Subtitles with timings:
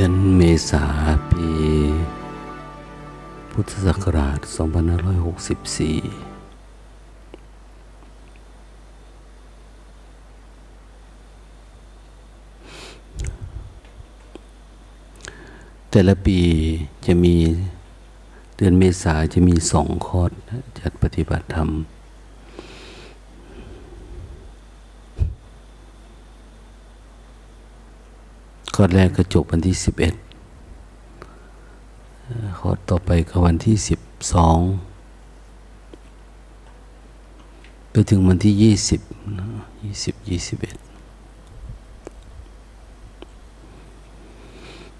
[0.00, 0.84] เดือนเมษา
[1.30, 1.48] ปี
[3.50, 4.48] พุทธศักราช 2564
[15.90, 16.40] แต่ละปี
[17.06, 17.36] จะมี
[18.56, 20.30] เดือนเมษาจะมีสองคอร์ส
[20.78, 21.68] จัดปฏิบัติธรรม
[28.80, 30.14] คอแรกก็จบวันที่สิบเอ็ด
[32.58, 34.00] คอต่อไปก็วันที่สิบ
[34.32, 34.58] สอง
[37.90, 39.00] ไปถึงวันที่ยี่สิบ
[39.82, 40.76] ยี่สิบยี่สิบเอ็ด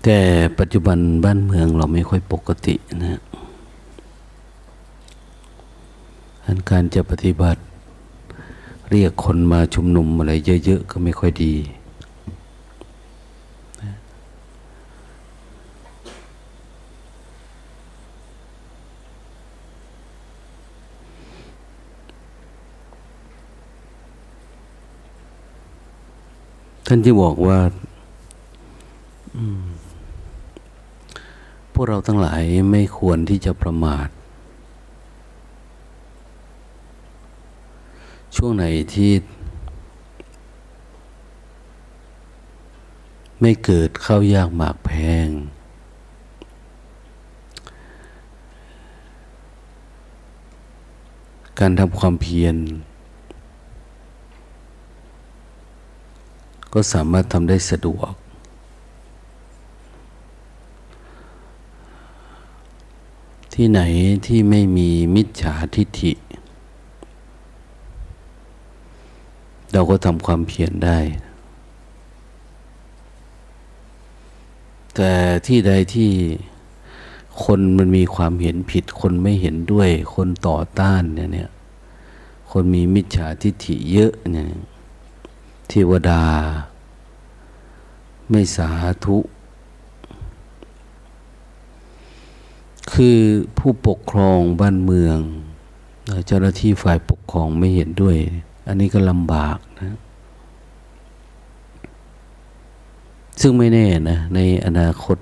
[0.03, 0.19] แต่
[0.59, 3.21] ปัจจุบันบ้านเมืองเราไม่ค่อยปกตินะ
[6.45, 7.61] อันการจะปฏิบัติ
[8.91, 10.33] เรียกคนมาชุมนุมอะไร
[10.65, 11.55] เยอะๆก็ไม่ค่อยดี
[26.91, 27.58] ท่านที่บอกว่า
[31.72, 34.09] พวกเราทั้งหลายไม่ควรที่จะประมาท
[38.37, 39.12] ช่วงไหนที่
[43.41, 44.91] ไม่เกิดเข้ายากหมากแพ
[45.26, 45.28] ง
[51.59, 52.56] การทำความเพียร
[56.73, 58.12] ก็สามารถทำได้สะดวก
[63.55, 63.81] ที่ไหน
[64.27, 66.12] ที่ไม่มีมิจฉาทิฏฐิ
[69.73, 70.99] เราก็ทำความเพียรได้
[74.95, 75.12] แต่
[75.47, 76.11] ที่ใดที่
[77.45, 81.50] คนมันมีความเห็นผิด คนไม่เห็นด้วย คนต่อต้านเนี่ย
[82.50, 84.49] คนมีมิจฉาทิฏฐิเยอะเนี่ย
[85.69, 86.23] เทวดา
[88.31, 88.69] ไม่สา
[89.05, 89.19] ธุ
[92.93, 93.19] คือ
[93.59, 95.19] ผู้ปกครองบ้านเมือง
[96.27, 98.17] เจ้าหน้าที่ฝ่ายปกครองไม่เห็นด้วย
[98.69, 99.97] อันนี้ก็ลำบากนะ
[103.41, 105.17] ซึ่งไม่แน่นะ ในอนาคต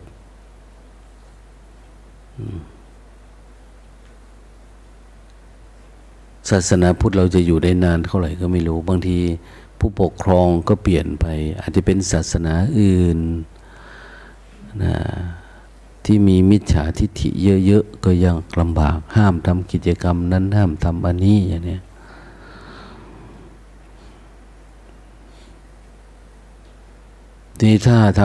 [6.51, 9.19] ศาสนาพุทธเราจะอยู่ได้นานเท่าไหร่ก็ไม่รู้บางที
[9.79, 11.27] ผู้ปกครองก็เปลี่ยนไป
[11.61, 13.19] อาจจะเป็นศาสนาอื่น
[14.83, 14.97] นะ
[16.05, 17.29] ที่มีมิจฉาทิฏฐิ
[17.67, 21.79] เยอะๆก็ยังลำบาก ห้ามทำกิจกรรมนั้นห้ามทำอันนี้อย่างนี้
[27.57, 28.23] ทีนี้ถ้าท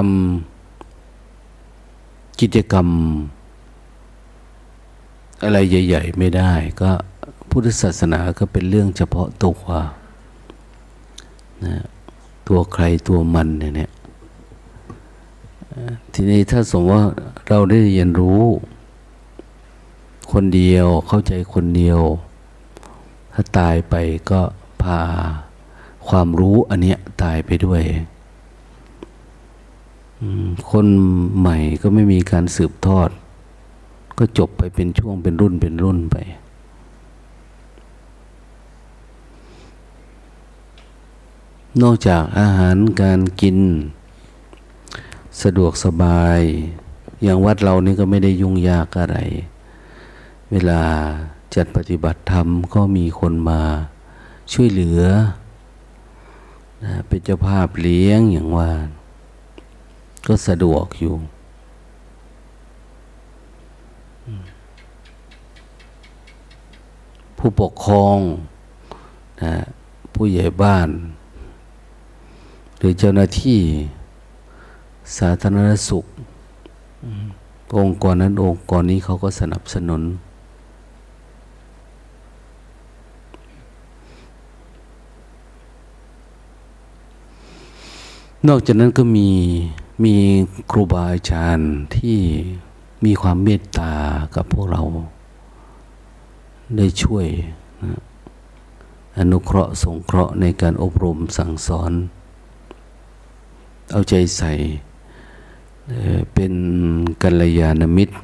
[0.79, 2.88] ำกิจกรรม
[5.44, 6.51] อะไรใหญ่ ๆ ไม่ได้
[6.81, 6.90] ก็
[7.50, 9.57] พุทธศาสนาก็เป็นเรื่องเฉพาะตัว
[11.66, 11.75] นะ
[12.47, 13.91] ตัวใครตัวมันเนี่ย
[16.13, 17.03] ทีนี้ถ้าสมมติว่า
[17.47, 18.41] เราได้เรียนรู้
[20.31, 21.99] คนเดียวเข้าใจคนเดียว
[23.34, 23.96] ถ้าตายไป
[24.29, 24.41] ก็
[24.81, 24.99] พา
[26.08, 27.84] ความรู้อันเนี้ยตายไปด้วย
[30.72, 30.85] คน
[31.40, 33.09] ใหม่ก็ไม่มีการสืบทอด
[34.17, 36.16] ก็จบไปเป็นช่วงเป็นรุ่นเป็นรุ่นไป
[41.79, 43.58] นอกจากอาหารการกิน
[45.41, 46.40] สะดวกสบาย
[47.23, 49.18] อย่างวัดเรานี่ก็ไม่ได้ยุ่งยากอะไร
[50.52, 50.82] เวลา
[51.56, 53.62] จัดปฏิบัติธรรมก็มีคนมา
[54.53, 55.03] ช่วยเหลือ
[56.84, 58.72] นะเป็นเจ้าภาพเลี้ยงอย่างว่า
[60.28, 61.14] ก็สะดวกอยู่
[67.38, 68.17] ผู้ปกครอง
[69.44, 69.53] นะ
[70.14, 70.90] ผู้ใหญ่บ้าน
[72.83, 73.59] หรือเจ้าหน้าที่
[75.17, 75.99] สาธารณสุ
[77.73, 80.01] ข องค์กรนั้นองค์กรนี้เขาก็สนับสนุน
[88.47, 89.29] นอกจากนั้นก็มี
[90.03, 90.16] มี
[90.72, 92.17] ครูบาอาจารย์ที่
[93.05, 93.93] มีความเมตตา
[94.35, 94.81] กับพวกเรา
[96.78, 97.25] ได้ช่วย
[97.83, 98.01] นะ
[99.17, 101.93] อนุเคราะห์สงเคราะห์ในการอบรมสั่งสอน
[103.91, 104.52] เอาใจใส่
[106.34, 106.53] เป็น
[107.22, 108.16] กัลยาณมิตร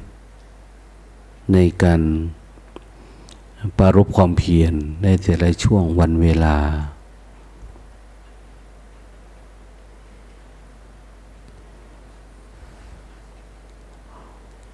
[1.52, 2.02] ในการ
[3.78, 6.56] ปารบความเพียรในแต่ละช่วงวันเวลา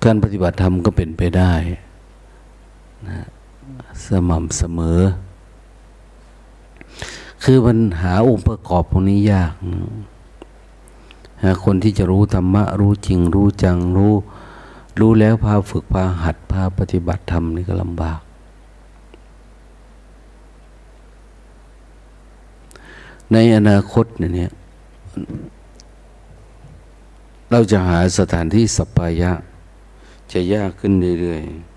[0.04, 1.52] การปฏิบัติธรรมก็เป็นไปได้
[3.08, 3.18] นะ
[4.06, 5.00] สม่ำเสมอ
[7.42, 9.52] คือมันหาองค์ประกอบพวกนี้ยาก
[11.64, 14.14] คนที่จะรู้ธรรมะรู้จริง รู้จังรู้
[15.00, 18.20] รู้แล้วพาฝึกพาหัดพาปฏิบัติธรรมนี่ก็ลำบาก
[23.32, 24.50] ในอนาคตเนี่ย
[27.50, 29.32] เราจะหาสถานที่สัปปายะ
[30.32, 31.74] จะยากขึ้นเรื่อยๆ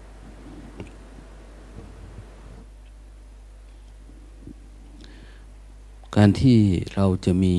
[6.15, 6.59] การที่
[6.95, 7.55] เราจะมี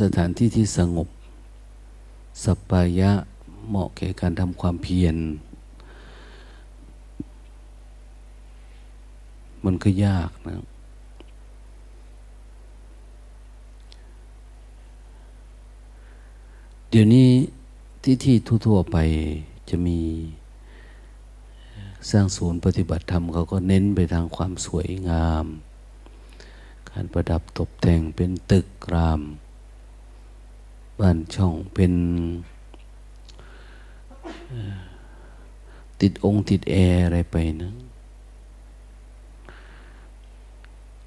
[0.00, 1.08] สถานที่ที่สงบ
[2.44, 3.12] สัปายะ
[3.68, 5.16] เหมาะแก่การทำความเพียร
[9.64, 10.64] มันก็ยากนะ
[16.90, 17.28] เดี๋ยวนี้
[18.02, 18.96] ที่ที่ทั่วๆไป
[19.68, 20.00] จะมี
[22.10, 25.46] สร้างศูนย์ปฏิบัติธรรมเขาก็เน้นไปทางความสวยงาม
[26.90, 29.22] การประดับตกแต่งเป็นตึกราม
[31.00, 31.92] บ้านช่องเป็น
[36.00, 37.72] ติดองค์ติดแอร์อะไรไปนะ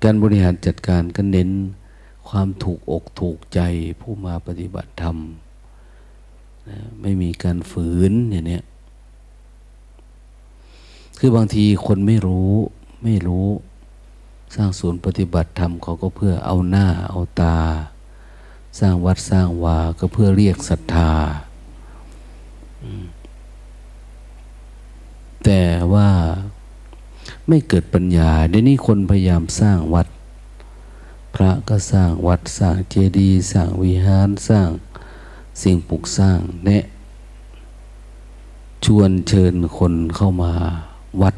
[0.03, 1.50] การบริหารจัดการก็เน้น
[2.30, 3.59] ความถูกอกถูกใจ
[4.00, 5.18] ผู้มาปฏิบัติธรรม
[7.01, 8.59] ไม่มีการฝืนอย่างนี้
[11.18, 12.51] คือบางทีคนไม่รู้
[13.03, 13.47] ไม่รู้
[14.56, 17.57] สร้างศูนย์ปฏิบัติธรรมเขาก็เพื่อเอาหน้าเอาตา
[18.80, 21.12] สร้างวัดสร้างวาก็เพื่อเรียกศรัทธา
[25.45, 25.63] แต่
[25.94, 26.10] ว่า
[27.48, 30.07] ไม่เกิดปัญญาเดี๋ยวนี้คนพยายามสร้างวัด
[31.36, 34.69] พระก็สร้างวัดสร้างเจดีย์สร้างวิหารสร้าง
[35.62, 36.83] สิ่งปลูกสร้างแนะ
[38.86, 40.54] ชวนเชิญคนเข้ามา
[41.21, 41.36] วัด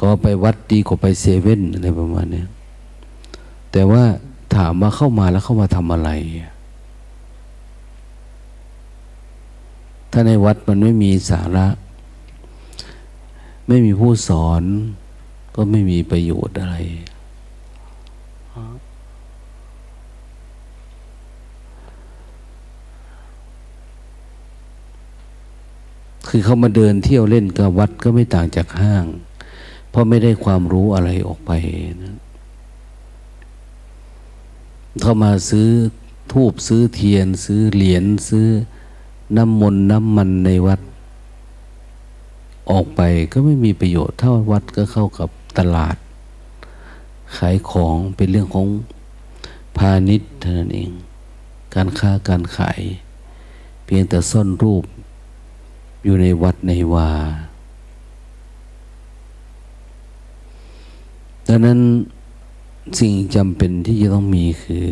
[0.00, 2.44] ขาไปวัดดีกว่าไปเซเว่นอะไรประมาณนี้
[3.72, 4.02] แต่ว่า
[4.54, 6.10] ถามว่าเข้ามาแล้วเข้ามาทำอะไร
[10.10, 11.66] ถ้าในวัดมันไม่มีสาระ
[13.68, 14.62] ไม่มีผู้สอน
[15.54, 16.76] ก็ไม่มีประโยชน์อะไร
[26.28, 29.06] คือเขามาเดินเที่ยวเล่นกับวัดก็ไม่ต่างจากห้าง
[29.98, 31.50] ราะไม่ได้ความรู้อะไรออกไป
[32.02, 32.16] นะ
[35.00, 35.68] เขามาซื้อ
[36.32, 38.46] ทูบซื้อเทียน ซื้อเหรียญซื้อ
[39.36, 40.80] น้ำมนต์น้ำมันในวัด
[42.70, 43.00] ออกไป
[43.32, 45.28] ก็ไม่มีประโยชน์เท่าวัดก็เข้ากับ
[45.58, 45.96] ตลาด
[47.36, 48.66] ขายของเป็นเรื่องของ
[49.76, 50.90] พาณิชย์เท่านั้นเอง
[51.74, 52.80] การค้าการขาย
[53.84, 54.84] เพียงแต่ซ่อนรูป
[56.04, 57.10] อยู่ในวัดในวา
[61.50, 61.80] ดังนั้น
[62.98, 64.84] สิ่งจำเป็นที่จะต้องมีคือ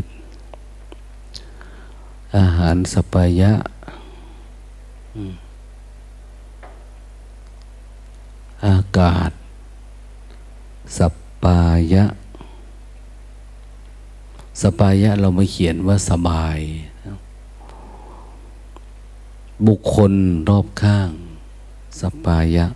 [2.37, 3.53] อาหารสปายะ
[8.67, 9.31] อากาศ
[10.99, 11.01] ส
[11.43, 11.61] ปา
[11.93, 12.05] ยะ
[14.63, 16.59] สปายะเราไม่เขียนว่าสบาย
[19.67, 20.13] บุคคล
[20.49, 21.11] รอบข้าง
[22.01, 22.67] สปายะ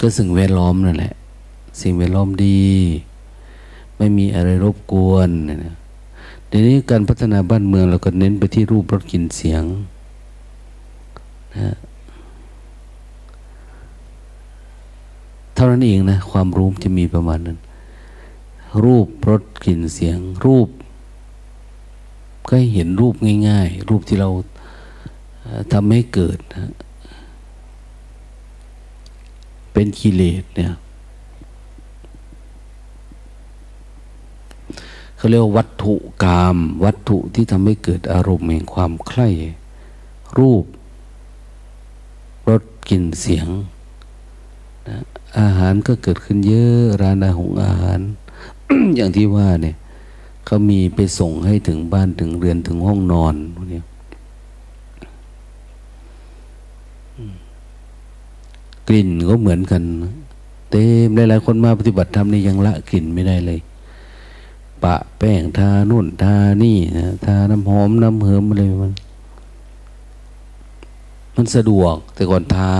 [0.00, 1.14] ก็สิ่งแวดล้อมนั่นแหละ
[1.80, 2.62] สิ่งแวดล้อมดี
[3.96, 5.74] ไม่มีอะไรรบกวนนะ
[6.48, 9.64] เดี๋ยวนี้การพัฒนาบ้านเมืองเราก็เน้นไปที่รูปรสกลิ่นเสียง
[11.56, 11.76] นะ
[15.54, 17.58] เท่านั้นเองนะ ความรู้จะมีประมาณนั้น
[18.84, 20.68] รูปรสกลิ่นเสียง รูป
[22.48, 23.14] ก็เห็นรูป
[23.48, 24.30] ง่าย ๆ รูปที่เรา
[25.72, 26.72] ทำให้เกิดนะ
[29.72, 30.72] เป็นกิเลสเนี่ย
[35.18, 35.94] เขาเรียกวัตถุ
[36.24, 39.28] กรรมวัตถุที่ทำให้เกิดอารมณ์แห่งความใคร่
[40.38, 40.64] รูป
[42.48, 43.48] รสกลิ่นเสียง
[44.88, 44.98] นะ
[45.40, 48.00] อาหารก็เกิดขึ้นเยอะร้านอาหารอาหาร
[48.96, 49.76] อย่างที่ว่าเนี่ย
[50.44, 53.80] เขามีไปส่งให้ถึงบ้านถึงเรือนถึงห้องนอนพวกนี้
[58.88, 59.82] กลิ่นก็เหมือนกัน
[60.70, 63.60] เต็มหลายๆคนมาปฏิบัติธรรมนี่ยังละกลิ่นไม่ได้เลย
[64.84, 68.92] ปะแป้งทานุ่นทานี่นะทาน้ำหอมน้ำเหิมอะไรมัน
[71.34, 72.74] มันสะดวกแต่ก่อนทา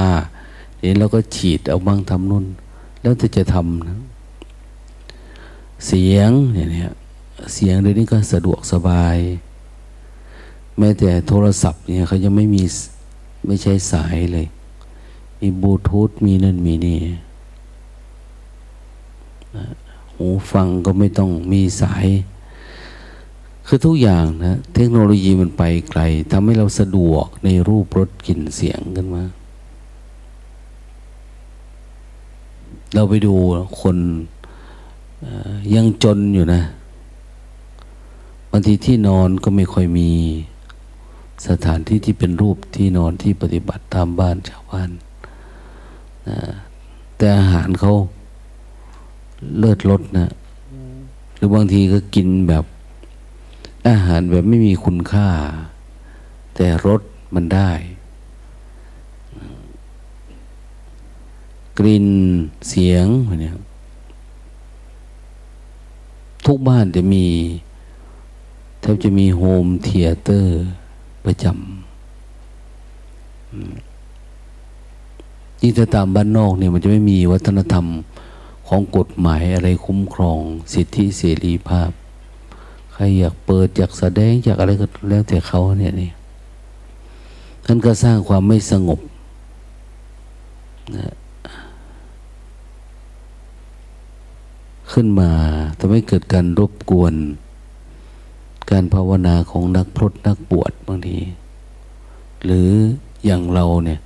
[0.78, 2.44] เดี๋ยวเราก็ฉีดเอาบ้างทำนุ่น
[3.00, 3.98] แล้วจะจะทำนะ
[5.86, 6.84] เสียงอย่างนี้
[7.54, 9.16] เสียงเดี๋ยวนี้ก็สะดวกสบาย
[10.78, 12.62] แม้แต่โทรศัพท์เนี่ยเขายังไม่มี
[13.46, 14.46] ไม่ใช้สายเลย
[15.40, 16.98] มีบลูทูธมีนั่นมีนี่
[20.18, 22.06] หูฟังก็ไม่ต้องมีสาย
[23.66, 29.24] คือทุกอย่างนะเทคโนโลยีมันไปไกลทำให้เราสะดวกในรูปรสกลิ่นเสียงกันมา
[32.94, 33.34] เราไปดู
[33.80, 33.96] คน
[35.74, 36.62] ยังจนอยู่นะ
[38.50, 40.10] บางทีที่นอนก็ไม่ค่อยมี
[41.48, 44.90] สถานที่ที่เป็นรูปที่นอนที่ปฏิบัติตามบ้านชาวบ้าน
[47.16, 47.92] แต่อาหารเขา
[49.58, 50.32] เลิศรสนะ
[51.36, 52.64] หรือบางทีก็กินแบบ
[53.88, 55.28] อาหารแบบไม่มีคุณค่า
[56.54, 57.00] แต่รส
[57.34, 57.70] มันได้
[61.78, 62.06] กลิ่น
[62.68, 63.06] เสียง
[63.42, 63.54] เนี่ย
[66.46, 67.24] ทุกบ้านจะมี
[68.80, 69.88] แทบจะมีโฮมเท
[70.22, 70.50] เตอร์
[71.24, 71.56] ประจำ
[75.60, 77.86] ยิ่งถ้าตามบ้านนอกเนี่ยมันจะไม่มีวัฒนธรรม
[78.68, 80.40] ของกฎหมายอะไรคุ้มครอง
[80.72, 81.90] สิทธิเสรีภาพ
[82.92, 86.10] ใครอยากเปิดอยากแสดงอยากอะไรก็แล้วแต่เขาเนี่ยนี่
[87.66, 89.00] ท่านก็สร้างความไม่สงบ
[90.96, 91.14] นะ
[94.92, 95.30] ขึ้นมา
[95.78, 97.14] ทำให้เกิดการรบกวน
[98.70, 101.18] การภาวนาของนักพรตนักบวชบางที
[102.44, 102.70] หรือ
[103.24, 104.00] อย่างเราเนี่ย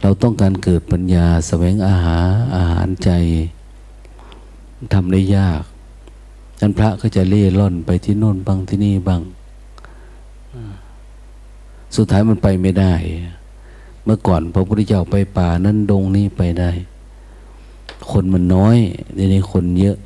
[0.00, 3.10] เราต้องการเกิดปัญญาสแสวงอาหารอาหารใจ
[4.94, 5.62] ทำได้ยาก
[6.58, 9.22] ท่านพระก็จะเล่ร่อนไปที่โน่นบ้างที่นี่บ้าง
[11.96, 12.94] สุดท้ายมันไปไม่ได้
[14.04, 16.70] เมื่อก่อนพระพุทธเจ้าไปป่านั้นดงนี้ไปได้
[18.10, 18.76] คนมันน้อย
[19.14, 19.96] ในนี้คนเยอะ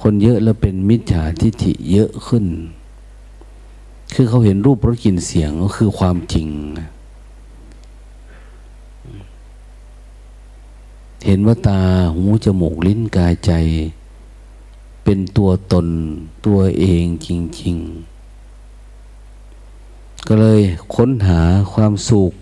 [0.00, 2.44] คนเยอะแล้วเป็นมิจฉาทิฏฐิเยอะขึ้น
[4.14, 6.48] คือเขาเห็นรูปรสกลิ่นเสียงก็คือความจริง
[11.24, 11.80] เห็นว่าตา
[12.14, 13.52] หูจมูกลิ้นกายใจ
[15.04, 15.86] เป็นตัวตน
[16.46, 17.28] ตัวเองจ
[17.62, 17.76] ริง
[18.62, 20.60] ๆ ก็เลย
[20.94, 21.40] ค้นหา
[21.72, 22.32] ความสุข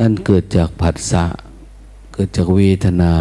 [0.00, 1.24] อันเกิดจากผัสสะ
[2.12, 3.14] เกิดจากเวทนา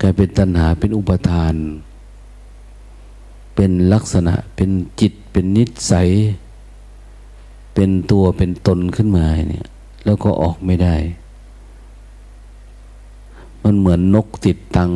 [0.00, 1.54] กลายเป็นตัณหาเป็นอุปทาน
[3.54, 4.70] เป็นลักษณะเป็น
[5.00, 6.08] จิตเป็นนิสัย
[7.74, 9.66] เป็นตัวเป็นตนขึ้นมาเนี่ย
[10.04, 10.96] แล้วก็ออกไม่ได้
[13.66, 14.92] มันเหมือนนกติดตัง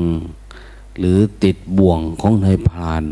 [0.99, 3.05] หรือติดบ่วงของนายพราน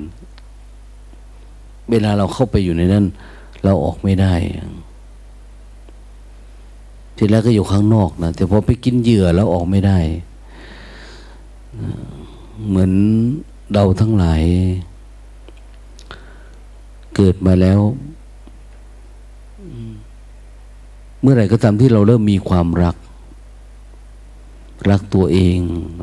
[1.91, 3.05] เวลาเราเข้าไปอยู่ในนั้น
[3.65, 4.35] เราออกไม่ได้
[7.17, 9.99] ทีแรกก็อยู่ข้างนอกนะแต่พอไปกินเหยื่อแล้วออกไม่ได้
[12.69, 12.93] เหมือน
[13.75, 14.43] เราทั้งหลาย
[17.15, 17.81] เกิดมาแล้ว
[21.21, 22.97] เมื่อไหร่ก็ตามที่เราเริ่มมีความรัก
[24.90, 25.58] รักตัวเอง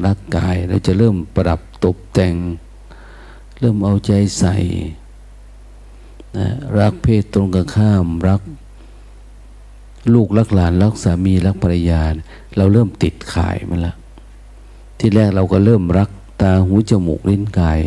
[0.05, 2.35] รักกายเราจะเริ่มปรับตกแต่ง
[3.59, 4.57] เริ่มเอาใจใส่
[6.37, 6.47] นะ
[6.79, 8.41] รักเพศตรงกันข้าม รัก
[10.13, 12.01] ลูกรักหลานรักสามีรักภรรยา
[12.57, 13.93] เราเริ่มติดขายมันละ
[14.97, 16.09] ที่แรกเราก็เริ่มรัก
[16.41, 17.79] ตาหูจมูกลิ้นกาย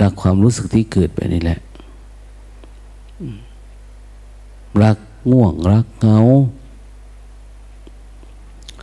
[0.00, 1.58] รักความรู้สึกที่เกิดไปนี่แหละ
[4.82, 4.96] รัก
[5.30, 6.20] ง่วงรักเงา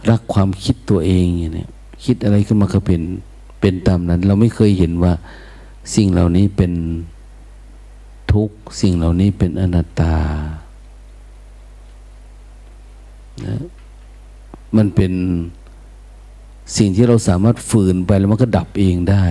[0.10, 1.70] รักความคิดตัวเองเนี่ย
[2.06, 3.02] คิดอะไรขึ้นมาก็เป็น
[3.62, 5.14] เป็นตามนั้น เราไม่เคยเห็นว่า
[5.96, 6.74] สิ่งเหล่านี้เป็น
[8.34, 8.50] ทุก
[8.82, 10.16] สิ่งเหล่านี้เป็นอนัตตา
[13.46, 13.58] นะ
[14.78, 15.14] มันเป็น
[16.78, 19.24] สิ่งที่เราสามารถฝืนไปแล้วมันก็ดับเองได้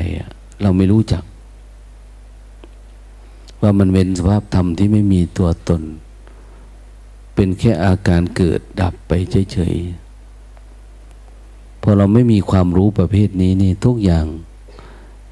[0.62, 1.22] เราไม่รู้จัก
[3.62, 5.82] ว่ามันเป็นสภาพธรรมที่ไม่มีตัวตน
[7.34, 9.12] เป็นแค่อาการเกิดดับไป
[9.52, 10.05] เฉยๆ
[11.88, 14.26] พอเราไม่มีความรู้ประเภทนี้นี่ทุกอย่าง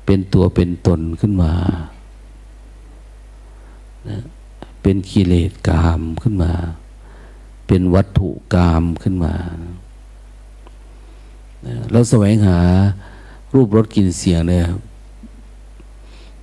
[0.06, 1.52] เป็นตัวเป็นตนขึ้นมา
[4.08, 4.18] นะ
[4.82, 6.52] เป็นกิเลสกามขึ้นมา
[7.66, 9.34] เป็นวัตถุกามขึ้นมา
[11.90, 12.60] เราแสวงหา
[13.54, 14.66] รูปรสกลิ่นเสียงเนี่ย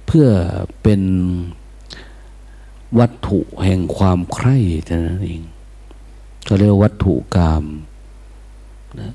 [0.06, 0.28] เพื่อ
[0.84, 1.02] เป็น
[3.00, 5.44] วัตถุแห่งความใคร่เท่านั้นเอง
[6.48, 7.64] ก็เรียกวัตถุกาม
[9.02, 9.12] นะ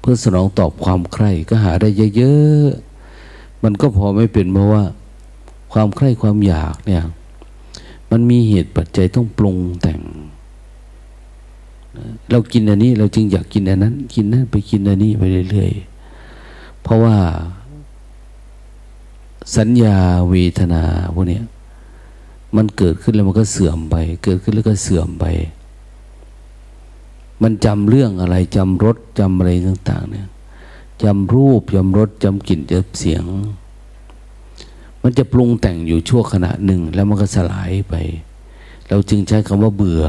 [0.00, 4.82] เพื่อสนองตอบความใคร่ก็หาได้เยอะๆ มันก็พอไม่เป็นเพราะว่า
[5.72, 7.04] ความใคร่ความอยากเนี่ย
[8.10, 10.00] มันมีเหตุปัจจัยต้องปรุงแต่ง
[12.30, 17.16] เรากินอันนี้ เราจึงอยากกินอันนั้น กินนั้นไปกินอันนี้ไปเรื่อยๆ เพราะว่า
[19.56, 19.96] สัญญา
[20.30, 20.82] เวทนา
[21.14, 21.40] พวกนี้
[22.56, 25.24] มันเกิดขึ้นแล้วมันก็เสื่อมไป เกิดขึ้นแล้วก็เสื่อมไป
[27.42, 30.28] มันจำเรื่องอะไรจำรสจำอะไรต่างๆ เนี่ย
[31.02, 33.24] จำรูปจำรสจำกลิ่นจำเสียง
[35.02, 37.94] มันจะปรุงแต่งอยู่ชั่วขณะหนึ่ง แล้วมันก็สลายไป
[38.88, 40.04] เราจึงใช้คำว่าเบื่อ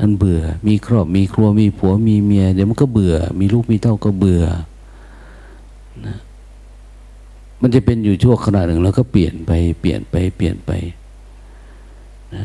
[0.00, 4.44] อันเบื่อ มีครอบมีครัวมีผัวมีเมีย เดี๋ยวมันก็เบื่อ มีลูกมีเต้าก็เบื่อ
[6.06, 6.16] นะ
[7.62, 10.70] มันจะเป็นอยู่ชั่วขณะหนึ่ง แล้วก็เปลี่ยนไปเปลี่ยนไปเปลี่ยนไป
[12.34, 12.44] นะ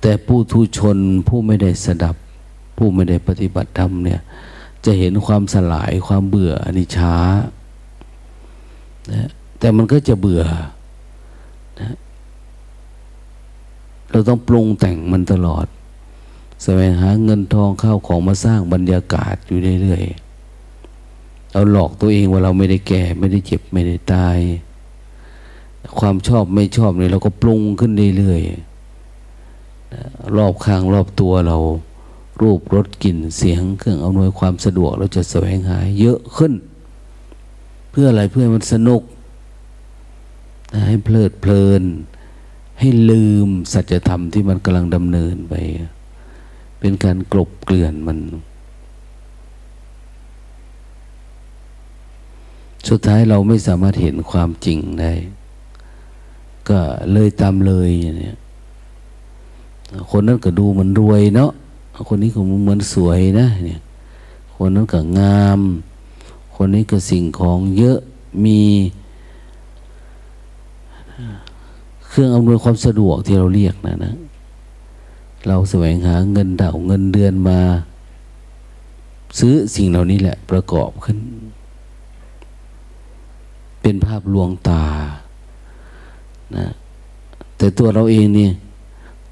[0.00, 2.16] แต่ผู้ทุชนผู้ไม่ได้สดับ
[2.76, 4.20] ผู้ไม่ได้ปฏิบัติธรรมเนี่ย
[4.84, 7.16] จะเห็นความสลายความเบื่ออันนี้ช้า
[9.12, 9.28] นะ
[9.58, 10.42] แต่มันก็จะเบื่อ
[11.80, 11.94] นะ
[14.10, 15.66] เราต้องปรุงแต่งมันตลอด
[16.64, 24.38] แสวงหาเงินทองข้าวของมาสร้างบรรยากาศอยู่เรื่อยๆเราหลอกตัวเองว่าเราไม่ได้แก่ไม่ได้เจ็บไม่ได้ตาย
[26.00, 28.69] ความชอบไม่ชอบเนี่ยเราก็ปรุงขึ้นเรื่อยๆ
[30.36, 31.56] รอบข้างรอบตัวเรา
[32.40, 36.52] รูปรสกลิ่นเสียงเครื่องอำนวยความสะดวก เราจะแสวงหาเยอะขึ้น
[37.90, 39.02] เพื่ออะไรเพื่อมันสนุก
[40.86, 41.82] ให้เพลิดเพลิน
[42.80, 45.54] ให้ลืมสัจธรรมที่มันกำลังดำเนินไป
[46.80, 48.18] เป็นการกลบเกลื่อนมัน
[52.88, 55.12] สุดท้ายเราไม่สามารถเห็นความจริงได้
[56.68, 56.78] ก็
[57.12, 58.32] เลยตามเลยอย่างนี้
[60.10, 61.50] คนนั้นก็ดูเหมือนรวยเนาะ
[62.08, 63.80] คนนี้ก็เหมือนสวยนะเนี่ย
[64.54, 65.60] คนนั้นก็งาม
[66.54, 67.98] คนนี้ก็สิ่งของเยอะ
[68.44, 68.60] มี
[72.08, 74.14] เครื่องอำนวยความสะดวกที่เราเรียกนะนะ
[75.46, 77.60] เราแสวงหาเงินเดาเงินเดือนมา
[79.38, 81.18] ซื้อสิ่งเหล่านี้แหละประกอบขึ้น
[83.82, 84.84] เป็นภาพลวงตา
[86.56, 86.66] นะ
[87.56, 88.48] แต่ตัวเราเองนี่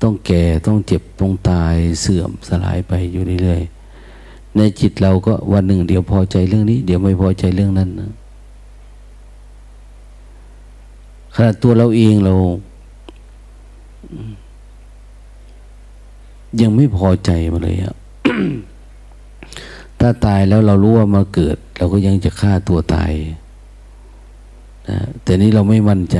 [0.03, 8.13] ต้องแก่ต้องเจ็บต้องตายเสื่อมสลายไปอยู่เรื่อยๆในจิตเราก็วันหนึ่ง เดี๋ยวพอใจเรื่องนี้ เดี๋ยวไม่พอใจเรื่องนั้นนะ
[11.35, 12.35] ขณะตัวเราเองเรา
[16.61, 17.95] ยังไม่พอใจมาเลยอะ
[20.01, 23.13] ถ้าตายแล้วเรารู้ว่ามาเกิด เราก็ยังจะฆ่าตัวตาย
[24.89, 26.19] นะแต่นี้เราไม่มั่นใจ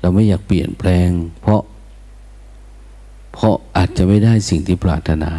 [0.00, 1.08] เราไม่อยากเปลี่ยนแปลง
[1.40, 1.60] เพราะ
[3.36, 5.32] เพราะอาจจะไม่ได้สิ่งที่ปรารถนา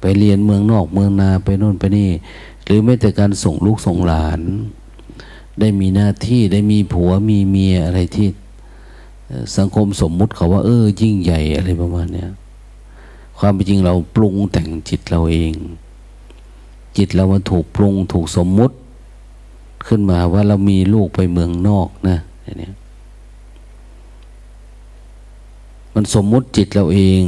[0.00, 2.10] ไปเรียนเมืองนอกเมืองนาไปโน่นไปนี่
[2.64, 4.40] หรือแม้แต่การส่งลูกส่งหลาน
[5.60, 8.28] ได้มีหน้าที่ได้มีผัวมีเมียอะไรที่
[9.56, 12.30] สังคมสมมุติเขาว่า เออ ยิ่งใหญ่อะไรประมาณเนี้ย
[13.38, 15.52] ความเป็นจริงเราปรุงแต่งจิตเราเอง
[16.96, 18.76] จิตเรามันถูกปรุงถูกสมมุติ
[19.86, 22.70] ขึ้นมาว่าเรามีลูกไปเมืองนอกนะอย่างนี้
[25.98, 27.22] มันสมมุติจิตเราเอง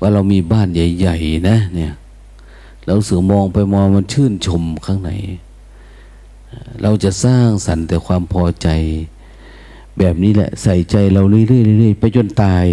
[0.00, 1.92] ว่าเรามีบ้านใหญ่ ๆ นะ เนี่ย
[2.86, 5.10] เราสือมองไปมองมันชื่นชมข้างใน
[6.80, 8.68] เราเราจะสร้างสรรค์แต่ความพอใจ
[9.98, 12.66] แบบนี้แหละใส่ใจเราเรื่อยๆไปจนตาย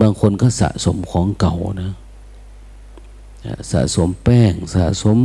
[0.00, 1.90] บางคนก็สะสมของเก่านะ
[3.72, 5.18] สะสมแป้ง สะสม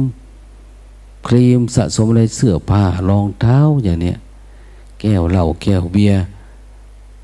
[1.28, 4.18] ครีมสะสมอะไรเสื้อผ้ารองเท้าอย่างเนี้ย
[5.02, 6.24] แก้วเหล้าแก้วเบียร์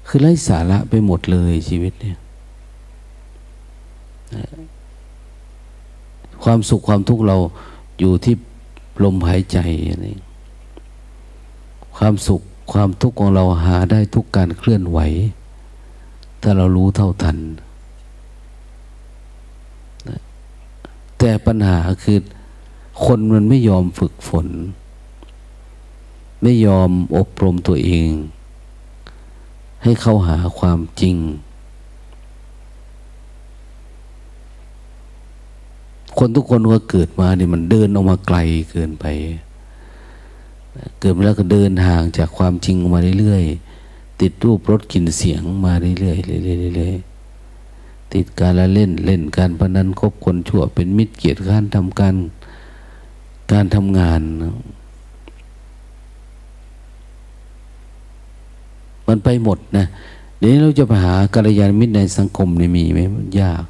[0.08, 2.18] คือไร้สาระไปหมดเลยชีวิตเนี่ย
[6.44, 7.38] ความสุขความทุกข์เรา
[8.00, 8.36] อยู่ที่
[9.04, 10.18] ลมหายใจอย่างนี้
[11.98, 12.42] ความสุข
[12.72, 15.00] ความทุกข์ของเราหาได้ทุกการเคลื่อนไหว
[16.42, 17.38] ถ้าเรารู้เท่าทัน
[21.20, 22.20] แต่ปัญหาคือ
[23.06, 24.48] คนมันไม่ยอมฝึกฝน
[26.44, 28.10] ไม่ยอมอบรมตัวเอง
[29.88, 31.16] ให้เข้าหาความจริง
[36.18, 38.38] คนทุกคนก็เกิดมาเนี่ยมันเดินออกมาไกล
[38.72, 39.06] เกินไป
[41.00, 52.16] เกิดมาแล้วก็เดินห่างจากความจริงมาเรื่อยๆ ติดรูปรสกลิ่นเสียงมาเรื่อยๆเรื่อยๆติดการละเล่นเล่นการพนันคบคนชั่วเป็นมิตรเกียรติการทำการ
[53.52, 54.22] การทำงาน
[59.08, 59.86] มันไปหมดนะ
[60.40, 63.64] เดี๋ยวเราจะไปหากัลยาณมิตรในสังคมนี่มีไหมมันยาก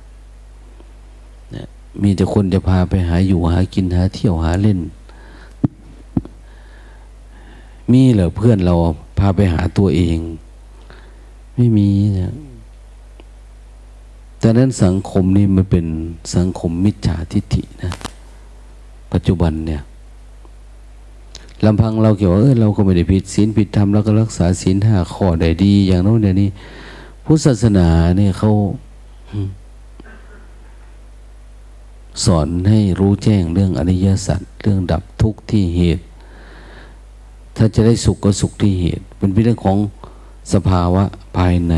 [1.55, 1.67] นะ
[2.01, 4.79] มีแต่คนจะพาไปหาอยู่หากินหาเที่ยวหาเล่น
[7.91, 8.75] มีเหรอเพื่อนเรา
[9.19, 10.17] พาไปหาตัวเอง
[11.55, 12.33] ไม่มีนะ
[14.39, 15.85] แต่นั้นสังคมนี่มันเป็น
[16.35, 17.91] สังคมมิจฉาทิฏฐินะ
[19.13, 19.81] ปัจจุบันเนี่ย
[21.65, 26.49] ลำพังเราเกี่ยวเออเราก็ไม่ได้ผิดศีลผิดธรรมแล้วก็รักษาศีลห้าข้อได้ดี อย่างโน้นอย่างนี้
[27.25, 28.51] พุทธศาสนาเนี่ยเขา
[32.25, 36.03] สอนให้รู้แจ้งเรื่องอริยสัจเรื่องดับทุกข์ที่เหตุ
[37.55, 39.77] ถ้าจะได้สุขก็สุขที่เหตุ เป็นเรื่องของ
[40.53, 41.03] สภาวะ
[41.37, 41.75] ภายใน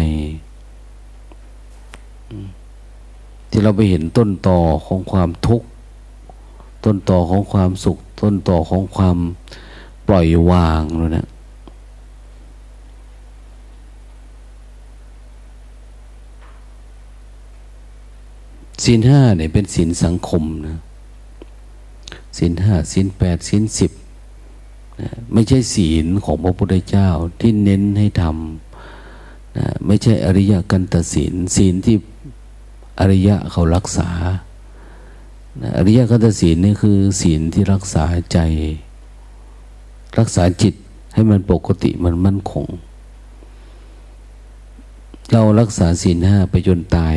[3.50, 5.68] ที่เราไปเห็นต้นต่อของความทุกข์
[6.86, 9.18] ต้นต่อของความสุข ต้นต่อของความ
[10.10, 11.28] ปล่อยวางเลยนะ
[18.84, 20.78] ศีลห้าเนี่ยเป็นศีลสังคมนะ
[22.38, 23.92] ศีลห้าศีลแปดศีลสิบ
[25.02, 31.96] นะไม่ใช่ศีลของพระพุทธเจ้าที่เน้นให้ทำนะไม่ใช่อริยกันตศีลศีลที่
[33.00, 34.10] อริยะเขารักษา
[35.62, 38.40] นะอริยกันตศีลนี่คือศีลที่รักษาใจ
[40.18, 40.74] รักษาจิต
[41.14, 42.66] ให้มันปกติมันมั่นคง
[45.32, 47.16] เรารักษาศีลห้าไปจนตาย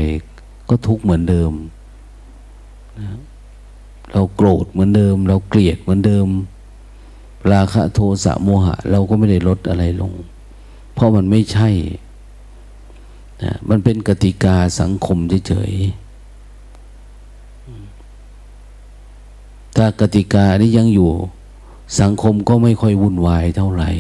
[0.69, 1.53] ก็ทุกข์เหมือนเดิม
[3.01, 3.09] นะ
[4.13, 6.27] เราโกรธเหมือนเดิม เราเกลียดเหมือนเดิม
[7.53, 10.13] ราคะโทสะโมหะ เราก็ไม่ได้ลดอะไรลง
[10.95, 11.69] เพราะมันไม่ใช่
[13.43, 21.11] นะมันเป็นกติกาสังคมเฉยๆถ้ากติกานี้ยังอยู่
[22.01, 23.91] สังคมก็ไม่ค่อยวุ่นวายเท่าไหร่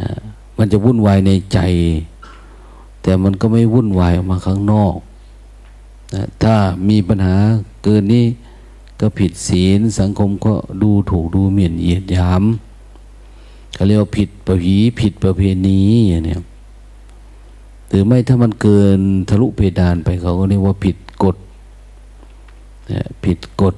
[0.00, 0.10] นะ
[0.58, 1.58] มันจะวุ่นวายในใจ
[3.02, 4.96] แต่มันก็ไม่วุ่นวายออกมาข้างนอก
[6.14, 6.54] นะถ้า
[6.88, 7.36] มีปัญหา
[7.82, 8.24] เกินนี้
[9.00, 12.42] ก็ผิดศีลสังคมก็ดูถูกดูหมิ่นเหยียดหยาม
[13.74, 16.38] เขาเรียกว่าผิดประผีผิดประเพณีอย่างนี้
[17.88, 21.36] หรือไม่ถ้ามันเกินทะลุเพดานไปเขาก็เรียกว่าผิดกฎ
[23.24, 23.74] ผิดกฎ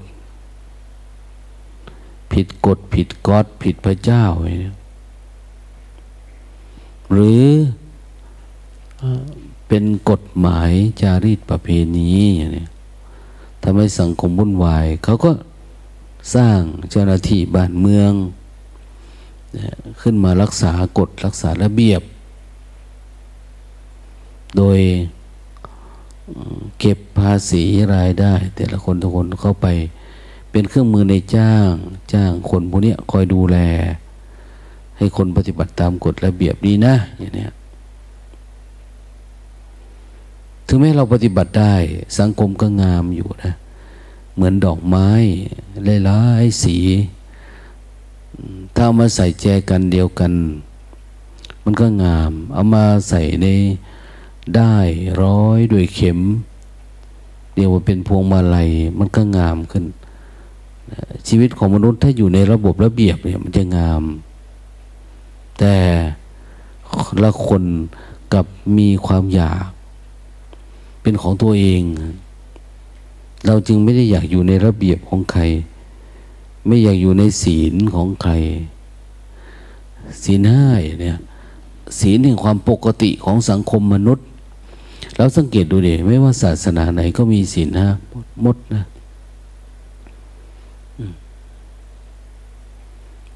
[2.34, 4.24] ผิดกฎผิดกฎผิดพระเจ้า
[7.12, 7.44] หรือ
[9.68, 10.70] เป็นกฎหมาย
[11.00, 12.66] จารีตประเพณีอย่างนี้
[13.62, 15.30] ทำให้สังคมวุ่นวาย เขาก็
[16.34, 18.12] สร้างเจ้าหน้าที่บ้านเมือง
[20.00, 22.02] ขึ้นมารักษากฎรักษาระเบียบ
[24.56, 24.78] โดย
[26.78, 29.66] เก็บภาษีรายได้ แต่ละคนทุกคนเข้าไป
[30.56, 31.72] เป็นเครื่องมือในจ้าง
[32.12, 33.56] จ้างคนพวกนี้คอยดูแล
[34.96, 37.46] ให้คนปฏิบัติตามกฎระเบียบดีนะอย่างนี้
[40.66, 41.74] ถึงแม้เราปฏิบัติได้
[42.18, 43.52] สังคมก็งามอยู่นะ
[44.34, 45.08] เหมือนดอกไม้
[46.04, 46.76] หลายสี
[48.74, 50.32] ถ้าเอามาใส่แจกันเดียวกัน
[51.64, 53.46] มันก็งาม เอามาใส่ใน
[54.56, 54.74] ได้
[55.22, 56.20] ร้อยด้วยเข็ม
[57.54, 59.84] เดียวว่าเป็นพวงมาลัยมันก็งามขึ้น
[61.28, 64.02] ชีวิตของมนุษย์ถ้าอยู่ในระบบระเบียบเนี่ยมันจะงาม
[65.58, 65.76] แต่
[67.22, 67.62] ละคน
[68.34, 68.46] กับ
[68.78, 69.68] มีความอยาก
[71.02, 71.82] เป็นของตัวเอง
[73.46, 75.42] เราจึงไม่ได้อยากอยู่ในระเบียบของใคร
[76.66, 78.32] ไม่อยากอยู่ในศีลของใคร
[80.22, 80.66] ศีลห้า
[81.00, 81.18] เนี่ย
[81.98, 84.26] ศีลแห่งความปกติของสังคมมนุษย์
[85.16, 87.88] เราสังเกตดูดิไม่ว่าศาสนาไหนก็มีศีลห้า
[88.44, 88.84] มดนะ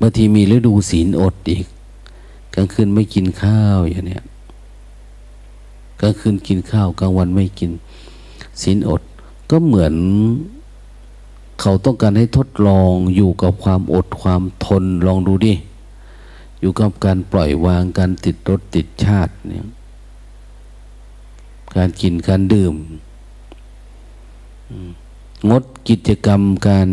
[0.00, 1.66] บางทีมีฤดูศีลอดอีก
[2.54, 4.24] กลางคืนไม่กินข้าวอย่างเนี้ย
[6.00, 7.70] กลางคืนกินข้าวกลางวันไม่กิน
[8.62, 9.02] ศีลอด
[9.50, 9.94] ก็เหมือน
[11.61, 15.54] เขาต้องการให้ทดลองอยู่กับความอดความทนลองดูดิ
[16.61, 19.66] อยู่กับการปล่อยวางการติดรสติดชาติเนี่ย
[21.76, 22.74] การกินการดื่ม
[25.50, 26.88] งดกิจกรรมการ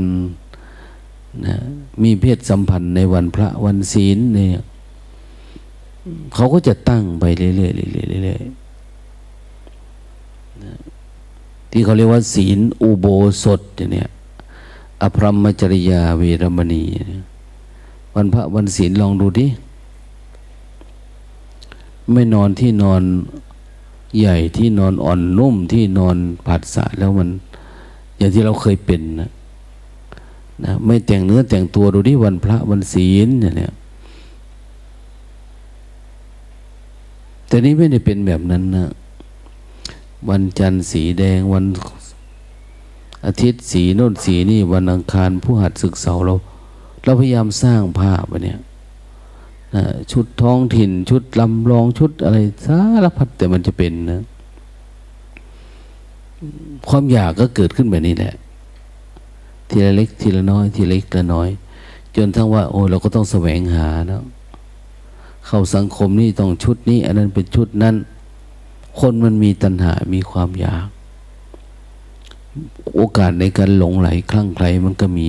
[1.45, 1.55] นะ
[2.03, 4.57] มีเพศสัมพันธ์ในวันพระวันศีลเนี่ย
[6.33, 8.51] เขาก็จะตั้งไปเรื่อยๆเรื่อยๆเรื่อยๆ
[11.71, 13.05] ที่เขาเรียกว่า ศีลอุโบ
[13.43, 14.09] สถเนี่ย
[15.01, 16.83] อภรมจริยาเวรมณี
[18.15, 19.47] วันพระวันศีลลองดูดิ
[22.11, 23.01] ไม่นอนที่นอน
[24.19, 27.29] ใหญ่ที่นอนอ่อนนุ่มที่นอนผัดสะแล้วมัน
[28.17, 29.29] อย่างที่เราเคยเป็นนะ
[30.63, 33.73] นะไม่แต่งเนื้อแต่งตัวดูดิวันพระวันศีลเนี่ย
[37.47, 38.89] แต่นี้ไม่ได้เป็นแบบนั้นนะ
[40.29, 41.65] วันจันทร์สีแดงวัน
[43.25, 46.33] อาทิตย์สีโน่นสีนี่วันอังคารผู้หัดศึกเสาเรา
[47.03, 48.59] เราพยายามสร้างภาพเนี่ย
[50.11, 54.21] ชุดท้องถิ่นชุดลำลองชุดอะไรสารพัดแต่มันจะเป็นนะ
[56.89, 58.33] ความอยากก็เกิดขึ้นแบบนี้แหละ
[59.77, 61.49] ทีละเล็ก ทีละน้อย ทีละเล็กละน้อย
[62.15, 64.23] จนทั้งว่า โอ้เราก็ต้องแสวงหาแล้ว
[65.47, 67.95] เข้าสังคมนี่ต้องชุดนี้ อันนั้นเป็นชุดนั้น
[68.99, 70.87] คนมันมีตัณหา มีความอยาก
[72.95, 75.27] โอกาสในการหลงไหลคลั่งไคล้มันก็มี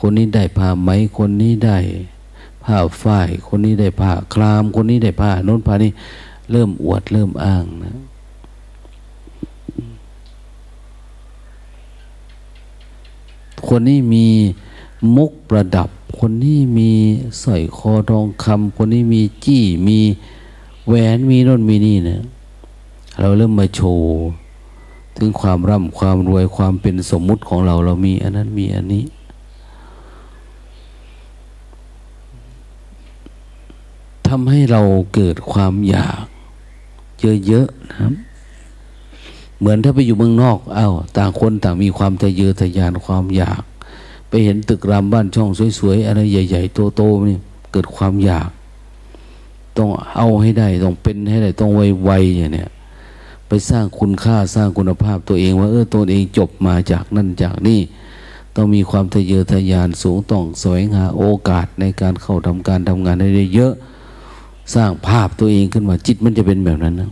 [0.00, 1.78] คนนี้ได้ผ้าไหม คนนี้ได้
[2.64, 5.90] ผ้าฝ้าย คนนี้ได้ผ้าคราม คนนี้ได้ผ้าโน้นผ้านี้
[6.50, 7.96] เริ่มอวดเริ่มอ้างนะ
[13.66, 14.26] คนนี้มี
[15.16, 16.90] มุกประดับ คนนี้มี
[17.42, 19.98] สร้อยคอทองคำคนนี้มีจี้มี
[20.86, 22.22] แหวนมีน่นมีนี่เนะ
[23.20, 24.10] เราเริ่มมาโชว์
[25.16, 29.04] ถึงความร่ำความรวยความเป็นสมมุติของเราเรามีอันนั้นมีอันนี้
[34.26, 34.82] ทำให้เรา
[35.14, 36.24] เกิดความอยาก
[37.46, 38.12] เยอะๆนะครับ
[39.58, 43.62] เหมือนถ้าไปอยู่เมืองนอกเอา้าต่างคนต่างมีความทะเยอทะยานความอยาก
[44.28, 47.36] ไปเห็นตึกรามบ้านช่องสวยๆอะไรใหญ่ ๆ โตๆนี่
[47.72, 48.48] เกิดความอยาก
[49.76, 51.70] ต้องเอาให้ได้ต้องเป็นให้ได้ต้อง
[52.04, 52.70] ไวๆอย่างเนี้ย
[53.48, 57.80] ไปสร้างคุณค่าสร้างคุณภาพตัวเองว่าเออตัวเองจบมาจากนั่นจากนี่
[58.56, 63.72] ต้องมีความทะเยอทะยานสูงต้องแสวงหาโอกาสในการเข้าทำการทำงานได้เยอะ
[64.74, 67.10] สร้างภาพตัวเองขึ้นมาจิตมันจะเป็นแบบนั้นนะ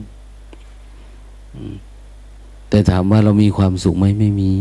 [2.68, 4.52] แต่ถามว่าเรามีความสุขไหมไม่มี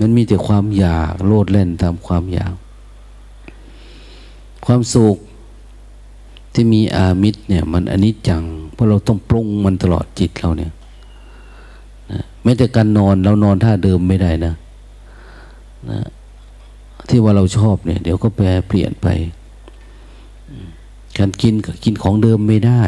[0.00, 2.54] มันมีแต่ความอยากโลดเล่นตามความอยาก
[4.66, 5.16] ความสุข
[6.54, 10.72] ที่มีอามิตรเนี่ย มันอนิจจัง เพราะเราต้องปรุงมันตลอดจิตเราเนี่ย
[12.12, 14.54] นะแม้แต่การนอนเรานอนท่าเดิมไม่ได้นะ
[15.90, 16.00] นะ
[17.08, 19.06] ที่ว่าเราชอบเนี่ย เดี๋ยวก็แปรเปลี่ยนไป
[21.18, 22.82] การกินก็กินของเดิมไม่ได้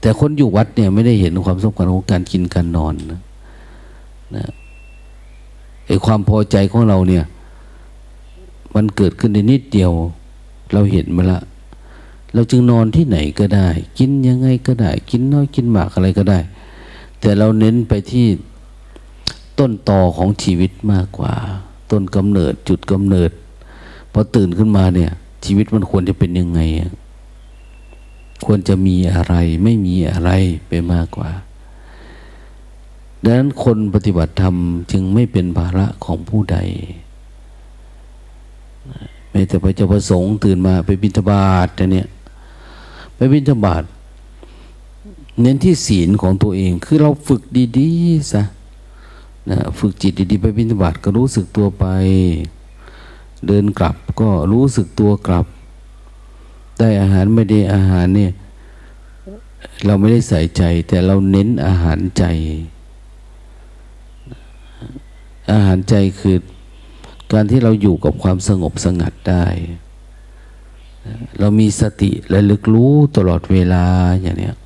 [0.00, 3.20] แต่คนอยู่วัดเนี่ยไม่ได้เห็นความสำคัญของการกินการนอนนะ
[4.36, 4.44] นะ
[5.86, 7.24] ไอความพอใจของเราเนี่ย
[8.74, 9.92] มันเกิดขึ้นในนิดเดียว
[10.72, 11.40] เราเห็นมาละ
[12.34, 16.38] เราจึงนอนที่ไหนก็ได้ กินยังไงก็ได้ กินน้อยกินมากอะไรก็ได้
[17.20, 18.26] แต่เราเน้นไปที่
[19.58, 21.32] ต้นตอของชีวิตมากกว่า
[21.90, 23.30] ต้นกำเนิดจุดกำเนิด
[24.12, 25.10] พอตื่นขึ้นมาเนี่ย
[25.44, 26.60] ชีวิตมันควรจะเป็นยังไง
[28.44, 30.30] ควรจะมีอะไรไม่มีอะไร
[30.68, 31.30] ไปมากกว่า
[33.24, 34.56] ดังนั้นคนปฏิบัติธรรม
[34.92, 36.58] จึงไม่เป็นภาระของผู้ใด
[39.30, 42.08] ไม่แต่พระเจ้าประสงค์ตื่นมาไปบิณฑบาตเนี่ย
[43.16, 43.84] ไปบิณฑบาต
[45.40, 47.42] เน้นที่ศีลของตัวเอง คือเราฝึก
[47.78, 48.42] ดีๆซะ
[49.50, 51.84] นะฝึกจิตดีๆไปบิณฑบาตก็รู้สึกตัวไป
[53.46, 55.46] เดินกลับก็รู้สึกตัวกลับ
[56.82, 58.32] ได้อาหารไม่ได้อาหารเนี่ย
[59.86, 62.24] เราไม่ได้ใส่ใจ แต่เราเน้นอาหารใจ
[65.52, 66.36] อาหารใจคือ
[67.32, 69.44] การที่เราอยู่กับความสงบสงัดได้
[71.40, 73.84] เรามีสติและลึกรู้ตลอดเวลา
[74.20, 74.56] อย่างเนี้ย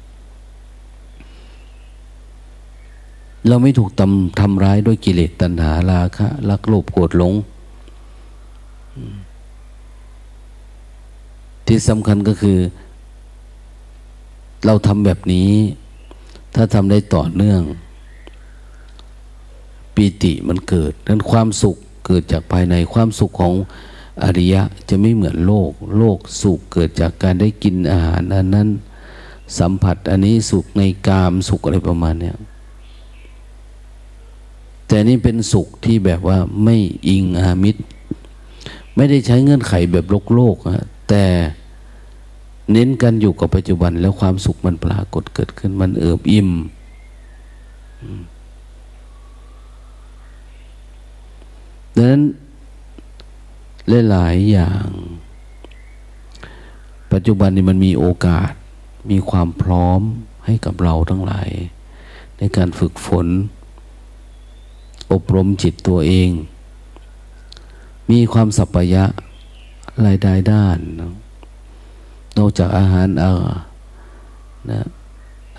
[3.49, 7.35] เราไม่ถูกทำทำร้ายด้วยกิเลสตัณหาราคะรักโลภโกรธหลง
[11.67, 12.59] ที่สำคัญก็คือ
[14.67, 15.51] เราทำแบบนี้
[16.55, 17.63] ถ้าทำได้ต่อเนื่อง
[19.95, 21.77] ปีติมันเกิดนั้นความสุข
[22.07, 23.55] เกิดจากภายในความสุขของ
[24.23, 28.69] อริยะจะไม่เหมือนโลก โลกสุขเกิดจากการได้กินอาหารอันนั้น
[29.59, 32.37] สัมผัสอันนี้สุขในกามสุขอะไรประมาณเนี้ย
[34.89, 36.77] แต่นี่เป็นสุขที่แบบว่าไม่
[37.09, 37.81] อิงอามิตร
[38.97, 41.25] ไม่ได้ใช้เงื่อนไขแบบโลกโลกอะ แต่
[42.73, 46.51] เน้นกันอยู่กับปัจจุบัน แล้วความสุขมันปรากฏเกิดขึ้นมันเอิบอิ่ม
[51.97, 52.23] ดังนั้น
[54.11, 54.87] หลายๆอย่าง
[57.13, 58.53] ปัจจุบันนี้มันมีโอกาส
[59.11, 60.01] มีความพร้อม
[60.47, 61.51] ให้กับเราทั้งหลาย
[62.39, 63.27] ในการฝึกฝน
[65.13, 66.31] อบรมจิตตัวเอง
[68.11, 69.05] มีความสัพพยะ
[70.05, 71.13] รายได้ด้านนะ
[72.39, 73.33] นอกจากอาหารอา
[74.71, 74.81] นะ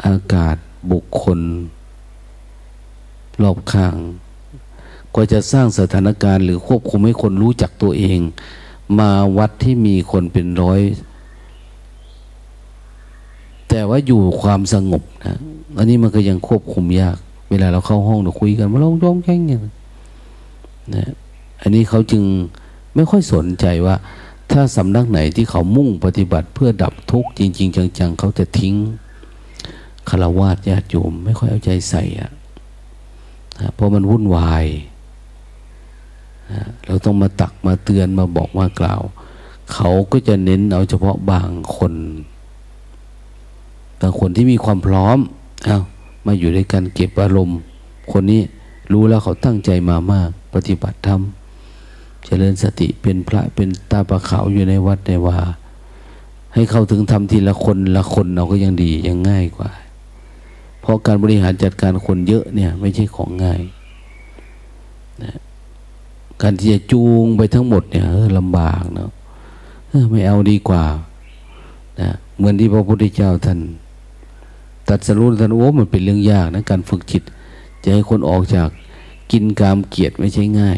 [0.06, 0.56] อากาศ
[0.91, 1.39] บุคคล
[3.43, 3.95] รอบข้าง
[5.15, 8.19] ก็จะสร้างสถานการณ์ หรือควบคุมให้คนรู้จักตัวเอง
[9.00, 10.82] มาวัดที่มีคนเป็นร้อย
[13.69, 15.38] แต่ว่าอยู่ความสงบนะ
[15.78, 17.17] อันนี้มันก็ยังควบคุมยาก
[17.50, 19.62] เวลาเราเข้าห้องเราคุยกันมาลองร้องแข่งอย่าง
[20.95, 21.12] นะ
[21.62, 22.23] อันนี้เขาจึง
[22.95, 23.95] ไม่ค่อยสนใจว่า
[24.52, 28.76] ถ้าสำนักไหนที่เขามุ่งปฏิบัติเพื่อดับทุกข์จริง ๆ จัง ๆ เขาจะทิ้ง
[30.10, 32.32] คารวะญาติโยมไม่ค่อยเอาใจใส่อะ
[33.76, 34.66] เพราะมันวุ่นวาย
[36.86, 39.02] เราต้องมาตักมาเตือนมาบอกมากล่าว
[39.74, 41.94] เขาก็จะเน้นเอาเฉพาะบางคน
[44.02, 45.18] บางคนที่มีความพร้อม
[45.66, 45.80] เอา
[46.26, 47.60] มาอยู่ในการเก็บอารมณ์
[48.12, 48.42] คนนี้
[48.92, 51.22] รู้แล้วเขาตั้งใจมามาก ปฏิบัติธรรม
[52.28, 55.40] เจริญสติเป็นพระเป็นตาประขาวอยู่ในวัดในวา
[56.54, 59.70] ให้เข้าถึงทำทีละคนละคนเราก็ยังดียังง่ายกว่า
[60.82, 63.62] เพราะการบริหารจัดการคนเยอะเนี่ยไม่ใช่ของง่าย
[65.24, 65.34] นะ
[66.42, 68.06] การที่จะจูงไปทั้งหมดเนี่ย
[68.38, 69.10] ลำบากเนาะ
[70.12, 70.84] ไม่เอาดีกว่า
[72.02, 73.60] นะเหมือนที่พระพุทธเจ้าท่าน
[74.90, 77.24] ตัดสรุปท่านโอ้มันเป็นเรื่องยากนะการฝึกจิต
[77.84, 78.70] จะให้คนออกจาก
[79.32, 80.78] กินกามเกียรติไม่ใช่ง่าย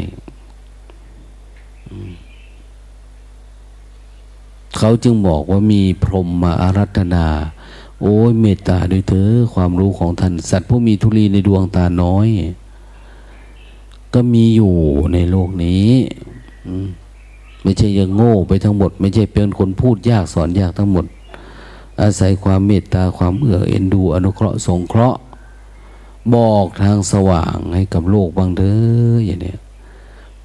[4.78, 7.26] เขาจึงบอกว่ามีพรหมมาอารัธนา
[8.02, 12.28] โอ้ยเมตตาด้วยเถอความรู้ของท่าน สัตว์ผู้มีทุลีในดวงตาน้อย
[14.14, 14.74] ก็มีอยู่
[15.14, 15.90] ในโลกนี้
[17.64, 21.06] ไม่ใช่ยังโง่ไปทั้งหมด ไม่ใช่เป็นคนพูดยากสอนยากทั้งหมด
[22.02, 25.20] อาศัยความเมตตาความเอื้อเอ็นดูอนุเคราะห์สงเคราะห์
[26.36, 28.74] บอกทางสว่างให้กับโลกบางเด้
[29.14, 29.56] ออย่างนี้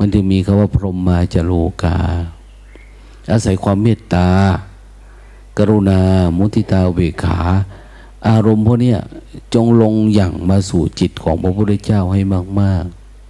[0.05, 1.99] มันจึงมีคำว่าพรหมมาจโลกา
[3.31, 4.29] อาศัยความเมตตา
[5.59, 6.01] กรุณา
[6.37, 7.39] มุทิตาเวขา
[8.29, 8.93] อารมณ์พวกนี้
[9.55, 12.21] จงลงอย่างมาสู่จิตของพระพุทธเจ้าให้
[12.61, 12.85] มาก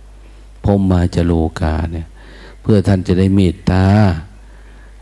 [0.08, 2.06] ๆพรหมมาจโลกาเนี่ย
[2.60, 3.84] เพื่อท่านจะได้เมตตา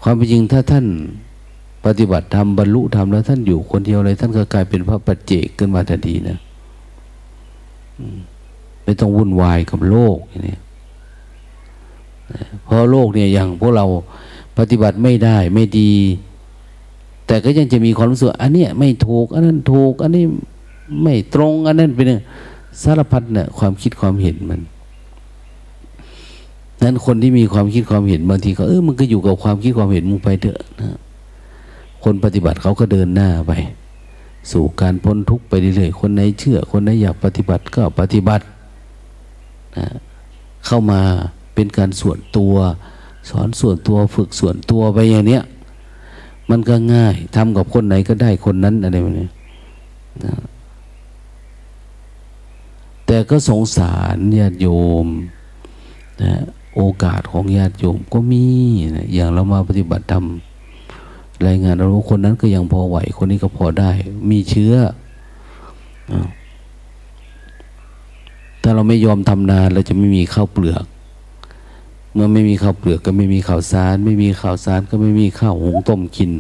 [0.03, 0.87] ความเป็นจริงถ้าท่าน
[1.85, 6.39] ปฏิบัติธรรมบรรลุธรรมแล้วท่านอยู่คนเดียวเลยท่านก็กลายเป็นพระปัจเจกขึ้นมาทันทีนะ
[8.85, 10.59] ไม่ต้องวุ่นวายกับโลกอย่างนี้
[12.65, 13.87] เพราะโลกเนี่ยอย่างพวกเรา
[14.59, 15.93] ปฏิบัติไม่ได้ไม่ดี
[17.27, 20.25] แต่ก็ยังจะมีความรู้สึกอันนี้ไม่ถูก อันนั้นถูก อันนี้
[21.03, 22.07] ไม่ตรง อันนั้นเป็น
[22.83, 24.61] สารพัดเนี่ยความคิดความเห็นมัน
[26.83, 30.99] นั้นคนที่มีความคิดความเห็นบางทีก็เออมันก็อยู่กับความคิดความเห็นมึงไปเถอะนะ
[32.05, 33.53] คนปฏิบัติเขาก็เดินหน้าไป
[34.53, 38.45] สู่การพ้นทุกข์ไปเรื่อยๆคนไหนเชื่อ คนไหนอยากปฏิบัติก็ปฏิบัติ
[39.79, 39.87] นะ
[40.67, 41.01] เข้ามา
[41.55, 42.55] เป็นการส่วนตัว
[43.31, 45.43] สอนส่วนตัวฝึกส่วนตัวไปอย่างเนี้ย
[46.51, 49.29] มันก็ง่ายทำกับคนไหนก็ได้คนนั้นอะไรแบบนี้
[50.25, 50.35] นะ
[53.07, 54.67] แต่ก็สงสารญาติโย
[55.05, 55.07] ม
[56.23, 56.33] นะ
[56.77, 58.45] โอกาสของญาติโยมก็มี
[58.97, 60.25] นะอย่างเรามาปฏิบัติธรรม
[61.47, 63.91] รายงานเราคนนั้นก็ยังพอไหว คนนี้ก็พอได้
[64.31, 64.75] มีเชื้อ
[68.63, 70.85] ถ้าเราไม่ยอมทำนานเราจะไม่มีข้าวเปลือก
[72.15, 76.33] เมื่อไม่มีข้าวเปลือกก็ไม่มีข้าวสาร ไม่มีข้าวสารก็ไม่มีข้าวหุงต้มกิน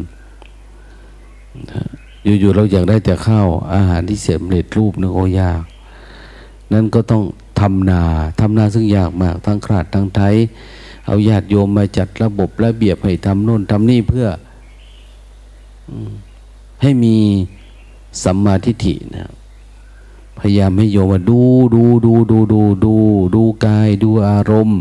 [2.40, 5.62] อยู่ๆเราอยากได้แต่ข้าวอาหารที่เสร็จรูปนึกโอยาก
[6.72, 7.22] นั่นก็ต้อง
[7.60, 8.02] ทำนา
[8.40, 10.34] ทำนาซึ่งยากมากทั้งขาดทั้งไทย
[11.06, 14.26] เอาญาติโยมมาจัดระบบระเบียบให้ทำโน่นทำนี่เพื่อ
[16.82, 17.16] ให้มี
[18.22, 19.30] สัมมาทิฏฐินะ
[20.38, 21.40] พยายามให้โยมมาดู
[21.74, 22.94] ดูดูดูดูดู
[23.34, 24.80] ดูกายดูอารมณ์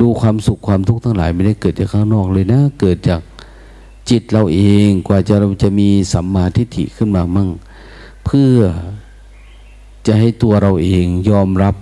[0.00, 3.20] ดูความสุขความทุกข์ทั้งหลายไม่ได้เกิดจากข้างนอกเลยนะ เกิดจาก
[4.10, 7.48] จิตเราเองกว่าจะเราจะมีสัมมาทิฏฐิขึ้นมามั่ง
[8.24, 8.56] เพื่อ
[10.06, 11.74] จะให้ตัวเราเองยอมรับ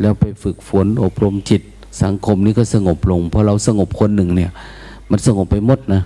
[0.00, 1.62] แล้วไปฝึกฝนอบรมจิต
[2.02, 4.50] สังคมนี้ก็สงบลงพอเราสงบคนหนึ่งเนี่ย
[5.10, 6.02] มันสงบไปหมดนะ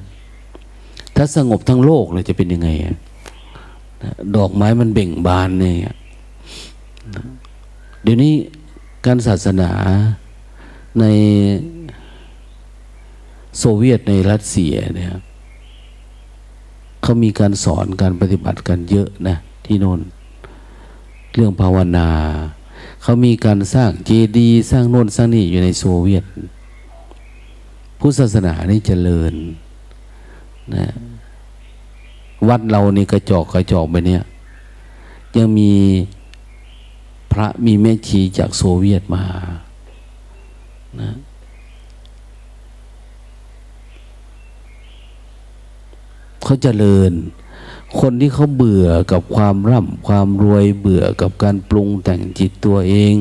[1.17, 2.69] ถ้าสงบทั้งโลกเลยจะเป็นยังไง
[4.37, 5.95] ดอกไม้มันเบ่งบานเนี่ย
[8.03, 8.35] เดี๋ยวนี้
[9.07, 9.71] การศาสนา
[11.01, 11.05] ใน
[13.59, 15.15] โซเวียตในรัสเซียเนี่ย
[17.03, 20.01] เขามีการสอนการปฏิบัติกันเยอะนะที่โน่น
[21.35, 22.09] เรื่องภาวนา
[23.03, 26.25] เขามีการสร้างเจดีย์สร้างโน่นสร้างนี่อยู่ในโซเวียต
[27.99, 29.35] พุทธศาสนานี่เจริญ
[30.75, 30.87] นะ
[32.49, 34.23] วัดเรานี่กระจอกกระจอกไปเนี่ย
[35.37, 35.73] ยังมี
[37.33, 39.25] พระมีแม่ชีจากโซเวียตมา
[41.03, 41.13] นะ
[46.45, 47.13] เขาจเจริญ
[48.01, 53.15] คนที่เขาเบื่อกับความร่ำความรวยเบื่อกับการปรุงแต่งจิตตัวเอง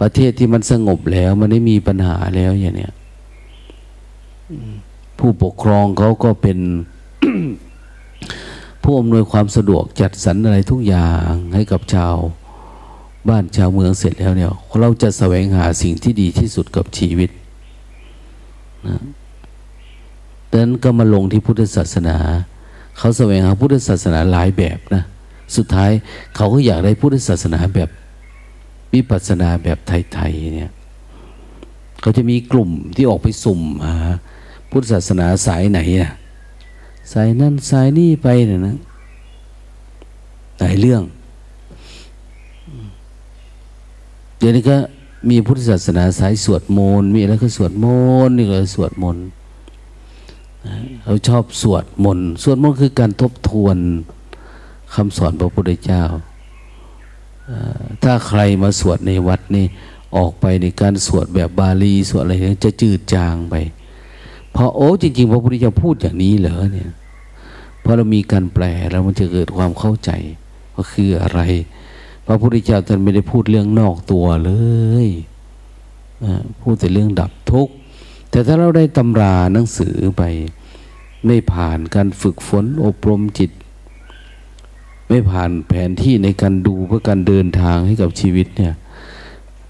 [0.00, 2.94] ประเทศที่มันสงบแล้ว มันไม่มีปัญหาแล้วอย่างเนี้ย
[5.18, 6.58] ผู้ปกครองเขาก็เป็น
[8.82, 12.16] ผู้อำนวยความสะดวกจัดสรรอะไรทุกอย่างให้กับชาว
[13.28, 14.50] บ้านชาวเมืองเสร็จแล้วเนี่ย
[14.80, 17.30] เราจะแสวงหาสิ่งที่ดีที่สุดกับชีวิต
[18.88, 18.96] นะ
[20.50, 22.16] ดังนั้นก็มาลงที่พุทธศาสนา
[22.98, 25.02] เขาแสวงหาพุทธศาสนาหลายแบบนะ
[25.56, 25.90] สุดท้าย
[26.36, 27.88] เขาก็อยากได้พุทธศาสนาแบบ
[28.94, 30.70] วิปัสสนาแบบไทยๆเนี่ย
[32.00, 33.96] เขาจะมีกลุ่มที่ออกไปสุ่มหา
[34.70, 36.12] พุทธศาสนาสายไหนนะ
[37.12, 38.76] สายนั่นสายนี่ไปนะนะ
[40.58, 41.02] หลายเรื่อง
[44.40, 44.76] เดี๋ยวนี้ก็
[45.30, 47.86] มีพุทธศาสนาสายสวดมนต์มีอะไรก็สวดม
[48.28, 49.24] นต์นี่ก็สวดมนต์
[51.02, 53.76] เขาชอบสวดมนต์สวดมนต์คือการทบทวน
[54.94, 56.02] คำสอนพระพุทธเจ้า
[58.02, 59.66] ถ้าใครมาสวดในวัดนี่
[60.16, 62.34] ออกไปในการสวดแบบบาลีสวดอะไร
[62.64, 63.54] จะจืดจางไป
[64.52, 66.90] เพราะโอ้จริงๆพระพุทธเจ้าพูดอย่างนี้เหรอเนี่ย
[67.82, 70.10] พอเรามีการแปลแล้วมันจะเกิดความเข้าใจ
[70.74, 71.40] ว่าคืออะไร
[72.30, 74.52] ระพุทธเจ้าท่านไม่ได้พูดเรื่องนอกตัวเล
[75.06, 75.08] ย
[76.60, 77.72] พูดแต่เรื่องดับทุกข์
[78.30, 80.22] แต่ถ้าเราได้ตำราหนังสือไป
[81.26, 83.50] ไม่ผ่านการฝึกฝนอบรมจิต
[85.08, 88.74] ไม่ผ่านแผนที่ในการดูเพื่อการเดินทางให้กับชีวิตเนี่ย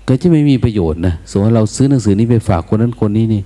[0.08, 3.42] ก็จะไม่มีประโยชน์นะสมมติเราซื้อหนังสือนี้ไปฝากคนนั้นคนนี้นี่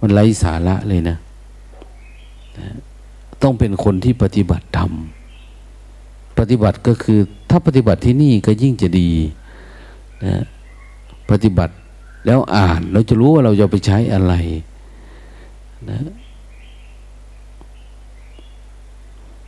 [0.00, 1.16] มันไร้สาระเลยนะ
[3.42, 4.92] ต้องเป็นคนที่ปฏิบัติธรรม
[6.38, 7.20] ปฏิบัติก็คือ
[7.54, 9.10] ถ้าปฏิบัติที่นี่ก็ยิ่งจะดี
[10.24, 10.42] นะ
[11.30, 11.74] ปฏิบัติ
[12.26, 14.34] แล้วอ่านเราจะรู้ว่าเราจะไปใช้อะไร
[15.90, 15.98] นะ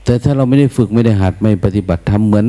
[0.05, 2.47] แต่ถ้าเราไม่ได้ฝึกไม่ได้หัดไม่ปฏิบัติทำเหมือน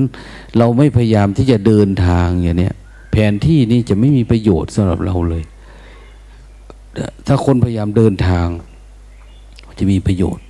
[0.57, 2.75] เราไม่พยายามที่จะเดินทางอย่างเนี้ย
[3.11, 5.43] แผนที่นี่จะไม่มีประโยชน์สำหรับเราเลย
[7.27, 8.47] ถ้าคนพยายามเดินทาง
[9.79, 10.43] จะมีประโยชน์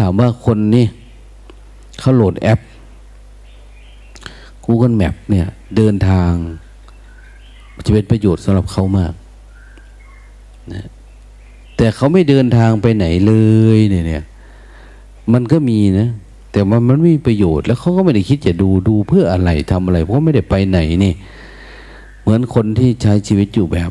[0.00, 0.86] ถามว่าคนนี่
[2.00, 2.60] เขาโหลดแอป
[4.64, 5.46] Google Map เนี่ย
[5.76, 6.32] เดินทาง
[7.86, 9.12] จะเป็นประโยชน์สำหรับเขามาก
[10.72, 10.88] นะ
[11.76, 13.34] แต่เขาไม่เดินทางไปไหนเล
[13.76, 14.24] ยเนี่ยเนี่ย
[15.32, 16.08] มันก็มีนะ
[16.52, 21.12] แต่มันมันไม่มีประโยชน์แล้วเขาก็ไม่ได้คิดจะดูดูเพื่ออะไรทำอะไร เพราะไม่ได้ไปไหนนี่
[22.20, 23.90] เหมือนคนที่ใช้ชีวิตอยู่แบบ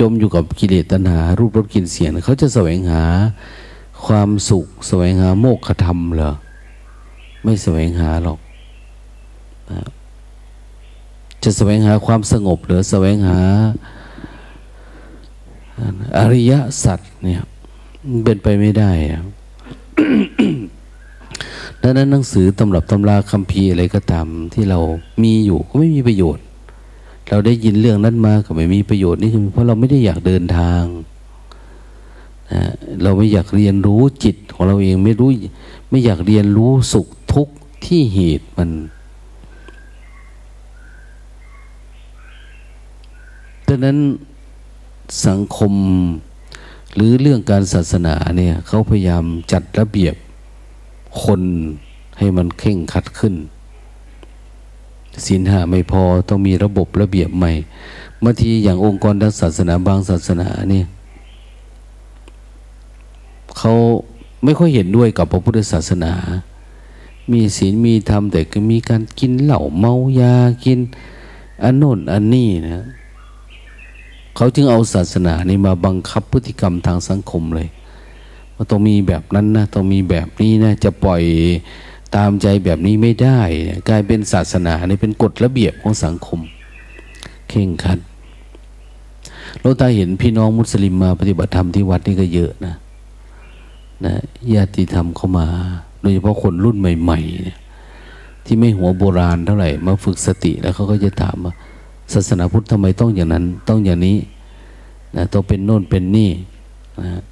[0.00, 3.04] จมอยู่กับกิเลสตัณหา รูปรสกลิ่นเสียง เขาจะแสวงหา
[4.06, 6.32] ความสุข แสวงหาโมกขธรรมเหรอ
[7.44, 8.38] ไม่แสวงหาหรอก
[9.70, 9.80] นะ
[11.42, 13.40] จะแสวงหาความสงบหรือแสวงหา
[16.18, 16.52] อริย
[16.84, 17.42] สัจเนี่ย
[18.24, 18.90] เป็นไปไม่ได้
[21.82, 24.78] ดังนั้นหนังสือตำรับตำราคัมภีร์อะไรก็ตามที่เรา
[25.22, 26.44] มีอยู่ก็ไม่มีประโยชน์
[27.28, 30.82] เราได้ยินเรื่องนั้นมาก็ไม่มีประโยชน์นี่คือเพราะเราไม่ได้อยากเดินทาง
[32.52, 32.62] นะ
[33.02, 35.28] เราไม่อยากเรียนรู้จิตของเราเองไม่รู้
[35.90, 37.54] ไม่อยากเรียนรู้สุขทุกข์
[37.84, 38.70] ที่เหตุมัน
[43.68, 43.98] ดังนั้น
[45.26, 45.72] สังคม
[46.94, 50.14] หรือเรื่องการศาสนาเนี่ยเขาพยายามจัดระเบียบ
[51.22, 51.40] คน
[52.18, 53.34] ให้มันเข่งขัดขึ้น
[55.24, 57.52] ศีลห้าไม่พอต้องมีระบบระเบียบใหม่
[58.20, 60.86] เมื่อทีอย่างองค์กรทางศาสนาบางศาสนาเนี่ย
[63.58, 63.72] เขา
[64.44, 66.12] ไม่ค่อยเห็นด้วยกับพระพุทธศาสนา
[67.32, 70.34] มีศีลมีธรรมแต่ก็มีการกินเหล้าเมายา
[70.64, 70.78] กิน
[71.62, 72.84] อันโน่นอันนี้นะ
[74.36, 77.68] เขาจึงเอาศาสนานี่มาบังคับพฤติกรรมทางสังคมเลย
[78.54, 81.22] ว่าต้องมีแบบนั้นนะต้องมีแบบนี้นะจะปล่อย
[82.16, 83.40] ตามใจแบบนี้ไม่ได้
[83.88, 86.40] กลายเป็นศาสนานี่เป็นกฎระเบียบของสังคม
[87.48, 87.98] เข่งขัด
[89.60, 92.74] เราตาเห็นพี่น้องมุสลิมมาปฏิบัติธรรมที่วัดนี่ก็เยอะนะ
[94.04, 94.14] นะ
[94.54, 95.46] ญาติธรรมเข้ามา
[96.00, 97.58] โดยเฉพาะคนรุ่นใหม่ ๆ เนี่ย
[98.44, 101.54] ที่ไม่หัวโบราณเท่าไหร่ มาฝึกสติแล้วเขาก็จะถามว่า
[102.12, 104.16] ศาสนาพุทธทำไมต้องอย่างนั้น ต้องอย่างนี้
[105.16, 106.30] นะต้องเป็นโน่นเป็นนี่
[107.00, 107.22] นะ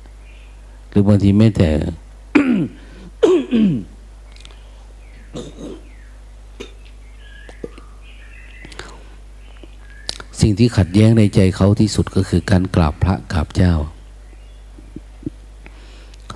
[0.91, 1.71] หรือบางทีไม่แต่
[10.41, 13.75] สิ่งที่ขัดแย้งในใจเขาที่สุดก็คือการกราบพระกราบเจ้า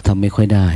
[0.06, 0.68] ทำไม่ค่อยได้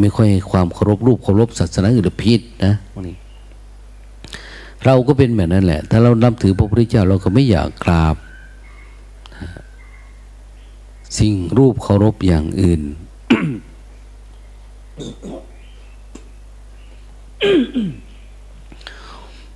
[0.00, 3.16] ไม่ค่อยความเคารพรูปเคารพศาสนาอื่นพิษนะวันนี้
[4.84, 8.16] เราก็เป็นแบบนั้นแหละ ถ้าเรานับถือพระพุทธเจ้าเราก็ไม่อยากกราบ
[11.18, 12.80] สิ่งรูปเคารพอย่างอื่น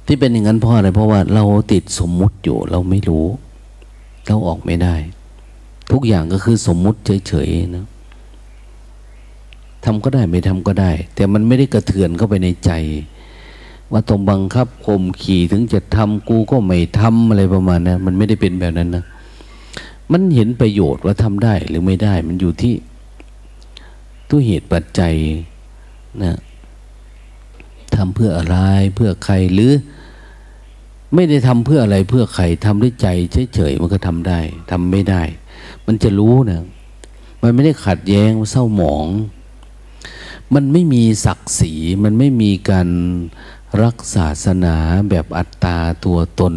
[0.07, 3.27] ที่เป็นอย่างนั้นเพราะอะไร เพราะว่าเราติดสมมุติอยู่ เราไม่รู้
[4.27, 4.95] เราออกไม่ได้
[5.93, 6.99] ทุกอย่างก็คือสมมุติ
[7.29, 7.87] เฉยๆนะ
[9.85, 12.71] ทำก็ได้ไม่ทำก็ได้ แต่มันไม่ได้กระเทือนเข้าไปในใจ
[13.93, 19.05] ว่าต้องบังคับข่มขี่ถึงจะทำกูก็ไม่ทำอะไรประมาณนะั้นมันไม่ได้เป็นแบบนั้นนะ
[20.13, 22.75] มันเห็นประโยชน์ว่าทำได้หรือไม่ได้ มันอยู่ที่
[24.29, 25.15] ตัวเหตุปัจจัย
[26.23, 26.37] นะ
[27.97, 28.57] ทำเพื่ออะไร
[28.95, 29.73] เพื่อใครหรือ
[31.15, 33.09] ไม่ได้ทำเพื่ออะไรเพื่อใครทำด้วยใจ
[33.55, 34.41] เฉยๆมันก็ทำได้
[34.71, 35.23] ทำไม่ได้
[35.87, 36.63] มันจะรู้นะ
[37.43, 39.07] มันไม่ได้ขัดแย้งเศร้าหมอง
[40.55, 41.73] มันไม่มีศักดิ์ศรี
[42.05, 42.89] มันไม่มีการ
[43.81, 44.77] รักศาสนา
[45.11, 46.55] แบบอัตตาตัวตน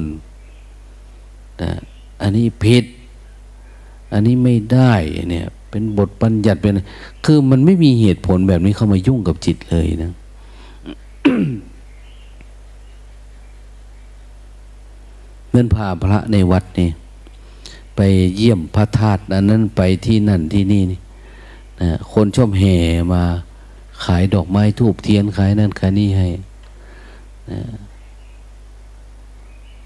[1.61, 1.72] นะ
[2.22, 2.86] อันนี้ผิด
[4.13, 4.93] อันนี้ไม่ได้
[5.30, 6.74] เนี่ยเป็นบทบัญญัติเป็น
[7.26, 10.11] คือมันไม่มีเหตุผลแบบนี้เข้ามายุ่งกับจิตเลยนะ
[15.49, 16.89] เมื่อพาพระในวัดนี่
[17.95, 18.01] ไป
[18.38, 20.99] เยี่ยมพระธาตุนั้นนั้นไปที่นั่นที่นี่นี่
[21.82, 22.76] นะคนชอบแห่
[23.13, 23.24] มา
[24.03, 26.28] ขายดอกไม้ทูบเทียนขายนั่นขายนี่ให้
[27.51, 27.61] นะ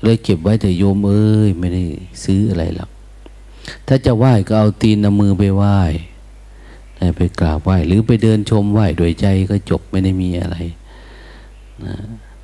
[0.04, 1.84] เลยเก็บไว้แต่โยมเอ้ยไม่ได้
[2.24, 2.90] ซื้ออะไรหรอก
[3.88, 5.78] ถ้าจะไหว้ก็เอาตีนเอามือไปไหว้
[7.18, 10.58] ไปกราบไหว้ หรือไปเดินชมไหว้โดยใจก็จบไม่ได้มีอะไร
[11.86, 11.96] นะ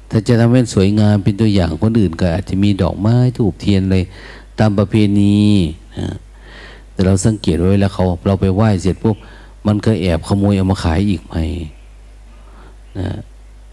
[0.10, 4.04] ถ้าจะทำให้สวยงามเป็นตัวอย่างคนอื่นก็อาจจะมีดอกไม้ถูกเทียนเลย
[4.60, 5.38] ตามประเพณี
[5.98, 6.08] นะ
[6.92, 9.18] แต่เราสังเกตไว้แล้วเขาเราไปไหว้เสร็จปุ๊บ
[9.68, 11.36] มันก็แอบขโมยเอามาขายอีกไหม
[13.00, 13.10] นะ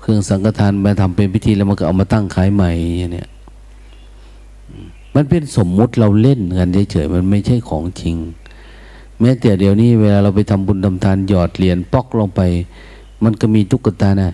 [0.02, 2.70] เครื่องสังฆทานมาทำเป็นพิธีแล้วมันก็เอามาตั้งขายใหม่
[3.12, 3.28] เนี่ย
[5.14, 8.16] มันเป็นสมมุติเราเล่นกันเฉยๆมันไม่ใช่ของจริง
[9.20, 12.40] แม้แต่เดี๋ยวนี้เวลาเราไปทำบุญทำทานหยอดเหรียญปอกลงไป
[13.24, 14.30] มันก็มีตุ๊กตานะ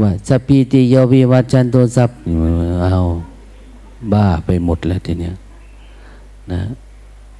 [0.00, 2.10] ว่าสัพพีติโยวิวัจันโตสัพ
[2.82, 2.96] เอา
[4.12, 5.34] บ้าไปหมดแล้วทีเนี้ย
[6.52, 6.60] นะ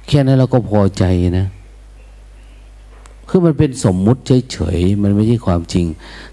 [0.07, 1.03] แค่นั้นเราก็พอใจ
[1.39, 1.45] นะ
[3.35, 4.21] คือมันเป็นสมมุติ
[4.51, 5.85] เฉยๆ มันไม่ใช่ความจริง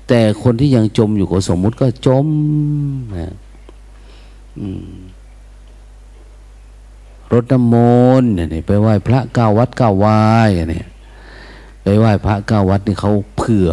[0.09, 2.27] แต่คนที่ยังจมอยู่กับสมมุติก็จม
[3.19, 3.35] นะ
[7.33, 7.77] รดน้ำม
[8.21, 10.87] นต์เนี่ยไปไหว้พระเก้าวัดเก้าวายเนี่ย
[11.83, 13.71] ไปไหว้พระเก้าวัดนี่เขาเผื่อ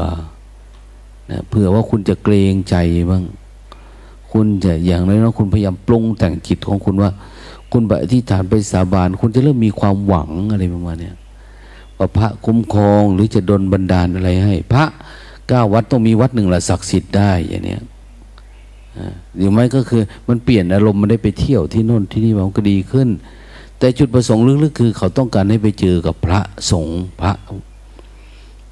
[1.32, 2.76] นะเผื่อว่าคุณจะเกรงใจ
[3.10, 3.24] บ้าง
[4.32, 7.12] คุณจะอย่างน้อยๆคุณพยายามปรุงแต่งจิตของคุณว่า
[7.72, 11.12] คุณไปที่ฐานไปสาบาน คุณจะเริ่มมีความหวังอะไรประมาณนี้
[11.98, 14.86] ว่าพระคุ้มครองหรือจะดลบันดาลอะไรให้ พระ
[15.48, 17.82] เก้าวัดต้องมีวัดหนึ่งละศักดิ์สิทธิ์ได้อย่างเนี้ย
[19.36, 23.10] หรือไม่ก็คือมันเปลี่ยนอารมณ์มันได้ไปเที่ยวที่โน่นที่นี่มันก็ดีขึ้น
[23.78, 26.40] แต่จุดประสงค์ลึกๆคือ เขาต้องการให้ไปเจอกับพระ
[26.72, 27.34] สงฆ์พระ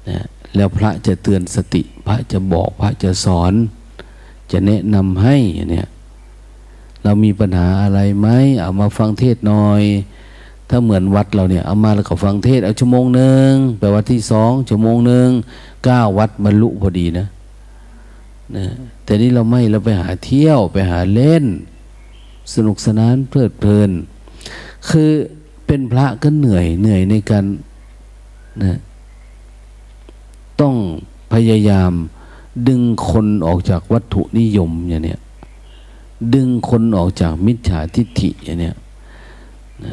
[0.08, 3.52] นะแล้วพระจะเตือนสติ พระจะบอกพระจะสอน
[4.52, 5.36] จะแนะนำให้
[5.70, 5.88] เนี่ย
[7.02, 8.28] เรามีปัญหาอะไรไหม
[8.60, 9.82] เอามาฟังเทศหน่อย
[10.70, 15.28] ถ้าเหมือนวัดเราเนี่ยเอามาแล้วก็ฟังเทศเอาชั่วโมงหนึ่งไปวัดที่สองชั่วโมงหนึ่ง
[15.84, 17.26] เก้าวัดบรรลุพอดีนะ
[18.56, 18.66] นะ
[19.04, 21.44] แต่นี่เราไม่เราไปหาเที่ยวไปหาเล่น
[22.54, 23.90] สนุกสนานเพลิดเพลิน
[24.88, 25.10] คือ
[25.66, 27.44] เป็นพระก็เหนื่อยเหนื่อยในการ
[28.64, 28.78] นะ
[30.60, 30.74] ต้อง
[31.32, 31.92] พยายาม
[32.68, 35.20] ดึงคนออกจากวัตถุนิยมอย่างเนี้ย
[36.34, 38.74] ดึงคนออกจากมิจฉาทิฏฐิอย่างเนี้ย
[39.84, 39.86] น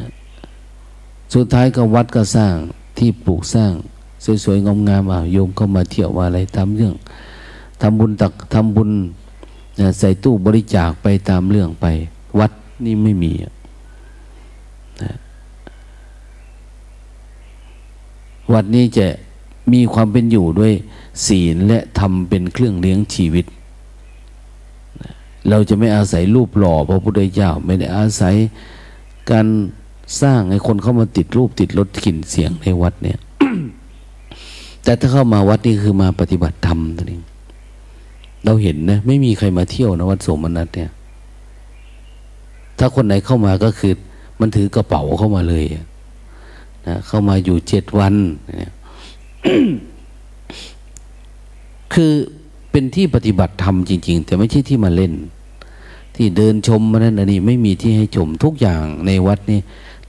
[1.34, 2.54] สุดท้ายก็วัดก็สร้าง
[2.98, 3.72] ที่ปลูกสร้าง
[4.44, 6.94] สวยๆงามๆอะโยมเข้ามาเที่ยวว่าอะไรตาเรื่อง
[7.80, 8.90] ทำบุญตักทำบุญ
[9.98, 11.86] ใส่ตู้บริจาคไปตามเรื่องไป
[12.38, 12.52] วัด
[12.84, 13.52] นี่ไม่มีอะ
[18.52, 19.06] วัดนี้จะ
[19.72, 20.72] มีความเป็นอยู่ด้วย
[21.26, 23.44] ศีลและทำเป็นเครื่องเลี้ยงชีวิต
[25.48, 28.34] เราจะไม่อาศัยรูปหล่อพระพุทธเจ้าไม่ได้อาศัย
[29.30, 29.46] การ
[30.20, 33.18] สร้างให้คนเข้ามาติดรูปติดรถกลิ่นเสียงในวัดเนี่ย
[34.84, 37.20] แต่ถ้าเข้ามาวัดนี่คือมาปฏิบัติธรรมตัวนี้
[38.44, 40.90] เราเห็นนะไม่มีใครมาเที่ยวนะวัดโสมนัสเนี่ย
[42.78, 43.92] ถ้าคนไหนเข้ามาก็คือ
[44.40, 45.64] มันถือกระเป๋าเข้ามาเลย
[46.86, 48.14] นะเข้ามาอยู่เจ็ดวัน
[48.60, 48.72] นะ
[51.94, 52.12] คือ
[52.70, 55.12] เป็นที่ปฏิบัติธรรมจริง ๆ แต่ไม่ใช่ที่มาเล่น
[56.14, 59.60] ที่เดินชมมานั่นอันนี้ไม่มีที่ให้ชมทุกอย่างในวัดนี้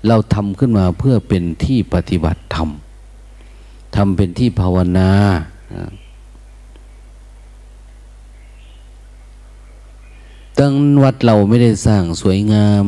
[0.07, 2.69] เราทำขึ้นมาเพื่อเป็นที่ปฏิบัติธรรม
[3.95, 5.11] ทำเป็นที่ภาวนา
[10.59, 12.85] ตั้งวัดเราไม่ได้สร้างสวยงาม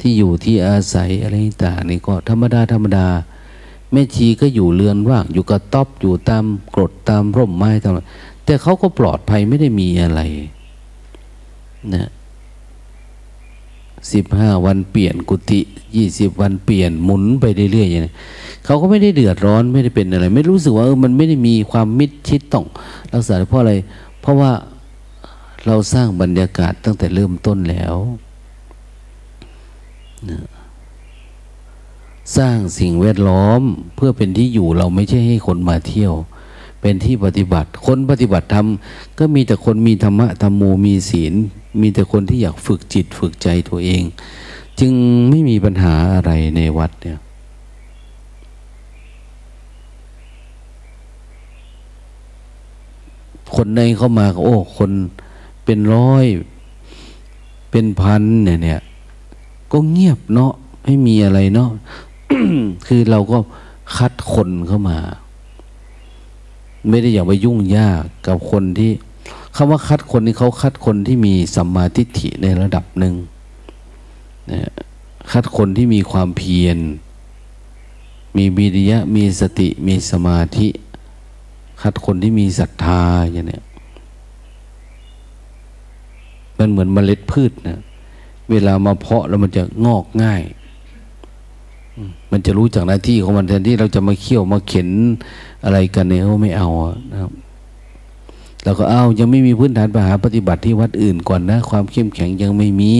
[0.00, 1.34] ที่อยู่ที่อาศัยอะไร
[1.64, 3.08] ต่างนี่ก็ธรรมดาธรรมดา
[3.92, 6.44] แม่ชีก็อยู่เรือนว่าง อยู่กระต๊อบอยู่ตาม
[6.74, 7.92] กรดตามร่มไม้ตาม
[8.44, 10.20] แต่เขาก็ปลอดภัยไม่ได้มีอะไร
[11.94, 12.08] นะ
[14.12, 15.60] สิบห้าวันเปลี่ยนกุฏิ
[15.96, 18.12] ยี่สิบวันเปลี่ยนหมุนไปเรื่อยๆอย่างนี้
[18.64, 22.64] เขาก็ไม่ได้เดือดร้อนไม่ได้เป็นอะไร ไม่รู้สึกว่าเออมันไม่ได้มีความมิดชิดต้อง
[23.12, 23.74] รักษาเพราะอะไร
[24.20, 24.52] เพราะว่า
[25.66, 27.94] เราสร้างบรรยากาศตั้งแต่เริ่มต้นแล้ว
[30.28, 30.38] นะ
[32.36, 33.62] สร้างสิ่งแวดล้อม
[33.94, 36.12] เพื่อเป็นที่อยู่เราไม่ใช่ให้คนมาเที่ยว
[36.80, 38.66] เป็นที่ปฏิบัติ คนปฏิบัติธรรม
[39.18, 41.34] ก็มีแต่คนมีธรรมะธรรมโมมีศีล
[41.80, 44.02] มีแต่คนที่อยากฝึกจิตฝึกใจตัวเอง
[44.80, 44.92] จึง
[45.30, 47.18] ไม่มีปัญหาอะไรในวัดเนี่ย
[53.54, 54.90] คนในเข้ามาโอ้ คน
[55.64, 56.24] เป็นร้อย
[57.70, 58.80] เป็นพันเนี่ยเนี่ย
[59.72, 60.52] ก็เงียบเนาะ
[60.82, 61.70] ไม่มีอะไรเนาะ
[62.86, 63.38] คือเราก็
[63.96, 64.98] คัดคนเข้ามา
[66.88, 68.90] ไม่ได้อยากไปยุ่งยากกับคนที่
[69.56, 73.14] คำว่าคัดคนนี่เขาคัดคนที่มีสัมมาทิฏฐิในระดับหนึ่ง
[74.50, 74.70] นะ
[75.32, 76.78] คัดคนที่มีความเพียร
[78.36, 80.68] มีบิริยะ มีสติ มีสมาธิ
[81.82, 83.64] คัดคนที่มีศรัทธาอย่างเนี้ย
[86.58, 87.80] มันเหมือนเมล็ดพืชนะ
[88.50, 90.42] เวลามาเพาะแล้วมันจะงอกง่าย
[92.30, 94.88] มันจะรู้จากหน้าที่ของมันแทนที่เราจะมาเคี่ยวมาเข็น
[95.64, 96.68] อะไรกันเนี่ยเขาไม่เอา
[97.12, 97.32] นะครับ
[98.64, 102.94] เราก็เอายังไม่มีพื้นฐานปหาปฏิบัติที่วัดอื่นก่อนนะ ความเข้มแข็งยังไม่มี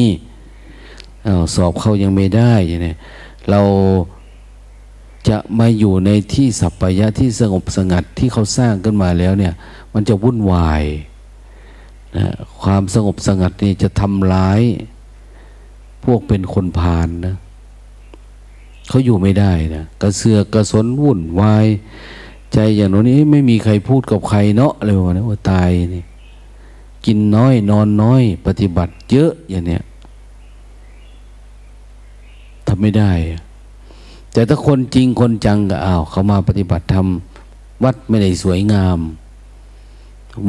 [1.26, 2.94] อาสอบเข้ายังไม่ได้อย่างนี้
[3.50, 3.60] เรา
[5.28, 9.52] จะมาอยู่ในที่สัปปายะที่สงบสงัดที่เขาสร้างขึ้นมาแล้วเนี่ย
[9.94, 10.84] มันจะวุ่นวาย
[12.16, 12.26] นะ
[12.62, 14.60] ความสงบสงัดนี่จะทำร้าย
[16.04, 17.36] พวกเป็นคนพาลนนะ
[18.88, 21.66] เขาอยู่ไม่ได้นะกระเสือกกระสนวุ่นวาย
[22.52, 26.02] ใจอย่างนี้ไม่มีใครพูดกับใครเนาะอะไรประมาณนี้ว่าตายนี่
[27.06, 29.82] กินน้อยนอนน้อย ปฏิบัติเยอะอย่างเนี้ย
[32.66, 33.12] ทำไม่ได้
[34.32, 37.06] แต่ถ้าคนจริงคนจังก็อ้าวเขามาปฏิบัติธรรม
[37.84, 38.98] วัดไม่ได้สวยงาม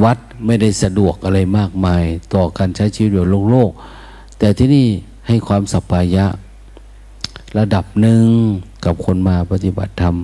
[0.04, 3.72] วัดไม่ได้สะดวกอะไรมากมาย ต่อการใช้ชีวิตแบบโลกโลก
[4.40, 4.88] แต่ที่นี่
[5.28, 6.26] ให้ความสัพพายะ
[7.58, 8.26] ระดับหนึ่ง
[8.86, 10.16] กับคนมาปฏิบัติธรรม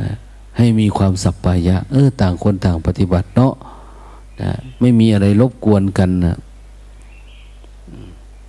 [0.00, 0.12] นะ
[0.56, 3.54] ให้มีความสัปปายะ เออ ต่างคนต่างปฏิบัติเนาะ
[4.42, 6.36] นะไม่มีอะไรรบกวนกันนะ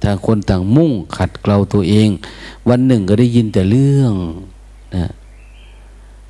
[0.04, 2.10] ต่างคนต่างมุ่งขัดเกลาตัวเอง
[2.70, 4.14] วันหนึ่งก็ได้ยินแต่เรื่อง
[4.96, 5.06] นะ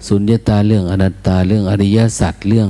[0.08, 2.70] สุญญตาเรื่องอนัตตาเรื่องอริยสัจเรื่อง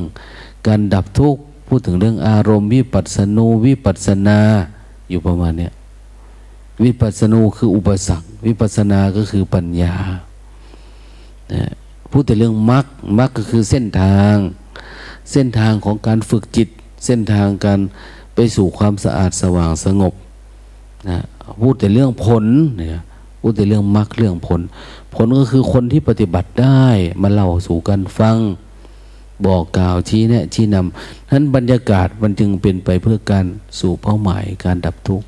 [0.67, 4.39] การดับทุกข์พูดถึงเรื่องอารมณ์ วิปัสสนูวิปัสสนา
[5.09, 5.73] อยู่ประมาณเนี้ย
[6.83, 9.93] วิปัสสนูคืออุปสรรค วิปัสสนาก็คือปัญญา
[11.53, 11.63] นะ
[12.19, 12.85] พูดแต่เรื่องมรรค
[13.19, 14.35] มรรคก็คือเส้นทาง
[15.31, 16.69] เส้นทางของการฝึกจิต
[17.05, 17.79] เส้นทางการ
[18.35, 20.13] ไปสู่ความสะอาดสว่างสงบ
[21.09, 21.19] นะ
[21.61, 22.45] พูดแต่เรื่องผล
[22.77, 23.01] เนี่ย
[23.41, 24.61] พูดแต่เรื่องมรรคเรื่องผล
[25.13, 26.83] ผลก็คือคนที่ปฏิบัติได้
[27.21, 28.37] มาเล่าสู่กันฟัง
[29.45, 33.45] บอกกล่าวชี้แนะชี้นำนั้นบรรยากาศมันจึงเป็นไปเพื่อการ
[33.79, 35.27] สู่เป้าหมายการดับทุกข์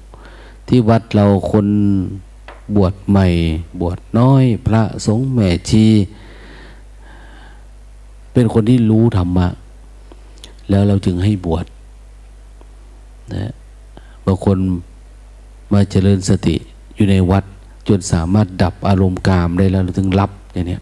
[0.68, 1.68] ที่วัดเราคน
[2.76, 3.28] บวชใหม่
[3.82, 5.86] บวชน้อย พระสงฆ์แม่ชี
[8.34, 9.48] เป็นคนที่รู้ธรรมะ
[10.70, 11.66] แล้วเราจึงให้บวช
[13.36, 13.52] นะ
[14.26, 14.58] บางคน
[15.74, 16.56] มาเจริญสติ
[16.96, 17.44] อยู่ในวัด
[17.88, 20.78] จนสามารถดับอารมณ์กามได้แล้วถึงรับอย่างนี้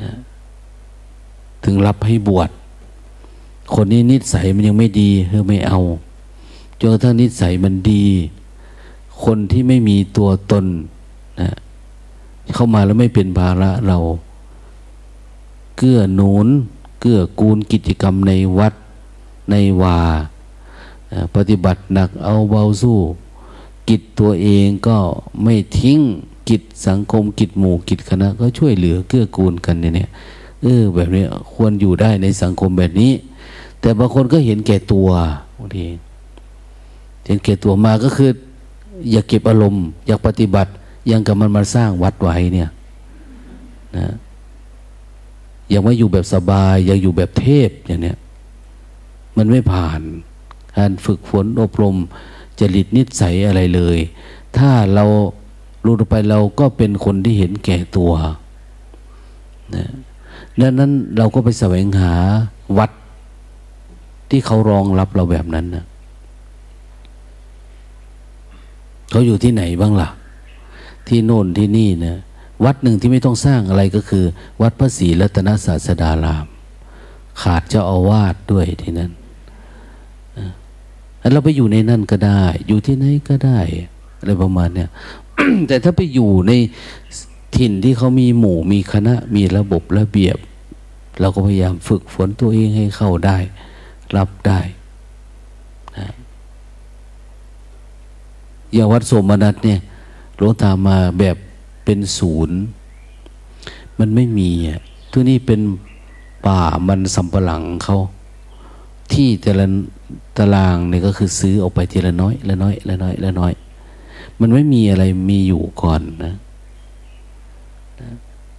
[0.00, 0.10] นะ
[1.64, 2.50] ถึงรับให้บวช
[3.74, 5.80] คนนี้นิสัยมันยังไม่ดีเฮ้ไม่เอา
[6.78, 8.04] จนกระทั่งนิสัยมันดี
[9.24, 10.64] คนที่ไม่มีตัวตน
[11.40, 11.50] นะ
[12.54, 13.98] เข้ามาแล้วไม่เป็นภาระเรา
[15.76, 16.48] เกื้อหนุน
[17.00, 18.74] เกื้อกูลกิจกรรมในวัด
[19.50, 19.98] ในวา
[21.34, 22.98] ปฏิบัติหนักเอาเบาสู้
[23.88, 24.96] กิจตัวเองก็
[25.42, 26.00] ไม่ทิ้ง
[26.48, 30.10] กิจสังคมกิจหมู่กิจคณะ ก็ช่วยเหลือเกื้อกูลกันเนี่ย
[30.62, 33.12] เออแบบนี้ควรอยู่ได้ในสังคมแบบนี้
[33.80, 35.08] แต่บางคนก็เห็นแก่ตัว
[35.58, 35.86] บางที
[37.26, 38.30] เห็นแก่ตัวมาก็คือ
[39.12, 40.70] อยากเก็บอารมณ์ อยากปฏิบัติ
[41.10, 42.68] ยังกับมันมาสร้างวัดไว้เนี่ย
[43.96, 44.06] นะ
[45.72, 48.18] ยากมาอยู่แบบสบายอยากอยู่แบบเทพอย่างเนี้ย
[49.36, 50.00] มันไม่ผ่าน
[50.76, 51.96] การฝึกฝนอบรม
[52.60, 53.98] จริตนิสัยอะไรเลย
[54.56, 55.04] ถ้าเรา
[55.84, 58.12] รู้ไปเราก็เป็นคนที่เห็นแก่ตัว
[59.76, 59.86] นะ
[60.60, 62.14] ดังนั้นเราก็ไปแสวงหา
[62.78, 62.90] วัด
[64.30, 65.84] ที่เขารองรับเราแบบนั้นนะ
[69.10, 70.08] เขาอยู่ที่ไหนบ้างล่ะ
[71.08, 72.16] ที่โน่นที่นี่นะ
[72.64, 74.24] วัดหนึ่งที่ไม่ต้องสร้างอะไรก็คือ
[74.62, 76.46] วัดพระศรีรัตนศาสดาราม
[77.42, 79.12] ขาดเจ้าอาวาสด้วยที่นั่น
[81.32, 83.60] เราไปอยู่ในนั่นก็ได้ อยู่ที่ไหนก็ได้
[84.18, 84.90] อะไรประมาณเนี้ย
[85.68, 86.52] แต่ถ้าไปอยู่ใน
[87.56, 90.36] ถิ่นที่เขามีหมู่มีคณะมีระบบระเบียบ
[91.20, 93.38] เราก็พยายามฝึกฝนตัวเองให้เข้าได้
[94.16, 94.60] รับได้
[95.96, 96.08] นะ
[98.74, 99.80] อย่างวัดสมนัตเนี่ย
[100.36, 101.36] หลวงตามาแบบ
[101.86, 102.58] เป็นศูนย์
[103.98, 104.80] มันไม่มีอะ
[105.10, 105.60] ทุกนี่เป็น
[106.46, 107.98] ป่ามันสำปะหลังเขา
[109.12, 109.66] ที่แต่ละ
[110.36, 113.52] ตารางเนี่ยก็คือซื้อออกไปทีละน้อยละน้อยละน้อยละน้อย
[114.40, 116.34] มันไม่มีอะไรมีอยู่ก่อนนะ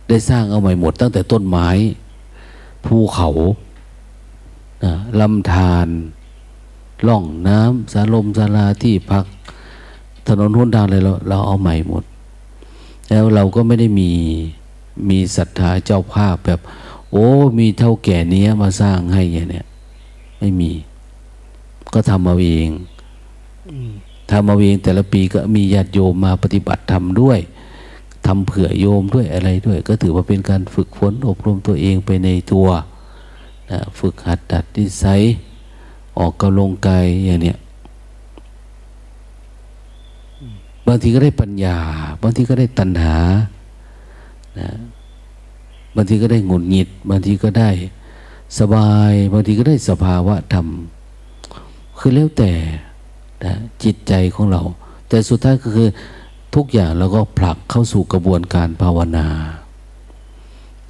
[0.08, 1.68] ได้สร้างเอาใหม่หมดตั้งแต่ต้นไม้
[2.86, 3.30] ภูเขา
[5.20, 5.88] ลำธาร
[7.08, 9.26] ล่องน้ำสาลมสาลาที่พัก
[10.28, 12.04] ถนนทุนทางเลยเราเราเอาใหม่หมด
[13.10, 14.12] แล้วเราก็ไม่ได้มี
[15.10, 16.60] มีศรัทธาเจ้าภาพแบบ
[17.12, 17.28] โอ้
[17.60, 19.66] มีเท่าแก่เนี้ยมาสร้างให้อย่างเนี้ย
[20.40, 20.72] ไม่มี
[21.94, 22.70] ก็ทำมาเอง
[24.32, 27.40] ทำมาเองแต่ละปีก็มีญาติโยมมาปฏิบัติทำด้วย
[28.26, 32.68] ทำเผื่อโยมด้วยอะไรด้วย ก็ถือว่าเป็นการฝึกฝนอบรมตัวเองไปในตัว
[33.72, 35.22] นะฝึกหัดดัดนิสัย
[36.18, 37.58] ออกกำลังกายอย่างเนี้ย
[40.88, 41.78] บางทีก็ได้ปัญญา
[42.22, 43.18] บางทีก็ได้ตัณหา
[44.60, 44.70] นะ
[45.96, 47.70] บางทีก็ได้งุนหงิด บางทีก็ได้
[48.60, 50.68] สบาย บางทีก็ได้สภาวะธรรม
[51.98, 52.52] คือแล้วแต่
[53.44, 54.62] นะจิตใจของเรา
[55.10, 55.88] แต่สุดท้ายก็คือ
[56.56, 59.28] ทุกอย่างเราก็ผลักเข้าสู่กระบวนการภาวนา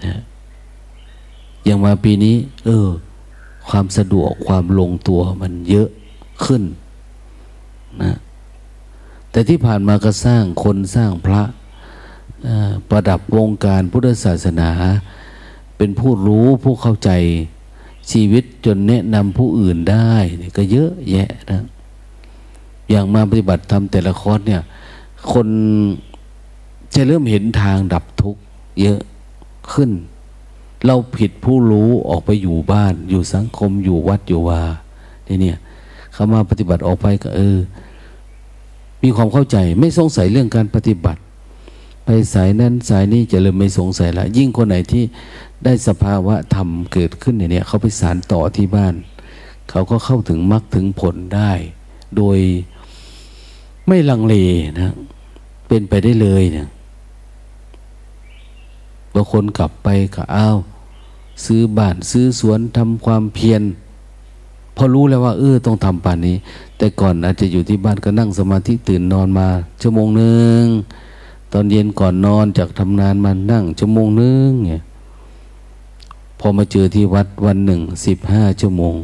[0.06, 0.16] นะ
[1.66, 2.36] อย่างมาปีนี้
[2.66, 2.88] เออ
[3.70, 5.90] ความสะดวกความลงตัวมันเยอะ
[6.46, 6.64] ขึ้น
[8.04, 8.14] นะ
[9.38, 11.42] แต่ที่ผ่านมาก็สร้างคนสร้างพระ
[12.90, 14.70] ประดับวงการพุทธศาสนา
[15.78, 17.12] เป็นผู้รู้ผู้เข้าใจ
[18.12, 21.64] ชีวิตจนแนะนำผู้อื่นได้นี่ก็เยอะแยะนะ
[22.90, 24.62] อย่างมาปฏิบัติธรรมแต่ละคอร์สเนี่ย
[25.32, 25.48] คน
[26.94, 28.42] จะเริ่มเห็นทางดับทุกข์
[28.82, 29.00] เยอะ
[29.74, 29.92] ขึ้น
[30.86, 34.62] เราผิดผู้รู้ออกไปอยู่บ้าน อยู่สังคมอยู่วัดอยู่วา
[35.42, 35.58] เนี่ย
[36.14, 37.60] เขามาปฏิบัติออกไปก็เออ
[39.08, 41.22] มีความเข้าใจไม่สงสัยเรื่องการปฏิบัติ
[42.06, 45.04] ไปสายนั้นสายนี้จะเริ่มไม่สงสัยละ ยิ่งคนไหนที่
[45.64, 48.96] ได้สภาวะธรรมเกิดขึ้นเนี่ยเขาไปสารต่อที่บ้าน
[49.70, 51.52] เขาก็เข้าถึงมรรคถึงผลได้
[52.18, 52.40] โดย
[53.88, 54.36] ไม่ลังเล
[54.82, 54.94] นะ
[55.68, 56.68] เป็นไปได้เลยเนี่ย
[59.14, 60.58] บางคนกลับไปก็อ้าว
[61.46, 63.62] ซื้อบ้านซื้อสวนทำความเพียร
[64.78, 66.36] พอรู้แล้วว่าเออต้องทำป่านนี้
[66.78, 69.48] แต่ก่อนอาจจะอยู่ที่บ้านก็นั่งสมาธิตื่นนอนมา
[69.82, 70.64] ชั่วโมงหนึ่ง
[71.54, 74.82] ตอนเย็นก่อนนอนจากทำงานมานั่งชั่วโมงหนึ่งเนี่ย
[76.40, 78.96] พอมาเจอที่วัดวันหนึ่งสิบห้าชั่วโมง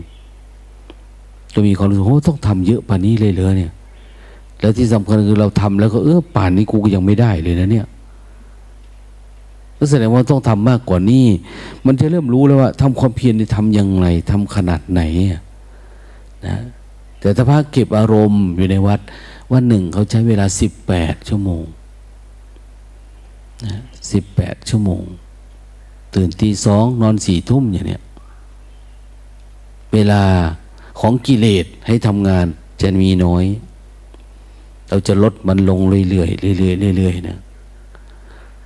[1.53, 3.71] ก็มีความรู้สึกโอ้ต้องทำเยอะป่านนี้เลยเลยเนี่ย
[4.59, 7.85] แล้วที่สำคัญคือเราทำแล้วก็เออป่านนี้กูก็ยังไม่ได้เลยนะเนี่ย
[9.77, 11.25] ก็แสดงว่าต้องทำมากกว่านี้
[11.85, 15.01] มันจะเริ่มรู้แล้วว่าทำความเพียรนี่ทำยังไงทำขนาดไหน
[16.47, 16.57] นะ
[17.19, 18.99] แต่ถ้าพระเก็บอารมณ์อยู่ในวัด
[19.51, 21.63] วันหนึ่งเขาใช้เวลาสิบแปดชั่วโมง
[24.11, 25.03] สิบแปดชั่วโมง
[26.13, 28.01] ตื่นตีสองนอนสี่ทุ่มอย่างเนี้ย
[29.93, 30.21] เวลา
[30.99, 32.45] ของกิเลสให้ทำงาน
[32.81, 33.45] จะมีน้อย
[34.89, 35.79] เราจะลดมันลง
[36.09, 37.37] เรื่อยๆเรื่อยๆเรื่อยๆนะ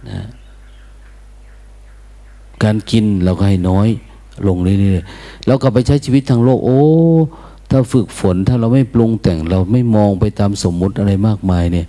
[0.09, 0.19] นะ
[2.63, 3.87] การกินเราก็ให้น้อย
[4.47, 6.81] ลงเรื่อยๆเราก็ไปใช้ชีวิตทางโลก โอ้
[7.69, 11.87] ถ้าฝึกฝนถ้าเราไม่ปรุงแต่งเราไม่มองไปตามสมมุติอะไรมากมายเนี่ย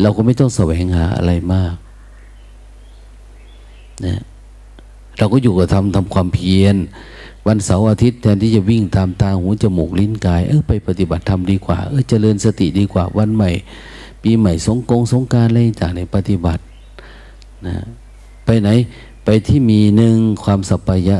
[0.00, 1.74] เราก็ไม่ต้องแสวงหาอะไรมาก
[4.06, 4.22] นะ
[5.18, 6.76] เราก็อยู่กับทำทำความเพียร
[7.46, 13.50] วันเสาร์อาทิตย์แทนที่จะวิ่งตามตาหูจมูกลิ้นกายเออไปปฏิบัติธรรมดีกว่าเออเจริญสติดีกว่าวันใหม่
[14.22, 16.62] ปีใหม่สงกงสงการอะไรต่างในปฏิบัติ
[17.66, 17.76] นะ
[18.44, 18.68] ไปไหน
[19.24, 21.16] ไปที่มีหนึ่งความสัพยะ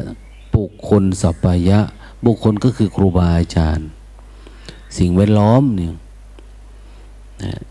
[0.54, 1.78] บุคคลสัพยะ
[2.24, 3.88] บุคคลก็คือครูบาอาจารย์
[4.98, 5.94] สิ่งแวดล้อมเนี่ย
[7.44, 7.62] นะ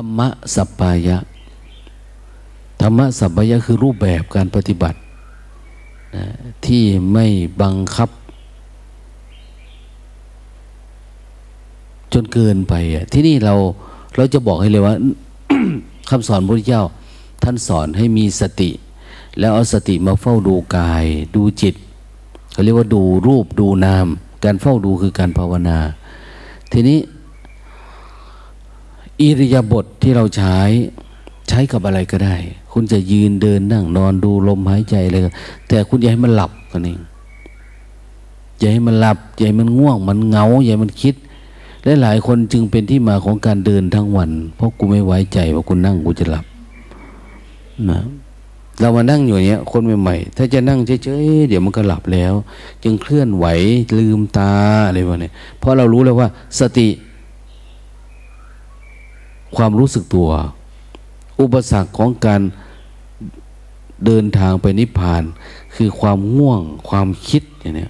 [0.00, 1.16] รรมะสัพพายะ
[2.80, 4.98] ธรรมะสัพพายะคือรูปแบบการปฏิบัติ
[6.16, 6.24] นะ
[6.66, 7.26] ที่ไม่
[7.62, 8.10] บังคับ
[12.12, 13.54] จนเกินไปอะที่นี่เรา
[14.16, 14.94] เราจะบอกให้เลยว่า
[16.10, 16.82] คำสอนพระพุทธเจ้า
[17.42, 18.70] ท่านสอนให้มีสติ
[19.38, 21.74] แล้วเอาสติมาเฝ้าดูกาย ดูจิต
[22.52, 24.06] เขาเรียกว่าดูรูปดูนาม
[24.44, 25.78] การเฝ้าดูคือการภาวนา
[26.72, 26.98] ทีนี้
[29.20, 30.56] อิริยาบถทที่เราใช้
[31.48, 32.36] ใช้กับอะไรก็ได้
[32.72, 35.16] คุณจะยืนเดินนั่งนอนดูลมหายใจอะไร
[35.68, 37.00] แต่คุณอย่าให้มันหลับกันเอง
[38.58, 41.14] อย่าให้มันหลับอย่าให้มันง่วง มันเงาอย่าให้มันคิด
[41.84, 46.46] และหลายคนจึงเป็นที่มาของการเดินทั้งวัน เพราะกูไม่ไว้ใจว่าคุณนั่งกูจะหลับ
[47.90, 48.00] นะ
[48.80, 52.34] เรามานั่งอยู่เนี้ยคนใหม่ๆถ้าจะนั่งเฉยๆเดี๋ยวมันก็หลับแล้ว
[52.82, 53.46] จึงเคลื่อนไหว
[53.98, 54.52] ลืมตา
[54.86, 56.28] อะไรวะเนี่ยเพราะเรารู้แล้วว่า
[56.60, 56.88] สติ
[59.56, 60.28] ความรู้สึกตัว
[61.40, 62.40] อุปสรรคของการ
[64.04, 65.22] เดินทางไปนิพพาน
[65.74, 67.88] คือความง่วง ความคิดอย่างนี้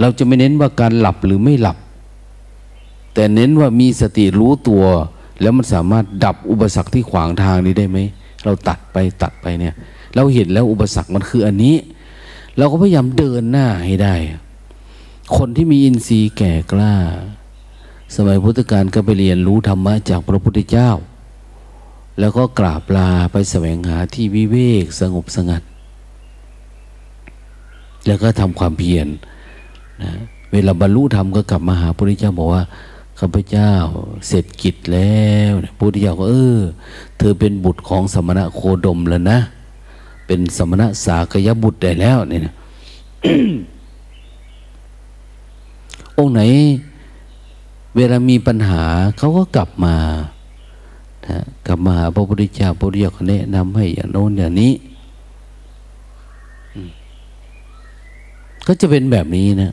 [0.00, 1.78] เราจะไม่เน้นว่าการหลับหรือไม่หลับ
[3.14, 4.84] แต่เน้นว่ามีสติรู้ตัว
[5.40, 7.98] แล้วมันสามารถดับอุปสรรคที่ขวางทางนี้ได้ไหม
[8.44, 9.74] เราตัดไปตัดไปเนี่ย
[10.14, 11.76] เราเห็นแล้วอุปสรรคมันคืออันนี้
[12.58, 14.14] เราก็พยายามเดินหน้าให้ได้
[15.36, 16.94] คนที่มีอินทรีย์แก่กล้า
[18.14, 20.90] สมัยพุทธกาลก็ไปเรียนรู้ธรรมะจากพระพุทธเจ้า
[22.20, 25.62] แล้วก็กราบลาไปแสวงหาที่วิเวกสงบสงัด
[28.06, 29.08] แล้วก็ทำความเพียร
[30.02, 30.10] นะ
[30.52, 32.62] เวลาบรรลุธรรมก็กลับมาหาพระพุทธเจ้าบอกว่า
[33.18, 33.72] ข้าพเจ้า
[34.28, 36.60] เสร็จกิจแล้วพุทธเจ้าก็เออ
[37.18, 39.38] เธอเป็นบุตรของสมณะโคดมแล้วนะ
[40.26, 42.54] เป็นสมณะสากยบุตรได้แล้วเนี่ยนะ
[46.18, 46.40] องค์ไหน
[47.96, 48.82] เวลามีปัญหา
[49.18, 49.96] เขาก็กลับมา
[51.28, 54.72] นะกลับมาหาพระพุทธเจ้าพระพุทธเจ้าแนะนำให้อย่างโน้นอย่างนี้
[58.66, 59.72] ก็จะเป็นแบบนี้นะ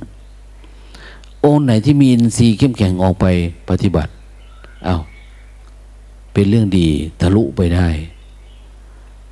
[1.46, 3.26] องค์ไหนที่มีอินทรีย์เข้มแข็งออกไป
[3.70, 4.12] ปฏิบัติ
[4.86, 4.98] เอา
[6.34, 6.88] เป็นเรื่องดี
[7.20, 7.90] ทะลุไปได้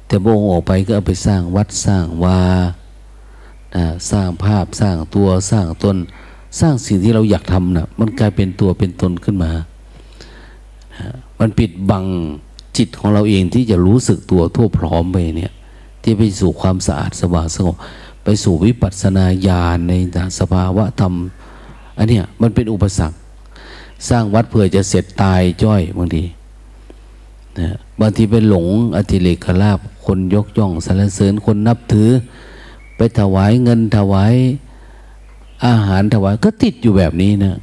[0.08, 2.42] แต่พระองค์ออกไปก็เอาไปสร้างวัดสร้างวา
[3.76, 5.98] นะสร้างภาพสร้างตัวสร้างตน
[6.60, 9.52] สร้างสิ่งที่เราอยากทำนะมันกลายเป็นตัวเป็นตนขึ้นมา
[11.40, 12.06] มันปิดบัง
[12.78, 15.54] จิตของเราเองที่จะรู้สึกตัวทั่วพร้อมไปเนี่ย
[16.04, 17.76] ที่ไปสู่ความสะอาดสว่างสงบ
[18.24, 19.94] ไปสู่วิปัสสนาญาณใน
[20.40, 21.14] สภาวะธรรม
[22.00, 23.18] อันเนี้ยมันเป็นอุปสรรค
[24.10, 26.24] สร้างวัดเพื่อจะเสร็จตายจ้อยบางที
[27.60, 32.10] นะบางทีเป็นหลงอธิเลกลาบคนยกย่องสรรเสริญคนนับถือ
[32.98, 34.34] ไปถวายเงินถวาย
[35.66, 37.56] อาหารถวายก็ติดอยู่แบบนี้นะ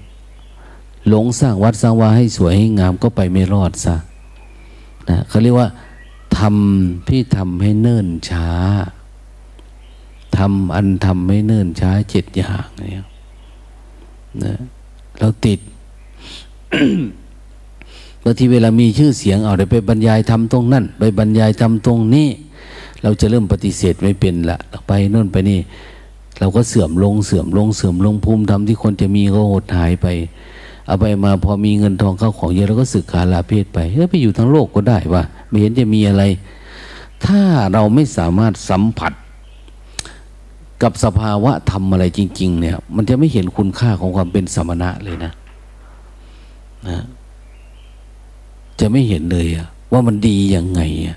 [1.08, 3.96] หลงสร้างวัดสร้างวาให้สวยให้งามก็ไปไม่รอดซะ
[5.08, 5.68] นะเขาเรียกว่า
[6.38, 8.50] ทำพี่ทำให้เนิ่นช้า
[10.36, 13.06] ทำอันทำให้เนิ่นช้าเจ็ดอย่างเนี่ย
[14.44, 14.54] นะ
[15.20, 15.58] เราติด
[18.22, 22.28] บางทีเวลามีชื่อเสียงเอาเดี๋ยวไปบรรยายทำตรงนั่นไปบรรยายทำตรงนี้
[23.02, 25.60] เราจะเริ่มปฏิเสธไม่เป็นละไปนู่นไปนี่
[26.40, 30.06] เราก็เสื่อมลงเสื่อมลงเสื่อมลงภูมิธรรมที่คนจะมีก็หดหายไป
[30.86, 36.22] เอาไปมาพอมีเงินทองเข้าของเยอะเราก็สึกขาลาเพศไปเฮ้ยไปอยู่ทั้งโลกก็ได้ว่าไม่เห็นจะมีอะไร
[37.24, 37.40] ถ้า
[37.72, 39.12] เราไม่สามารถสัมผัส
[40.82, 45.32] กับสภาวะทำอะไรจริง ๆ เนี่ย มันจะไม่เห็นคุณค่าของความเป็นสมณะเลยนะ
[46.88, 46.98] นะ
[48.80, 49.46] จะไม่เห็นเลย
[49.92, 51.16] ว่ามันดียังไงอะ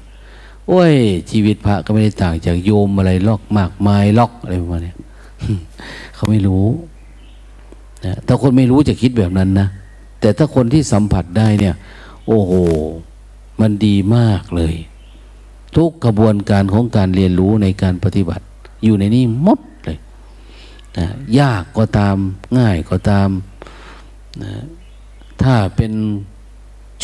[0.68, 0.94] โอ้ย
[1.32, 4.94] ชีวิตพระก็ไม่ได้ต่างจากโยมอะไรลอกมากมายล็อกอะไรประมาณนี้
[6.16, 6.66] เขาไม่รู้
[8.06, 9.68] นะถ้าคนไม่รู้จะคิดแบบนั้นนะ
[10.20, 11.76] แต่ถ้าคนที่สัมผัสได้เนี่ย
[12.28, 12.52] โอ้โห
[13.60, 14.76] มันดีมากเลย
[15.76, 18.44] ทุกกระบวนการของการเรียนรู้ในการปฏิบัติ
[18.84, 19.98] อยู่ในนี้หมดเลย
[20.98, 21.06] นะ
[21.40, 22.18] ยากก็ตาม
[22.58, 23.30] ง่ายก็ตาม
[24.44, 24.52] นะ
[25.42, 25.94] ถ้าเป็น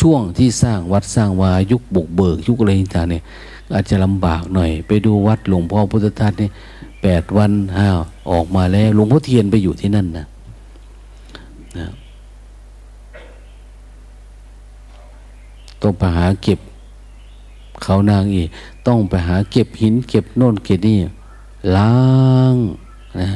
[0.00, 3.22] ช่วงที่สร้างวัดสร้างวายุคบุกเบิก ยุคอะไรต่างเนี่ย
[3.74, 6.48] อาจจะลำบากหน่อย ไปดูวัดหลวงพ่อพุทธทาสนี่
[7.02, 7.88] แปดวันห้า
[8.30, 10.26] ออกมาแล้วหลวงพ่อเทียนไปอยู่ที่นั่นนะ
[11.78, 11.88] นะ
[15.82, 16.60] ต้องไปหาเก็บ
[17.82, 18.48] เขานางอีก
[18.86, 20.96] ต้องไปหาเก็บหิน เก็บโน่นเก็บนี่
[21.76, 21.94] ล้า
[22.52, 22.54] ง
[23.20, 23.28] นะ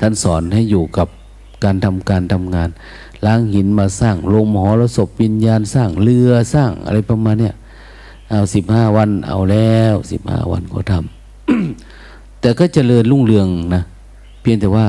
[0.00, 1.08] ท่านสอนให้อยู่กับ
[1.64, 2.68] การทำการทำงาน
[3.24, 7.54] ล้างหินมาสร้างโรงหอรศพวิญญาณสร้างเรือสร้างอะไรประมาณเนี้ย
[8.28, 13.82] เอาสิบห้าวันเอาแล้วสิบห้าวันก็ทำแต่ก็เจริญรุ่งเรืองนะ
[14.40, 14.86] เพียงแต่ว่า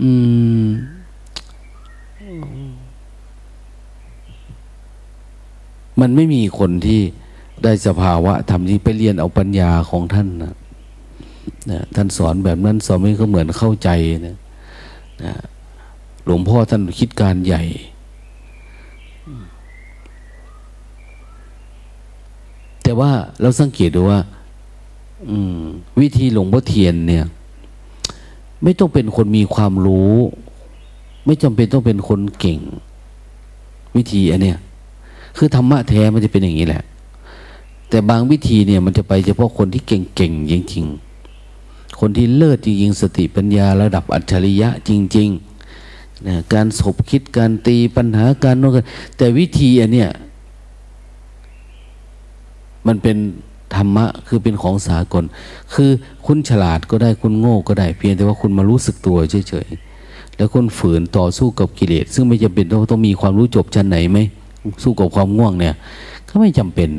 [0.00, 0.10] อื
[0.64, 0.66] ม
[6.00, 7.00] มันไม่มีคนที่
[7.62, 10.54] ได้สภาวะทำที่ไปเรียนเอาปัญญาของท่านนะ
[11.70, 13.88] นะท่านสอนแบบนั้นสอนไม่ก็เหมือนเข้าใจ
[14.26, 14.36] นะ
[15.24, 15.32] นะ
[16.26, 17.62] หลวงพ่อท่านคิดการใหญ่
[22.82, 23.10] แต่ว่า
[23.40, 24.20] เราสังเกตดูว่า
[26.00, 27.24] วิธีหลวงพ่อเทียนเนี่ย
[28.62, 30.14] ไม่ต้องเป็นคนมีความรู้
[31.24, 32.60] ไม่จำเป็นต้องเป็นคนเก่ง
[33.96, 34.58] วิธีอันเนี้ย
[35.36, 36.82] คือธรรมะแท้มันจะเป็นอย่างนี้แหละ
[37.90, 41.05] แต่บางวิธีเนี่ยมันจะไปเฉพาะคนที่เก่งๆจริงๆ
[41.98, 48.72] คนที่เลิศจริงๆ สติปัญญาระดับอัจฉริยะจริงๆนะการสบคิดการตีปัญหาการโน้น
[49.16, 50.10] แต่วิธีอันเนี้ย
[52.86, 53.16] มันเป็น
[53.74, 55.24] ธรรมะคือเป็นของสากล
[55.74, 55.90] คือ
[56.26, 59.16] คุณฉลาดก็ได้คุณโง่ก็ได้ เพียงแต่ว่าคุณมารู้สึกตัว
[59.48, 64.18] เฉยๆแล้วคุณฝืนต่อสู้กับกิเลสซึ่งไม่จำเป็นต้องต้องมีความรู้จบชั้นไหนไหม
[64.82, 65.74] สู้กับความง่วงเนี่ย
[66.28, 66.90] ก็ไม่จำเป็น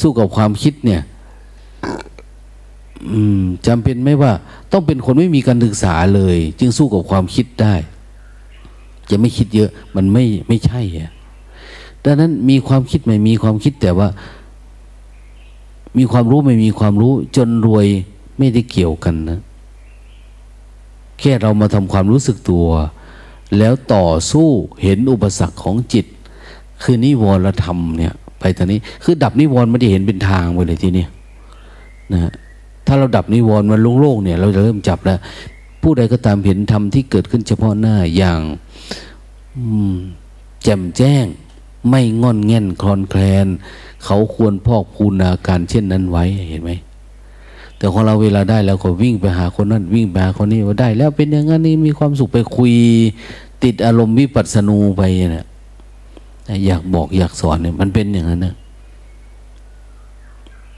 [0.00, 1.00] สู้กับความคิดเนี่ย
[3.66, 4.32] จำเป็นไหมว่า
[4.72, 7.74] ต้องเป็นคนไม่มีการศึกษาเลย จึงสู้กับความคิดได้
[9.10, 11.12] จะไม่คิดเยอะ มันไม่ไม่ใช่อะ
[12.04, 14.08] ดังนั้นมีความคิดไม่มีความคิดแต่ว่า
[15.98, 17.86] มีความรู้ไม่มีความรู้ จนรวย
[18.38, 19.40] ไม่ได้เกี่ยวกันนะ
[21.20, 22.66] แค่เรามาทำความรู้สึกตัว
[23.58, 24.48] แล้วต่อสู้
[24.82, 26.06] เห็นอุปสรรคของจิต
[26.82, 31.04] คือนิวรธรรมเนี่ย ไปทางนี้ คือดับนิวรณ์ไม่ได้เห็นเป็นทางไปเลยทีนี้
[32.12, 32.32] นะ
[32.88, 35.18] ถ้าเราดับนิวรณ์มันโล่งๆเนี่ย เราจะเริ่มจับแล้ว
[35.82, 38.40] ผู้ใดก็ตามเห็นธรรมที่เกิดขึ้นเฉพาะหน้าอย่าง
[40.62, 41.26] แจ่มแจ้ง
[41.88, 43.46] ไม่งอนแง่นคลอนแคลน
[44.04, 46.70] เขาควรพอกพูนาการเช่นนั้นไว้เห็นไหม
[47.76, 52.72] แต่ของเราเวลาได้แล้วก็วิ่งไปหาคนนั้นวิ่งไปหาคนนี้ว่าได้ แล้วเป็นอย่างนั้นนี่มีความสุขไปคุย
[53.64, 55.46] ติดอารมณ์วิปัสสนูไปเนี่ย
[56.66, 58.54] อยากบอกอยากสอนเนี่ยมันเป็นอย่างนั้นนะ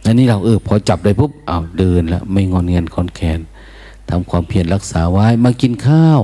[0.06, 3.40] อันนี้เราเออพอจับได้ปุ๊บอ้าวเดินแล้วไม่งอนเงียนคอนแคน
[4.08, 6.20] ทำความเพียรรักษาไว้มากินข้าว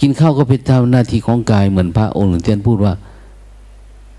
[0.00, 2.94] กินข้าวก็เป็นทำหน้าที่ของกายเหมือนพระองค์หลวงเทียนพูดว่า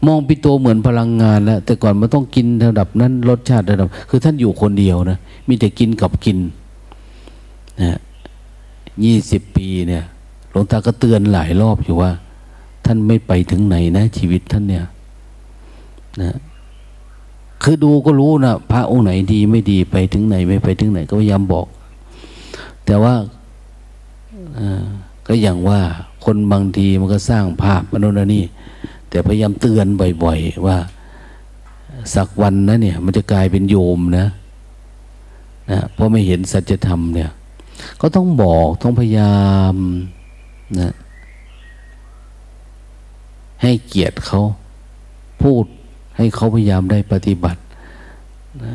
[0.06, 5.18] มองปิโตเหมือนพลังงานแล้วแต่ก่อนมันต้องกินระดับนั้นรสชาติระดับ คือท่านอยู่คนเดียวนะ
[5.48, 6.38] มีแต่กินกับกิน
[7.82, 8.00] นะ
[9.04, 10.04] ยี่สิบปีเนี่ย
[10.52, 12.12] หลวงตาก็เตือนหลายรอบอยู่ว่า
[12.86, 14.86] ท่านไม่ไปถึงไหนนะ ชีวิตท่านเนี่ย
[16.22, 16.32] นะ
[17.64, 21.68] คือดูก็รู้นะพระองค์ไหนดีไม่ดีไปถึงไหน ไม่ไปถึงไหนก็พยายามบอก
[22.86, 23.14] แต่ว่า
[25.28, 25.80] ก็อย่างว่า
[26.26, 28.44] คนบางทีมันก็สร้างภาพมโนนี่
[29.10, 29.88] แต่พยายามเตือน
[30.24, 30.78] บ่อย ๆ ว่า
[32.16, 34.28] สักวันนะเนี่ย มันจะกลายเป็นโยมนะ
[35.72, 37.30] นะเพราะไม่เห็นสัจธรรมเนี่ย
[38.02, 39.40] ก็ต้องบอกต้องพยายา
[39.74, 39.76] ม
[40.80, 40.94] นะ
[43.62, 44.42] ให้เกียรติเขา
[45.42, 45.66] พูด
[46.22, 47.60] ให้เขาพยายามได้ปฏิบัติ
[48.64, 48.74] นะ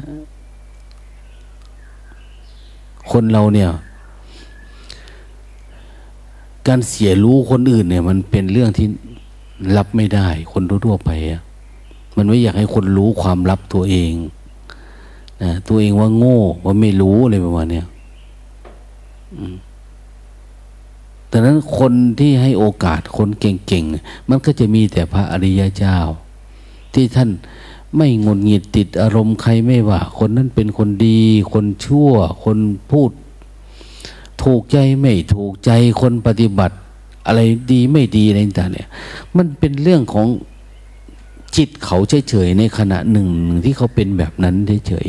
[3.11, 3.70] คนเราเนี่ย
[6.66, 8.86] การเสียรู้คนอื่นเนี่ย มันเป็นเรื่องที่
[9.76, 11.42] รับไม่ได้ คนทั่วไปอะ
[12.16, 14.12] มันไม่อยากให้คนรู้ความลับตัวเอง
[15.42, 17.82] นะตัวเองว่าโง่ว่าไม่รู้อะไรประมาณนี้
[21.28, 25.99] แต่นั้นคนที่ให้โอกาสคนเก่งๆ มันก็จะมีแต่พระอริยเจ้า
[26.97, 27.30] ที่ท่าน
[27.97, 31.20] ไม่งนหงิดติดอารมณ์ใครไม่ว่า คนนั้นเป็นคนดี
[31.53, 32.11] คนชั่ว
[32.44, 32.59] คน
[32.90, 33.11] พูด
[34.42, 35.70] ถูกใจไม่ถูกใจ
[36.01, 36.76] คนปฏิบัติ
[37.26, 37.40] อะไร
[37.72, 38.88] ดีไม่ดีอะไรต่างเนี่ย
[39.36, 40.26] มันเป็นเรื่องของ
[41.57, 43.28] จิตเขาเฉยๆในขณะหนึ่ง
[43.64, 44.55] ที่เขาเป็นแบบนั้น
[44.88, 45.09] เฉย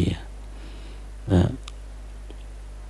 [0.65, 1.49] ๆนะ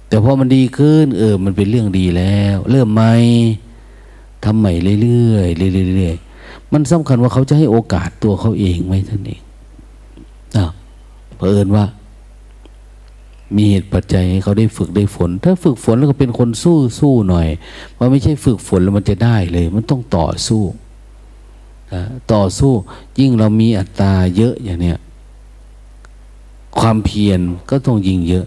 [0.08, 3.14] แต่พอมันดีขึ้น เออ มันเป็นเรื่องดีแล้ว เริ่มใหม่
[4.44, 6.27] ทำใหม่เรื่อยๆเรื่อยๆ
[6.74, 9.42] มันสำคัญว่าเขาจะให้โอกาสตัวเขาเองไหมท่านเอง
[10.58, 10.68] นะ
[11.36, 11.86] เผอิญว่า
[13.56, 17.48] มีเหตุปัจจัยให้เขาได้ฝึกได้ฝน ถ้าฝึกฝนแล้วก็เป็นคนสู้สู้หน่อย
[17.98, 20.64] ว่าไม่ใช่ฝึกฝนแล้วมันจะได้เลย มันต้องต่อสู้
[22.34, 22.72] ต่อสู้
[23.20, 24.98] ยิ่งเรามีอัตราเยอะอย่างเนี้ย
[26.80, 27.40] ความเพียร
[27.70, 28.46] ก็ต้องยิ่งเยอะ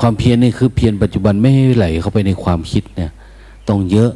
[0.00, 3.12] ความเพียรนี่คือเพียรปัจจุบันไม่ให้ไหลเข้าไปในความคิดเนี่ย
[3.68, 4.10] ต้องเยอะ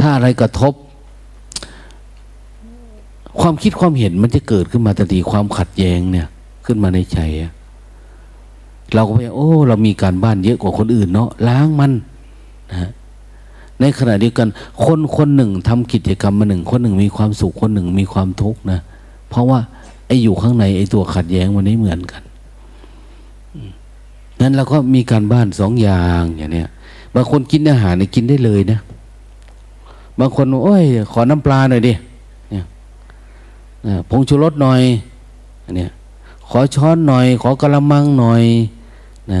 [0.00, 0.74] ถ้าอะไรกระทบ
[3.40, 6.26] ความคิดความเห็นมันจะเกิดขึ้นมาทันทีความขัดแย้งเนี่ย
[6.64, 7.18] ขึ้นมาในใจ
[8.94, 11.92] เราก็ไปโอ้ เรามีการบ้านเยอะกว่าคนอื่นเนาะล้างมัน
[12.72, 12.90] นะ
[13.80, 14.48] ในขณะเดียวกัน
[14.84, 18.80] คนคนหนึ่งทำกิจกรรมมาหนึ่ง คนหนึ่งมีความสุขคนหนึ่งมีความทุกข์นะ
[19.30, 19.60] เพราะว่า
[20.06, 22.22] ไอ้อยู่ข้างในไอ้ตัวขัดแย้งมันไม่เหมือนกัน
[24.40, 26.68] นั้นเราก็มีการบ้านสองอย่างอย่างเนี้ย
[27.14, 28.78] บางคนกินอาหารเนี่ยกินได้เลยนะ
[30.18, 31.92] บางคนโอ้ย ขอน้ำปลาหน่อยดิ
[32.50, 32.64] เนี่ย
[34.08, 34.80] ผงชูรสหน่อย
[35.76, 35.90] เนี่ย
[36.48, 38.42] ขอช้อนหน่อย ขอกระมังหน่อย
[39.32, 39.40] นะ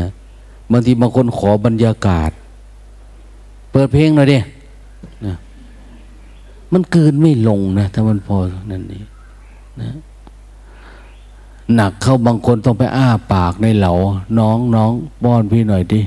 [0.70, 2.30] บางทีบางคนขอบรรยากาศ
[3.70, 4.38] เปิดเพลงหน่อยดิ
[5.26, 5.34] นะ
[6.72, 8.36] มันเกินไม่ลงนะถ้ามันพอ
[8.70, 9.02] นั่นนี่
[9.80, 9.90] นะ
[11.74, 13.92] หนักเข้าบางคนต้องไปอ้าปากในเหลา
[14.38, 16.00] น้องน้องป้อนพี่หน่อยดิ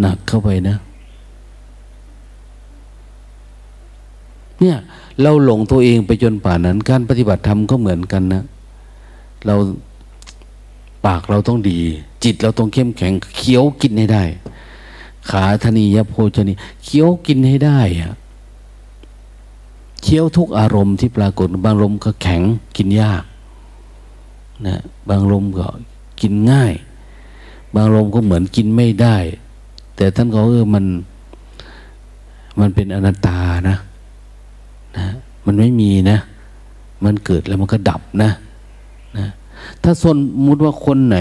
[0.00, 0.76] หนักเข้าไปนะ
[4.62, 4.78] เนี่ย
[5.22, 8.42] เราหลงตัวเองไปจนป่านนั้น การปฏิบัติธรรมก็เหมือนกันนะ
[9.46, 9.54] เรา
[11.06, 11.78] ปากเราต้องดี
[12.24, 14.24] จิตเราต้องเข้มแข็งเคี้ยวกินให้ได้
[15.30, 16.52] ขาธนียโภชนี
[16.84, 18.12] เคี้ยวกินให้ได้อะ
[20.02, 22.42] เคี้ยวทุกอารมณ์ที่ปรากฏบางลมก็แข็ง
[22.76, 23.24] กินยาก
[24.66, 25.66] นะบางลมก็
[26.20, 26.72] กินง่าย
[27.74, 29.16] บางลมก็เหมือนกินไม่ได้
[29.96, 30.84] แต่ท่านก็เออมัน
[32.60, 33.38] มันเป็นอนัตตา
[33.68, 33.76] นะ
[34.98, 35.06] นะ
[35.46, 36.18] มันไม่มีนะ
[37.04, 38.30] มันเกิดแล้วมันก็ดับนะ
[39.18, 39.28] นะ
[39.82, 40.16] ถ้าสม
[40.46, 41.18] มติว่าคนไหน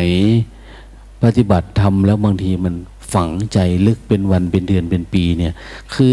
[1.23, 2.73] ปฏิบัติทำแล้วบางทีมัน
[3.13, 5.53] ฝังใจลึกเป็นวันเป็นเดือนเป็นปีเนี่ย
[5.93, 6.11] คือ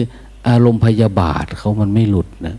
[0.49, 2.57] อารมณ์พยาบาทเขามันไม่หลุดนะ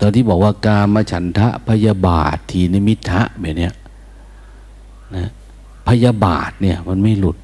[0.00, 3.72] ตอนที่บอกว่ากามฉันทะพยาบาททีนิมิทะแบบเนี้ย
[5.16, 5.26] นะ
[5.88, 7.36] พยาบาทเนี่ย มันไม่หลุด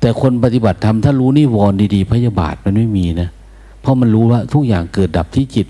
[0.00, 3.28] แต่คนปฏิบัติธรรมถ้ารู้นิวรณ์ดีๆ พยาบาทมันไม่มีนะ
[3.88, 5.66] ราะมันรู้ว่าทุกอย่างเกิดดับที่จิต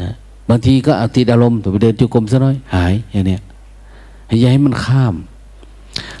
[0.00, 0.12] นะ
[0.48, 3.42] บางทีก็อติดอารมณ์ไปเดินจุกรมซะน้อยหายอย่างเนี้ย
[4.28, 5.14] ให้ย้ายมันข้าม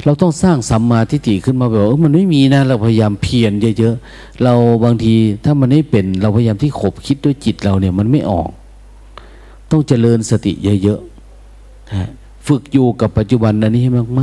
[0.04, 5.14] เราต้องสร้างสัมมาทิฏฐิขึ้นมาแบบว่ามันไม่มีนะ เราพยายามเพียรเยอะๆเราบางที
[5.44, 8.50] ถ้ามันไม่เป็นเราพยายามที่ขบคิดด้วยจิตเราเนี่ยมันไม่ออก
[9.70, 14.22] ต้องเจริญสติเยอะๆฝึกอยู่กับปัจจุบันอันนี้ให้ม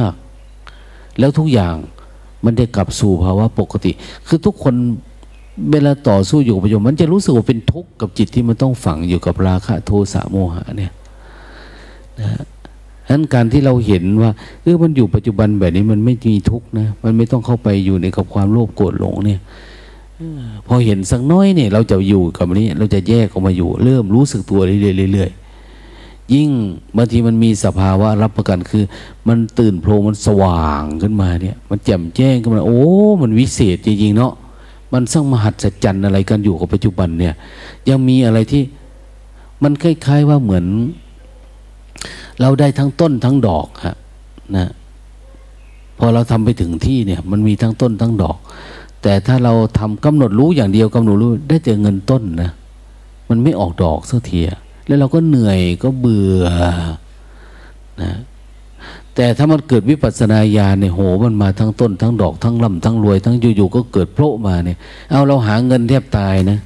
[0.00, 1.74] ากๆ แล้วทุกอย่าง
[2.44, 3.92] มันจะกลับสู่ภาวะปกติ
[4.26, 4.74] คือทุกคน
[5.72, 10.92] เวลาต่อสู้อยู่กับปัจจุบันมันจะรู้สึกว่าเป็นทุกข์กับจิตที่มันต้องฝังอยู่กับราคะโทสะโมหะเนี่ย
[12.20, 14.30] นะฉะนั้นการที่เราเห็นว่า
[14.62, 19.40] เออมันอยู่ปัจจุบันแบบนี้มันไม่มีทุกข์นะมันไม่ต้องเข้าไปอยู่ในกับความโลภโกรธหลงเนี่ย
[20.66, 26.48] พอเห็นสักน้อยเนี่ย เราจะอยู่กับนี้ เราจะแยกออกมาอยู่ เริ่มรู้สึกตัวเรื่อยๆยิ่ง
[26.96, 28.84] บางทีมันมีสภาวะรับประกันคือ
[29.28, 32.82] มันตื่นโพลมันสว่างขึ้นมาเนี่ย มันแจ่มแจ้งขึ้นมา โอ้
[33.22, 34.32] มันวิเศษจริงๆเนาะ
[34.92, 37.34] มันสร้างมหัศจรรย์อะไรกันอยู่กับปัจจุบันเนี่ย
[37.88, 38.62] ยังมีอะไรที่
[39.62, 40.64] มันคล้ายๆว่าเหมือน
[42.40, 43.96] เราได้ทั้งต้นทั้งดอกฮะ
[44.56, 44.70] นะ
[45.98, 48.38] พอเราทำไปถึงที่เนี่ย มันมีทั้งต้นทั้งดอก
[49.02, 52.50] แต่ถ้าเราทำกำหนดรู้อย่างเดียวกำหนดรู้ได้แต่เงินต้นนะ
[53.28, 54.40] มันไม่ออกดอกสักที
[54.86, 56.46] แล้วเราก็เหนื่อยก็เบื่อ
[58.02, 58.12] นะ
[59.14, 64.78] แต่ถ้ามันเกิดวิปัสสนาญาณเนี่ยโหมันมาทั้งต้น ทั้งดอกทั้งลำทั้งรวย ทั้งอยู่ๆก็เกิดโผล่มาเนี่ย
[65.10, 66.58] เอาเราหาเงินแทบตายนะ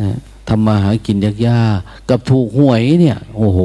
[0.00, 0.16] นะ
[0.48, 3.58] ทำมาหากินยากๆกับถูกหวยเนี่ย โอ้โห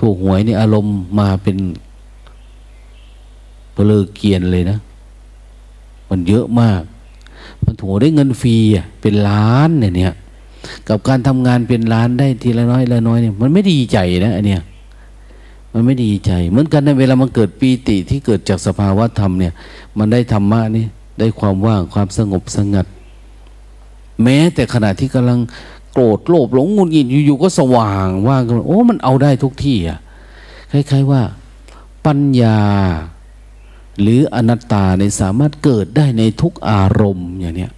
[0.00, 1.56] ถูกหวยเนี่ยอารมณ์มาเป็น
[3.72, 4.78] เปลือเกียนเลยนะ
[6.08, 6.82] มันเยอะมาก
[7.64, 10.14] มันถูกได้เงินฟรีอะเป็นล้านเนี่ยเนี่ย
[10.88, 14.62] กับการทำงานเป็นล้านได้ทีละน้อยละน้อยเนี่ยมันไม่ดีใจนะอันเนี้ย
[15.76, 19.52] มันไม่ดีใจ เหมือนกันในเวลามันเกิดปีติที่เกิดจากสภาวะธรรมเนี่ย
[19.98, 20.84] มันได้ธรรมะนี่
[21.20, 22.86] ได้ความว่างความสงบสงัด
[24.22, 25.38] แม้แต่ขณะที่กำลัง
[25.92, 29.98] โกรธโลภหลงงุนงิดอยู่ๆก็สว่างว่างกันโอ้มันเอาได้ทุกที่อะ
[30.72, 31.22] คล้ายๆว่า
[32.06, 32.60] ปัญญา
[34.00, 37.72] หรืออนัตตาในสามารถเกิดได้ในทุกอารมณ์อย่างเนี้ย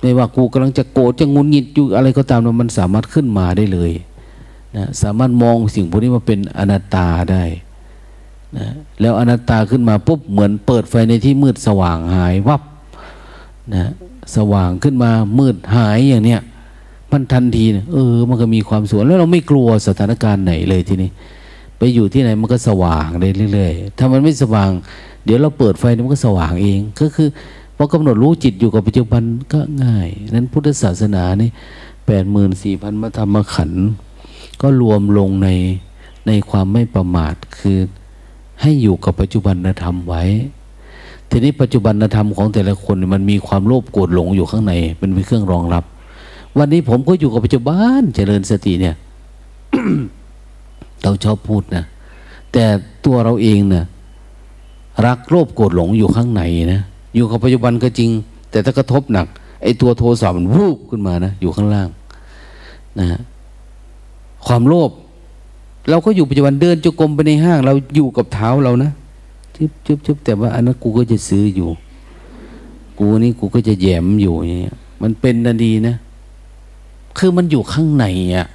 [0.00, 3.92] ไม่ว่ากูกำลังจะโกรธจะงุนงิดอยู่อะไรก็ตามมันสามารถขึ้นมาได้เลย
[4.76, 7.44] นะสามารถมองสิ่งพวกนี้มาเป็นอนัตตาได้
[8.58, 8.66] นะ
[9.00, 12.62] แล้วอนัตตาขึ้นมาปุ๊บเหมือนเปิดไฟในที่มืดสว่างหายวับ
[13.74, 13.90] นะ
[14.36, 16.40] สว่างขึ้นมามืดหายอย่างเนี้ย
[17.12, 21.10] มันทันทีนะเออ มันก็มีความสวยแล้วเราไม่กลัวสถานการณ์ไหนเลยทีนี้
[21.78, 24.70] ไปอยู่ที่ไหนมันก็สว่างได้เรื่อยๆถ้ามันไม่สว่าง
[25.24, 27.28] เดี๋ยวเราเปิดไฟมันก็สว่างเอง ก็คือ
[27.76, 29.22] พอกำหนดรู้จิตอยู่กับปัจจุบัน
[29.52, 31.50] ก็ง่าย นั้นพุทธศาสนานี่
[32.06, 33.70] แปดหมื่นสี่พันมาทำมาขัน
[34.62, 35.48] ก็รวมลงใน
[36.26, 37.78] ในความไม่ประมาทคือ
[38.60, 40.22] ให้อยู่กับปัจจุบันธรรมไว้
[41.30, 45.84] ทีนี้ปัจจุบันธรรมของแต่ละคนมันมีความโลภโกรธหลงอยู่ข้างในเป็นเครื่องรองรับ
[46.58, 48.94] วันนี้ผมก็อยู่กับปัจจุบันเจริญสติเนี่ย
[51.02, 51.84] เราชอบพูดนะ
[52.52, 52.64] แต่
[53.06, 53.84] ตัวเราเองนะ่ะ
[55.06, 56.80] รักโลภโกรธหลงอยู่ข้างในนะ
[57.14, 58.10] อยู่กับปัจจุบันก็จริง
[58.50, 59.26] แต่ถ้ากระทบหนัก
[59.62, 61.88] ไอ้ตัวโทสะมันวูบขึ้นมานะอยู่ข้างล่าง
[62.98, 63.20] นะ
[64.46, 64.90] ความโลภ
[65.88, 68.90] เราก็อยู่ปัจจุบันเดินจุกรมไปในห้าง เราอยู่กับเท้าเรานะ
[69.56, 71.68] ชึบชึบชึบแต่ว่าอันนั้นกูก็จะซื้ออยู่
[72.98, 75.96] กูนี่กูก็จะแยมอยู่อย่างเงี้ยมันเป็นนาดีนะ
[77.18, 78.04] คือมันอยู่ข้างใน
[78.36, 78.48] อะ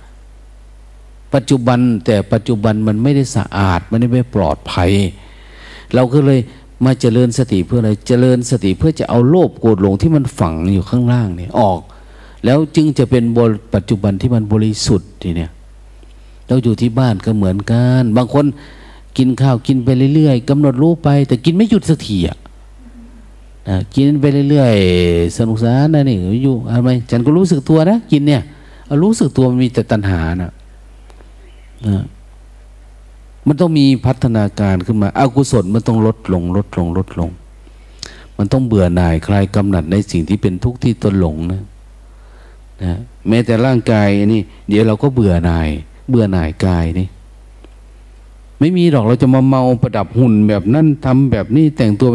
[1.34, 4.92] ปัจจุบันแต่ปัจจุบันมันไม่ได้สะอาด มันไม่ปลอดภัย
[5.94, 6.40] เราก็เลย
[6.86, 11.80] มาเจริญสติเพื่ออะไร เจริญสติเพื่อจะเอาโลภโกรธหลงที่มันฝังอยู่ข้างล่างเนี่ยออก
[12.46, 13.40] แล้วจึงจะเป็นบ
[13.74, 15.52] ปัจจุบันที่มันบริสุทธิ์ทีเนี่ย
[16.48, 18.46] เราอยู่ที่บ้านก็เหมือนกัน บางคน
[19.18, 22.38] กินข้าวกินไปเรื่อยๆกำหนดรู้ไป แต่กินไม่หยุดสักทีอะ
[23.96, 28.42] กินไปเรื่อยๆสนุกสนานนะนี่อยู่อะไรฉันก็รู้สึกตัวนะกินเนี่ย
[29.04, 30.52] รู้สึกตัวมันมีแต่ตัณหานะ
[33.48, 37.30] มันต้องมีพัฒนาการขึ้นมาอากุศลมันต้องลดลง ลดลง ลดลง
[38.38, 41.62] มันต้องเบื่อหน่ายคลายกำหนัดในสิ่งที่เป็นทุกข์ที่ตนหลงนะ
[42.84, 42.94] นะ
[43.28, 45.70] แม้แต่ร่างกายนี่ เดี๋ยวเราก็เบื่อหน่าย
[46.08, 47.08] เบื่อหน่ายกายนี่
[48.60, 52.10] ไม่มีหรอกเราจะมาเมาประดับหุ่นแบบนั้นทำแบบนี้แต่งตัว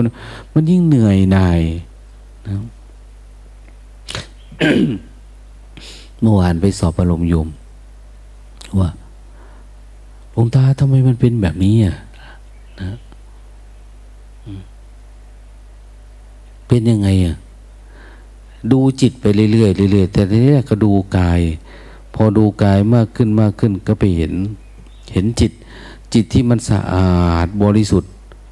[0.55, 1.60] มันยิ่งเหนื่อยหน่าย
[2.47, 2.55] นะ
[6.20, 7.48] เมื่อวานไปสอบอารมณ์โยม
[8.81, 8.90] ว่า
[10.32, 11.97] หลวงตาทำไมมันเป็นแบบนี้อะ
[12.81, 12.97] นะ
[16.69, 17.36] เป็นยังไงอะ
[18.73, 21.40] ดูจิตไปเรื่อยๆเรื่อยๆแต่ทีนี้ก็ดูกาย
[22.15, 24.33] พอดูกายมากขึ้นมากขึ้นก็ไปเห็น
[25.13, 25.53] เห็นจิต
[26.13, 28.11] จิตที่มันสะอาดบริสุทธิ์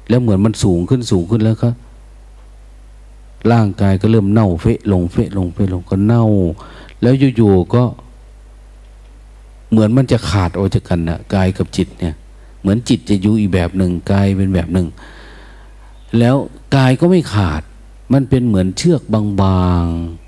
[0.09, 1.69] แล้วเหมือนมันสูงขึ้นสูงขึ้นแล้วก็
[3.51, 6.25] ร่างกายก็เริ่มเน่าเฟะลงเฟะลงเฟะลงก็เน่า
[7.01, 7.83] แล้วอยู่ๆก็
[9.71, 12.15] เหมือนมันจะขาดออกจากกันนะกายกับจิตเนี่ย
[12.61, 14.87] เหมือนจิตจะอยู่อีกแบบหนึ่งกายเป็นแบบหนึ่ง
[16.19, 16.35] แล้ว
[16.75, 17.61] กายก็ไม่ขาด
[18.13, 20.20] มันเป็นเหมือนเชือกบางๆ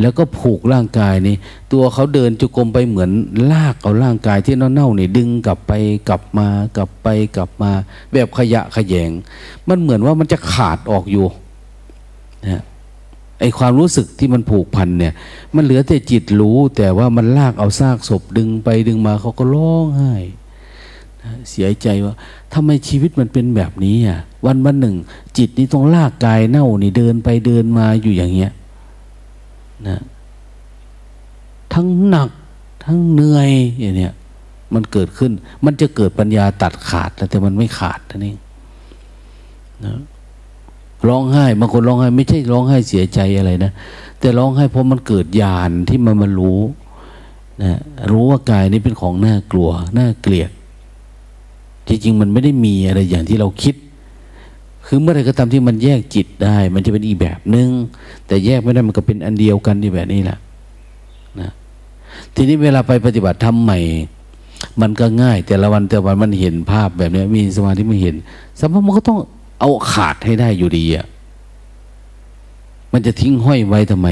[0.00, 1.36] แล้วก็ผูกร่างกายนี่
[1.72, 3.10] ตัวเขาเดินจุกรมไปเหมือน
[3.52, 5.72] ลากเอาร่างกายที่เน่าๆนี่ดึงกลับไป
[6.08, 7.70] กลับมากลับไปกลับมา
[8.12, 9.10] แบบขยะขยง
[9.68, 11.26] มันเหมือนว่ามันจะขาดออกอยู่
[12.46, 12.62] นะ
[13.40, 15.14] ไอความรู้สึกที่มันผูกพันเนี่ย
[15.54, 20.14] มันเหลือแต่จิตรู้ แต่ว่ามันลากเอาซากศพดึงไปดึงมาเขาก็ร้องไห้
[21.50, 22.14] เสียใจว่า
[22.52, 24.96] ทำไมชีวิตมันเป็นแบบนี้อะวันวันหนึ่ง
[25.38, 28.52] จิตนี่ต้องลากกายเน่านี่เดินไปเดินมาอยู่อย่างเงี้ย
[29.88, 29.98] นะ
[31.74, 32.28] ทั้งหนัก
[32.84, 33.50] ทั้งเหนื่อย
[33.80, 34.12] อย่างเนี้ย
[34.74, 35.32] มันเกิดขึ้น
[35.64, 38.38] มันจะเกิดปัญญาตัดขาดแต่มันไม่ขาดนั่นเอง
[39.84, 39.94] นะ
[41.08, 43.72] ร้องไห้บางคนร้องไห้ไม่ใช่ร้องไห้เสียใจอะไรนะ
[44.20, 46.60] แต่ร้องไห้เพราะมันเกิดญาณที่มันมารู้
[47.62, 47.80] นะ
[48.10, 50.50] รู้ว่ากายนี้เป็นของน่ากลัว น่าเกลียด
[51.88, 53.74] จริงๆมันไม่ได้มีอะไรอย่างที่เราคิด
[54.86, 57.68] คือเมื่อไรก็ตามที่มันแยกจิตได้ มันจะเป็นอีกแบบหนึง่ง
[58.26, 60.38] แต่แยกไม่ได้มันก็เป็นอันเดียวกันที่แบบนี้แหละ
[61.40, 61.50] นะ
[62.34, 63.78] ทีนี้เวลาไปปฏิบัติธรรมใหม่
[64.80, 68.14] มันก็ง่าย แต่ละวันแต่วันมันเห็นภาพแบบนี้มีสมาธิมันเห็น
[68.60, 69.18] สมมติมันก็ต้อง
[69.60, 71.06] เอาขาดให้ได้อยู่ดีอะ
[72.92, 74.08] มันจะทิ้งห้อยไว้ทำไม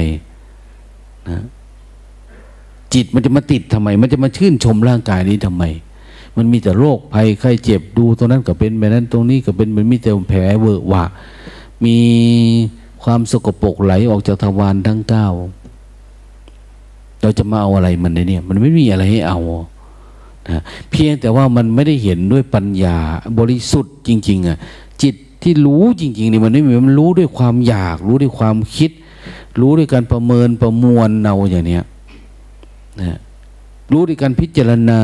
[1.29, 1.43] นะ
[2.93, 5.63] จิตมันจะมาติดทำไม มันจะมาชื่นชมร่างกายนี้ทำไม
[6.37, 11.03] มันมีแต่โรคภัยไข้เจ็บดูตรงนั้นก็เป็นแบบนั้นตรงนี้ก็เป็นมันมีแต่แผลเวอะหวะ
[11.85, 11.97] มี
[13.03, 15.27] ความสกปรกไหลออกจากทวารทั้งเก้า
[17.21, 19.39] เราจะมาเอาอะไรมันในเนี่ย มันไม่มีอะไรให้เอา
[20.49, 22.97] นะเพียงแต่ว่ามันไม่ได้เห็นด้วยปัญญา
[23.37, 24.57] บริสุทธิ์จริง ๆอะ
[25.01, 28.91] จิตที่รู้จริงๆนี่มันไม่มีมันรู้ด้วยความอยาก รู้ด้วยความคิด
[29.61, 31.83] รู้ด้วยการประเมินประมวลเอาอย่างเนี้ย
[33.01, 33.17] นะ
[33.91, 35.01] รู้ด้วยการพิจารณา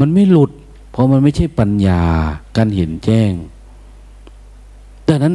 [0.00, 0.50] มันไม่หลุด
[0.90, 2.02] เพราะมันไม่ใช่ปัญญา
[2.56, 3.32] การเห็นแจ้ง
[5.08, 5.34] ดังนั้น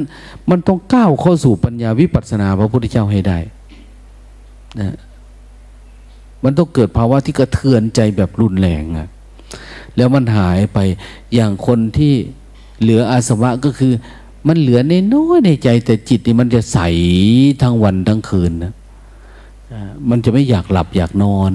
[0.50, 3.38] มันต้องก้าวเข้าสู่ปัญญาวิปัสสนาพระพุทธเจ้าให้ได้
[4.80, 4.96] นะ
[6.44, 9.08] มันต้องเกิดภาวะที่กระเทือนใจแบบรุนแรงอะ
[9.96, 10.80] แล้วมันหายไป
[11.34, 12.14] อย่างคนที่
[12.82, 13.94] เหลืออาสวะก็คือ
[14.48, 16.80] มันเหลือในน้อยในใจ แต่จิตนี่มันจะใส
[17.62, 18.74] ทั้งวันทั้งคืนนะ
[20.10, 21.54] มันจะไม่อยากหลับอยากนอน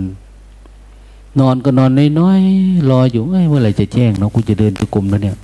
[1.40, 1.90] นอนก็นอน
[2.20, 5.36] น้อยๆรออยู่เมื่อไหร่จะแจ้งเนาะกูจะเดินจุกรมแล้วเนี่ย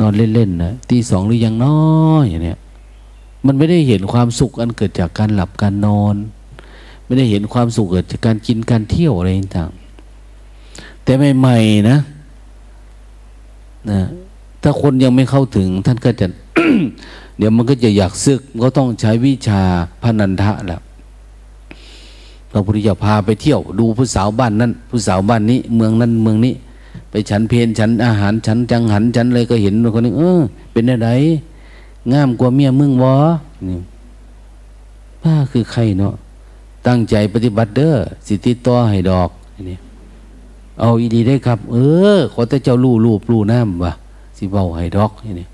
[0.00, 2.58] นอนเล่นๆนะตีสองหรือยังน้อยอย่างเนี้ย
[3.46, 6.14] มันไม่ได้เห็นความสุขอันเกิดจากการหลับการนอน
[7.04, 9.70] ไม่ได้เห็นความสุขเกิดจากการกินการเที่ยวอะไรต่าง
[11.04, 11.98] แต่ใหม่ๆนะ
[13.90, 14.00] นะ
[14.62, 16.26] ถ้าคนยังไม่เข้าถึงท่านก็จะ
[17.38, 19.62] เดี๋ยวมันก็จะอยากซึกก็ต้องใช้วิชา
[20.02, 20.80] พนันทะแหละ
[22.56, 26.54] ระพุทธเจ้าพาไปเที่ยว ดูผู้สาวบ้านนั้น ผู้สาวบ้านนี้ เมืองนั้นเมืองนี้
[27.10, 30.40] ไปฉันเพนฉันอาหารฉันจังหันฉันเลยก็เห็นคนนึงเออ
[30.72, 31.10] เป็นอะไร
[32.12, 33.16] งามกว่าเมียมึงวะ
[33.68, 33.78] นี่
[35.22, 36.14] ป้าคือใครเนาะ
[36.86, 37.94] ตั้งใจปฏิบัติเด้อ
[38.26, 39.30] สิติต่อให้ดอก
[39.70, 39.78] นี่
[40.80, 41.76] เอาอีดีได้ครับ เอ
[42.16, 43.92] อ ขอแต่เจ้าลู่รูปลู่น้ำวะ
[44.36, 45.46] สิเบาให้ดอกย่างนี้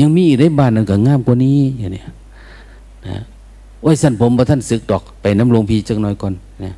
[0.00, 2.02] ยังมีอีกได้บ้านนึงก็งามกว่านี้อย่างนี้
[3.06, 3.18] นะ
[3.82, 6.34] โอ้ยสันผมพระท่านศึกดอกไปน้ำลงพีจังน้อยก่อน
[6.64, 6.72] นะ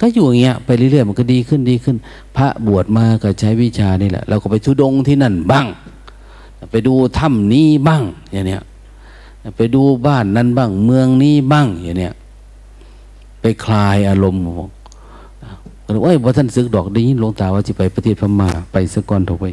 [0.00, 1.96] ก็อยู่อย่างเงี้ยไปเรื่อยๆมันก็ดีขึ้นดีขึ้น
[2.36, 5.66] พระบวชมาก็ใช้วิชานี่แหละ เราก็ไปทุดงที่นั่นบ้าง
[6.70, 8.02] ไปดูถ้ำนี้บ้าง
[8.32, 8.62] อย่างเนี้ย
[9.56, 12.14] ไปดูบ้านนั้นบ้าง เมืองนี้บ้างอย่างเนี้ย
[13.40, 14.42] ไปคลายอารมณ์
[16.02, 19.46] โอ้ยว่าท่านซึกดอกดีหลวงตาว่าจะไปประเทศพม่าไปสกอนถกไป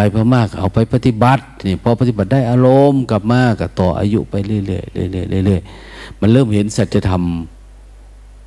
[0.00, 4.78] ไปพม่าเอาไปปฏิบัตินี่พอปฏิบัติได้อารมณ์กลับมากับต่ออายุไปเรื่อยๆเรื่
[5.38, 7.22] อยๆเรื่อยๆมันเริ่มเห็นสัจธรรม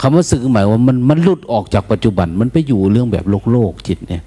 [0.01, 4.23] คำว่าสึกหมายว่ามันมันหลุดออกจากปัจจุบัน มันไปอยู่เรื่องแบบโลกโลกจิตเนี่ย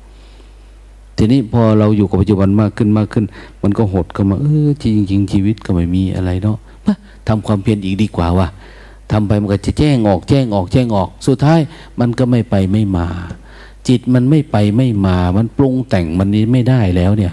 [1.16, 3.24] ทีนี้พอเราอยู่กับปัจจุบันมากขึ้นมากขึ้น
[3.62, 6.58] มันก็หดก็มาเออจริงจริงชีวิตก็ไม่มีอะไรเนาะ
[7.28, 8.48] ทำความเพียรอีกดีกว่าว่ะ
[9.12, 11.60] ทำไปมันก็จะแจ้งออกแจ้งออกแจ้งออก สุดท้าย
[12.00, 13.08] มันก็ไม่ไปไม่มา
[13.88, 17.32] จิตมันไม่ไปไม่มา มันปรุงแต่งมันนี้ไม่ได้แล้วเนี่ย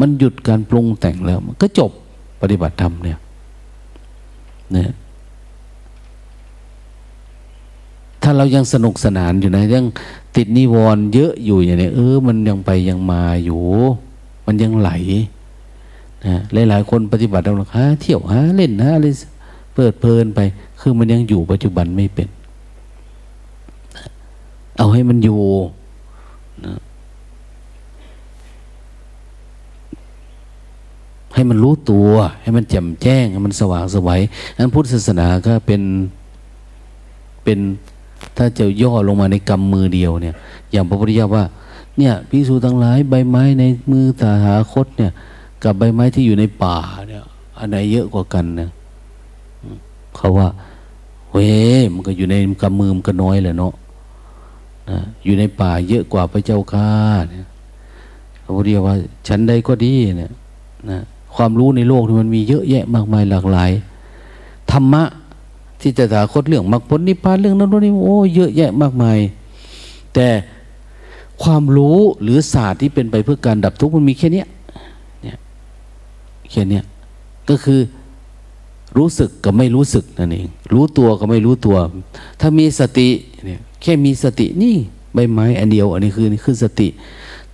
[0.00, 1.90] มันหยุดการปรุงแต่งแล้ว มันก็จบ
[2.40, 3.18] ปฏิบัติธรรมเนี่ย
[4.72, 4.90] เนี่ย
[8.22, 9.84] ถ้าเรายังสนุกสนานอยู่นะยัง
[10.36, 13.62] ติดนิวรณ์เยอะอยู่อย่างนี้เออ มันยังไปยังมาอยู่
[14.46, 14.90] มันยังไหล
[16.26, 16.36] นะ
[16.68, 19.06] หลายๆคนปฏิบัติเราหาเที่ยวหาเล่นหาอะไร
[19.74, 20.40] เปิดเพลินไป
[20.80, 22.28] คือมันยังอยู่ปัจจุบันไม่เป็น
[24.78, 25.40] เอาให้มันอยู่
[26.66, 26.74] นะ
[31.34, 32.10] ให้มันรู้ตัว
[32.42, 34.20] ให้มันแจ่มแจ้ง ให้มันสว่างสวัย
[34.58, 35.82] นั้นพุทธศาสนาก็เป็น
[37.44, 37.58] เป็น
[38.36, 40.34] ถ้าจะย่อลงมาในกำมือเดียวเนี่ย
[40.72, 41.44] อย่างพระพุทธเจ้าว่า
[41.98, 45.12] เนี่ยพิสูจทั้งหลายใบไม้ในมือตาหาคตเนี่ย
[45.62, 46.76] กับใบไม้ที่อยู่ในป่า
[47.08, 47.24] เนี่ย
[47.58, 48.70] อันไหนเยอะกว่ากันนะ
[50.16, 50.48] เขาว่า
[51.32, 51.48] เว้
[51.92, 53.72] มันก็อยู่ในกำมือมันก็น้อยแหละเนาะ
[54.90, 56.90] นะอยู่ในป่าเยอะกว่าพระเจ้าข้า
[57.30, 57.46] เนี่ย
[58.42, 58.94] พระพุทธเจ้าว่า
[59.28, 60.32] ฉันใดก็ดีเนี่ย
[60.90, 60.98] นะ
[61.34, 63.70] ความรู้ในโลกมันมีเยอะแยะมากมายหลากหลาย
[64.70, 65.04] ธรรมะ
[65.80, 69.18] ที่จะถาคตเรื่องมรรคผลนิพพานเรื่องนั้นนี่โอ้เยอะแยะมากมาย
[70.14, 70.28] แต่
[71.42, 74.44] ความรู้หรือศาสตร์ที่เป็นไปเพื่อการดับทุกข์มันมีแค่นี้
[75.22, 75.36] เนี่ย
[76.50, 76.80] แค่นี้
[77.48, 77.80] ก็คือ
[78.98, 81.76] รู้สึกกับไม่รู้สึกนั่นเอง รู้ตัวกับไม่รู้ตัว
[82.40, 83.08] ถ้ามีสติ
[83.82, 84.76] แค่มีสตินี่
[85.14, 86.88] ใบไม้อันเดียว อันนี้คือนี่คือสติ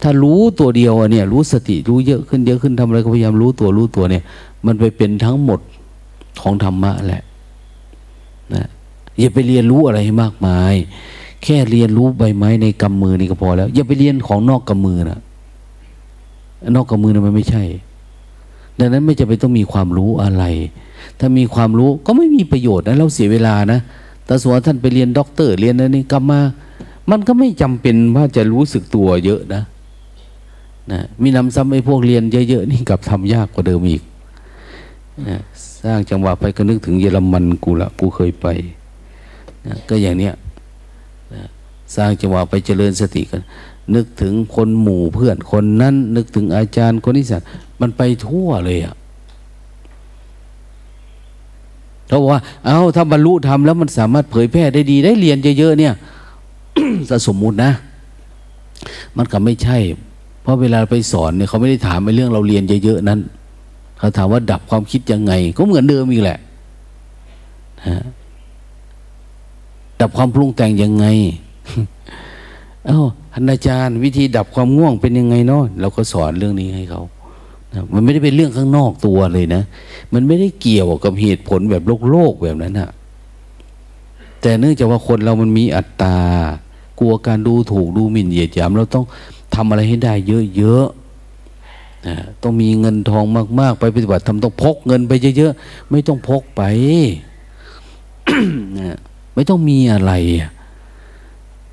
[0.02, 4.22] ถ้ารู้ตัวเดียวเนี่ยรู้สติรู้เยอะขึ้นเยอะขึ้นทำอะไรก็พยายามรู้ตัวรู้ตัวเนี่ย
[4.66, 5.60] มันไปเป็นทั้งหมด
[6.42, 7.22] ของธรรมะแหละ
[8.54, 8.66] นะ
[9.18, 10.74] อย่าไปเรียนรู้อะไรให้มากมาย
[11.42, 15.20] แค่เรียนรู้ใบไม้ในกำมือนี่ก็พอแล้ว อย่าไปเรียนของนอกกำมือนะ
[16.76, 17.64] นอกกำมือนะมันไม่ใช่
[18.78, 20.44] ดังนั้นไม่จะไปต้องมีความรู้อะไร
[21.18, 23.80] ถ้ามีความรู้ก็ไม่มีประโยชน์นะเราเสียเวลานะ
[24.26, 26.40] แต่ส่วนท่านไปเรียนด็อกเตอร์เรียนอะไรนี่กลับมา
[27.10, 29.62] มันก็ไม่จำเป็นว่าจะรู้สึกตัวเยอะนะ
[30.92, 34.02] นะมิหนำซ้ำไอ้พวกเรียนเยอะๆนี่กลับทำยากกว่าเดิมอีก
[35.28, 35.40] นะ
[35.82, 38.46] สร้างจังหวะไปก็นึกถึงเยอรมันกูละกูเคยไป
[39.66, 40.34] นะก็อย่างเนี้ย
[41.34, 41.44] นะ
[41.96, 43.42] สร้างจังหวะไปเจริญสติกัน
[43.94, 47.48] นึกถึงคนหมู่เพื่อนคนนั้น นึกถึงอาจารย์คนนี้สัตว์
[47.80, 48.94] มันไปทั่วเลยอะ
[52.08, 55.94] เขาบอกว่า เอา้าถ้าบรรลุธรรมแล้วมันสามารถเผยแพร่ได้ดีได้เรียนเยอะๆเนี่ย
[57.26, 57.72] สมมุตินะ
[59.16, 59.78] มันก็ไม่ใช่
[60.42, 63.20] เพราะเวลาไปสอนเนี่ยเขาไม่ได้ถามในเรื่องเราเรียนเยอะๆนั้น
[63.98, 66.38] เขาถามว่าดับความคิดยังไง ก็เหมือนเดิมอีกแหละ
[67.86, 67.96] ฮะ
[70.00, 71.06] ดับความปรุงแต่งยังไง
[72.86, 73.02] เอ้า
[73.34, 77.02] อาจารย์ วิธีดับความง่วงเป็นยังไงเนาะเราก็สอนเรื่องนี้ให้เขา
[77.94, 79.62] มันไม่ได้เป็นเรื่องข้างนอกตัวเลยนะ
[80.14, 82.90] มันไม่ได้เกี่ยวกับเหตุผลแบบโลกโลกแบบนั้นอะ
[84.40, 86.18] แต่เนื่องจากว่าคนเรามันมีอัตตา
[87.00, 89.04] กลัวการดูถูกดูหมิ่นเหยียดหยาม เราต้อง
[89.54, 90.14] ทำอะไรให้ได้
[90.56, 93.24] เยอะๆนะต้องมีเงินทอง
[93.60, 96.62] มาก ๆ ไปปฏิบัติทำต้องพกเงินไปเยอะๆ ไม่ต้องพกไป
[98.78, 98.98] นะ
[99.34, 100.12] ไม่ต้องมีอะไร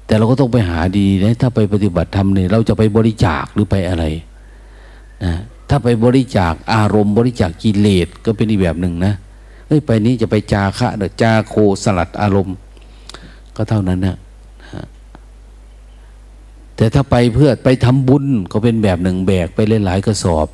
[0.05, 4.03] แต่เราก็ต้องไปหาดีนะ ถ้าไปปฏิบัติธรรมเนี่ยเราจะไปบริจาคหรือไปอะไร
[5.23, 5.33] นะ
[5.73, 9.13] ถ้าไปบริจาคอารมณ์บริจาคกิเลสก็เป็นอีกแบบหนึ่งนะ
[9.67, 12.55] เฮ้ยไปนี้จะไปจาคะเดจาโคสลัดอารมณ์
[13.55, 14.17] ก็เท่านั้นนะ
[16.75, 20.47] แต่ถ้าไปเพื่อไปทำบุญก็เป็นแบบหนึ่งแบกไปหลายๆกระสอบ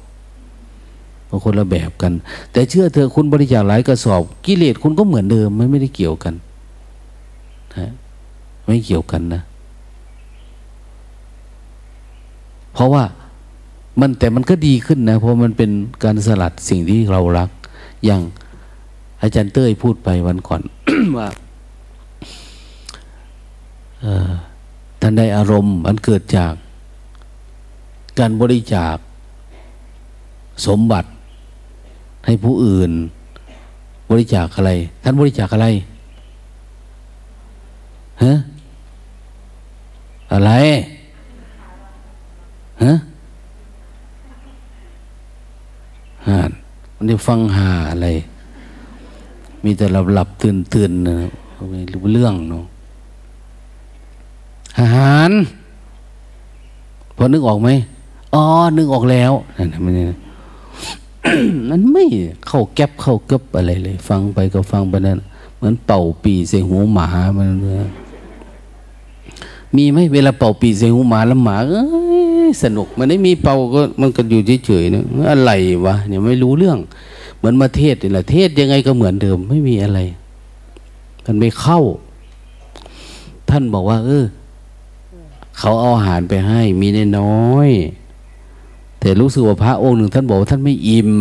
[1.29, 2.13] บางคนละแบบกัน
[2.51, 6.33] แต่เชื่อเธอคุณบริจาคหลายกระสอบ กิเลสคุณก็เหมือนเดิมไม่ไม่ได้เกี่ยวกัน
[7.77, 7.91] นะ
[8.65, 9.41] ไม่เกี่ยวกันนะ
[12.73, 13.03] เพราะว่า
[13.99, 15.71] มันแต่มันก็ดีขึ้นนะ เพราะมันเป็น
[16.03, 17.49] การสลัดสิ่งที่เรารัก
[18.05, 18.21] อย่าง
[19.21, 20.61] อาจารย์เต้ยพูดไปวันก่อน
[21.17, 21.27] ว่า
[25.01, 26.53] ท่านได้อารมณ์มันเกิดจาก
[28.19, 28.97] การบริจาค
[30.67, 31.09] สมบัติ
[32.25, 32.91] ให้ผู้อื่น
[34.09, 34.71] บริจาคอะไร
[35.03, 35.67] ท่านบริจาคอะไร
[38.23, 38.33] ฮะ
[40.33, 40.51] อะไร
[42.83, 42.93] ฮะ
[46.27, 46.51] หาน
[46.95, 48.07] มันได้ฟังหาอะไร
[49.63, 51.15] มีแต่หลับหลับตื่นตื่นนะ
[51.71, 52.65] ไม่รู้เรื่องเนาะ
[54.79, 55.31] อาหาร
[57.15, 57.69] พอนึกออกไหม
[58.33, 58.43] อ๋อ
[58.77, 59.93] นึกออกแล้วนั่นมัน
[61.69, 62.03] มันไม่
[62.47, 65.19] เข้าแก๊บเข้าเก็บอะไรเลย ฟังไปก็ฟังไปนั่น
[65.55, 67.49] เหมือนเป่าปีใส่หูหมามัน
[69.75, 71.57] มีไหมเวลาเป่าปีใส่หูหมาแล้วหมา
[72.63, 75.51] สนุก มันไม่มีเป่าก็มันก็อยู่เฉยๆนะอะไร
[75.85, 76.77] วะเนี่ยไม่รู้เรื่อง
[77.37, 79.99] เหมือนมาเทศนี่แหละเทศยังไงก็เหมือนเดิม ไม่มีอะไร
[81.25, 81.81] มันไม่เข้า
[83.49, 84.25] ท่านบอกว่า เออ
[85.59, 86.87] เขาเอาอาหารไปให้ มี
[87.19, 87.69] น้อย
[88.99, 91.11] แต่รู้สึกว่าพระองค์หนึ่งท่านบอกว่าท่านไม่อิ่ม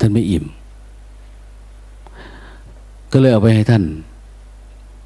[0.00, 0.44] ท่านไม่อิ่ม
[3.12, 3.82] ก็เลยเอาไปให้ท่าน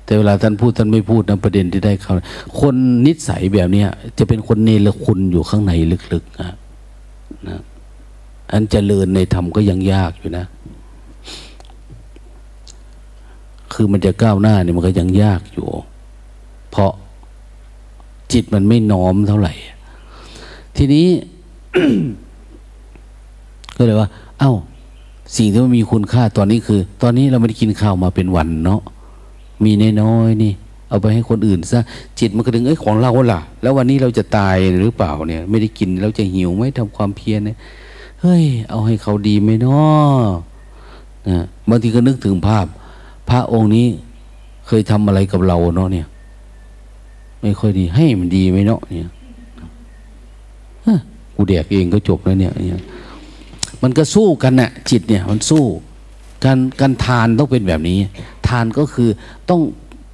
[0.06, 2.14] แต่เวลาท่านพูดท่านไม่พูดนะประเด็นที่ได้เขา
[2.60, 2.74] คน
[3.06, 3.88] นิสัยแบบเนี้ย
[4.18, 5.72] จะเป็นคนเนรคุณอยู่ข้างใน
[6.12, 6.54] ลึกๆนะ
[7.48, 7.60] นะ
[8.52, 10.44] อันเจริญในธรรมก็ยังยากอยู่นะ
[13.72, 15.68] คือมันจะก้าวหน้าเนี่ยมันก็ยังยากอยู่
[16.70, 16.92] เพราะ
[18.32, 19.54] จิตมันไม่น้อมเท่าไหร่
[20.76, 21.06] ทีนี้
[23.76, 24.08] ก็เลยว่า
[24.40, 24.52] เอา้า
[25.36, 28.80] สิ่งที่มันมีคุณค่าตอนนี้คือ ตอนนี้เราไม่ได้กินข้าวมาเป็นวันเนาะ
[29.64, 29.72] มี
[30.02, 30.52] น้อยๆนี่
[30.88, 31.80] เอาไปให้คนอื่นซะ
[32.18, 37.56] จิตมันก็ถึงเอ้ยของเราล่ะ แล้ววันนี้เราจะตายหรือเปล่าเนี่ย ไม่ได้กินเราจะหิวไหมทำความเพียรเนี่ย
[38.20, 40.20] เฮ้ย เอาให้เขาดีไหมเนาะ
[41.28, 42.66] นะบางทีก็นึกถึงภาพ
[43.28, 43.86] พระองค์นี้
[44.66, 46.06] เคยทำอะไรกับเราเนาะเนี่ย
[47.42, 49.10] ไม่ค่อยดี ให้มันดีไหมเนาะเนี่ย
[51.34, 52.82] กูแดกเองก็จบแล้วเนี่ยเนี่ย
[53.82, 55.64] มันก็สู้กันนะ่ะ จิตเนี่ย มันสู้
[56.46, 57.98] การการทานต้องเป็นแบบนี้
[58.48, 59.08] ทานก็คือ
[59.50, 59.62] ต้อง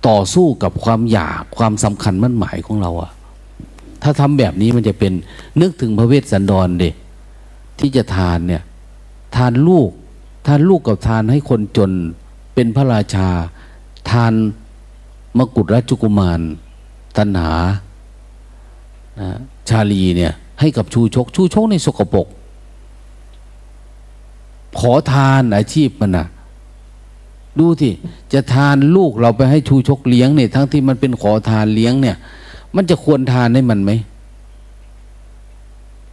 [0.09, 3.11] ต่อสู้กับความอยากความสำคัญมั่นหมายของเราอะ
[4.03, 5.13] ถ้าทำแบบนี้มันจะเป็น
[5.61, 6.85] นึกถึงพระเวสสันดรเด
[7.79, 8.63] ที่จะทานเนี่ย
[9.37, 9.91] ทานลูก
[10.47, 11.91] ทานลูกกับทานให้คนจน
[12.55, 13.29] เป็นพระราชา
[14.11, 14.33] ทาน
[15.39, 16.41] มกุฎราชกุมาร
[17.19, 17.53] ตันหา
[19.21, 19.29] นะ
[19.69, 22.27] ชาลีเนี่ยให้กับชูชก ชูชกในสกปรก
[24.79, 26.27] ขอทานอาชีพมันนะ
[27.59, 27.93] ดูที่
[28.33, 32.17] จะทานลูกเราไปให้ชูชกเลี้ยงเนี่ยทั้งที่มันเป็นขอทานเลี้ยงเนี่ย
[32.77, 33.93] มันจะควรทานให้มันไหม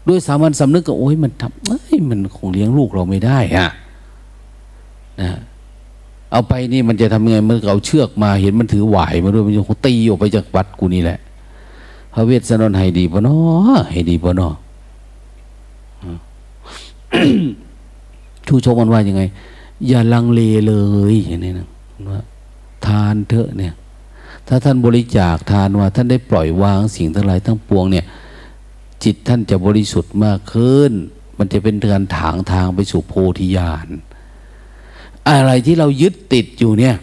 [0.08, 3.68] ด้วยสามัญสำนึกก็โอ้ยมันทำเอ้ยมันคงเลี้ยงลูกเราไม่ได้อะ
[5.22, 5.32] นะ
[6.32, 11.20] เอาไปนี่มันจะทำยังไงมันเอาเชือกมาเห็นมันถือหวายมาด้วยมันจะตีออกไปจากวัดกูนี่แหละ
[12.14, 14.54] พระเวสสันดรให้ดีปะเนาะให้ดีปะเนาะ
[18.50, 19.24] ชูชกมันว่ายังไง
[19.88, 20.74] อย่าลังเลเล
[21.14, 21.68] ยอย่างนี้นะ
[22.12, 22.22] ว่า
[22.88, 23.74] ทานเถอะเนี่ย
[24.48, 28.06] ถ้าท่านบริจาคทานว่า ท่านได้ปล่อยวางสิ่งทั้งหลายทั้งปวงเนี่ย
[29.04, 30.92] จิตท่านจะบริสุทธิ์มากขึ้น
[31.38, 33.88] มันจะเป็นการถางทางไปสู่โพธิญาณ
[35.30, 36.96] อะไรที่เรายึดติดอยู่เนี่ย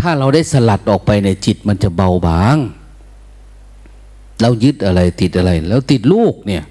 [0.00, 2.56] ถ้าเราได้สลัดออกไปในจิตมันจะเบาบาง
[4.40, 6.62] เรายึดอะไรติดอะไร แล้วติดลูกเนี่ย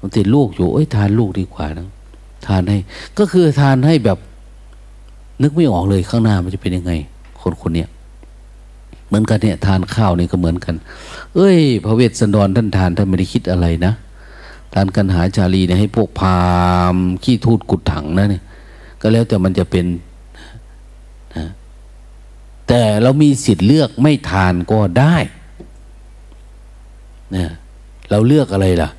[0.00, 1.88] มันติดลูกอยู่เอ้ยทานลูกดีกว่านะ
[2.46, 2.78] ทานให้
[3.18, 4.18] ก็คือทานให้แบบ
[5.42, 6.92] นึกไม่ออกเลยข้างหน้ามันจะเป็นยังไง
[7.40, 7.88] คนคนเนี้ย
[9.06, 10.74] เหมือนกันเนี่ย ทานข้าวนี่ก็เหมือนกัน
[11.34, 13.92] เอ้ย พระเวสสันดรท่านทานท่านไม่ได้คิดอะไรนะ
[14.74, 16.38] ทานกันหาชาลีเนี่ยให้พวกพา
[16.94, 18.42] มขี้ทูดกุดถังนะเนี่ย
[19.00, 19.86] ก็แล้วแต่มันจะเป็น
[21.36, 21.46] นะ
[22.68, 25.16] แต่เรามีสิทธิ์เลือกไม่ทานก็ได้
[27.36, 27.52] นะ
[28.10, 28.90] เราเลือกอะไรล่ะ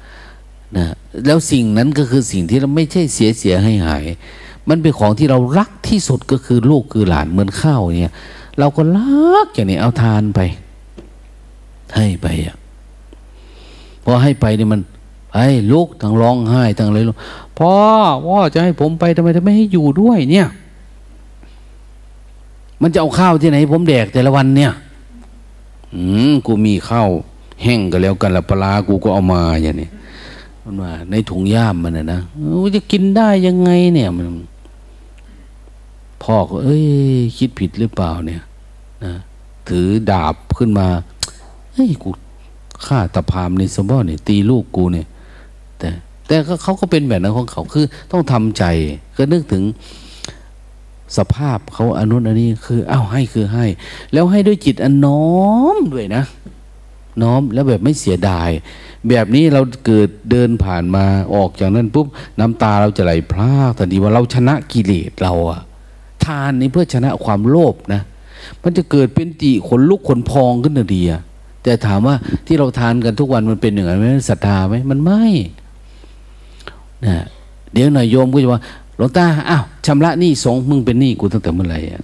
[0.77, 0.85] นะ
[1.25, 4.05] แล้วสิ่งนั้นก็คือสิ่งที่เราไม่ใช่เสียเสียให้หาย
[4.69, 8.13] มันเป็นของที่เรารักที่สุดก็คือลูกคือหลานเหมือนข้าวเนี่ย
[8.59, 10.39] เราก็ลักอย่างนี้เอาทานไป
[11.95, 12.55] ให้ไปอะ
[14.03, 14.81] พอให้ไปเนี่ยมัน
[15.33, 17.17] ไอ้ลูกทั้งร้องไห้ทั้งอะไรลูก
[17.59, 17.73] พ่อ
[18.25, 20.47] พ่อจะให้ผมไปทำไมทำไม่ให้อยู่ด้วย เนี่ย
[22.81, 24.71] มันจะเอาข้าวที่ไหน ผมแดกแต่ละวันเนี่ย
[25.93, 27.09] อืมกูมีข้าว
[27.63, 29.89] แห้งกันแล้วกันละปลากูก็เอามาอย่างนี้
[30.63, 32.21] มันว่าในถุงย่ามมันนะนะ
[32.75, 34.25] จะกินได้ยังไงเนี่ยมัน
[36.23, 36.85] พ่อก็ เอ้ย
[37.37, 38.41] คิดผิดหรือเปล่าเนี่ย
[39.05, 39.13] นะ
[39.69, 40.87] ถือดาบขึ้นมา
[41.73, 42.09] เฮ้ยกู
[42.85, 45.07] ฆ่าตะพามในสมบัติเนี่ยตีลูกกูเนี่ย
[45.79, 45.89] แต่
[46.27, 48.63] แต่เขาก็เป็นแบบนั้นของเขาคือ ต้องทำใจ
[49.17, 49.63] ก็นึกถึง
[51.17, 53.65] สภาพเขาอนุนอันนี้คือ เอ้าให้คือให้
[54.13, 55.29] แล้วให้ด้วยจิตอันน้อ
[55.75, 56.23] มด้วยนะ
[57.21, 58.49] น้อมแล้วแบบไม่เสียดาย
[59.09, 61.05] แบบนี้เราเกิดเดินผ่านมา
[61.35, 62.07] ออกจากนั้นปุ๊บ
[62.39, 65.61] น้ำตาเราจะไหลพรากทันทีว่าเราชนะกิเลสเราอะ
[66.25, 68.01] ทานนี่เพื่อชนะความโลภนะ
[68.63, 71.21] มันจะเกิดเป็นจีขนลุกขนพองขึ้นนาดีอะ
[71.63, 72.15] แต่ถามว่า
[72.45, 75.23] ที่เราทานกันทุกวันมันเป็นอย่างไรไหมศรัทธาไหมมันไม่
[77.05, 77.25] นะ
[77.73, 78.61] เดี๋ยวหน่อยโยมก็จะว่า
[78.97, 82.03] หลวงตาอ้าวชำระหนี้สงมึงเป็นหนี้กูตั้งแต่เมื่อไหร่อะ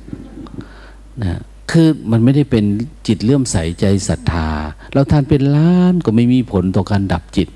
[1.23, 1.39] นะ
[1.75, 2.65] คือมันไม่ได้เป็น
[3.07, 4.49] จิตเลื่อมใสใจศรัทธา
[4.93, 7.49] เราทานเป็นล้านก็ไม่มีผลต่อการดับจิต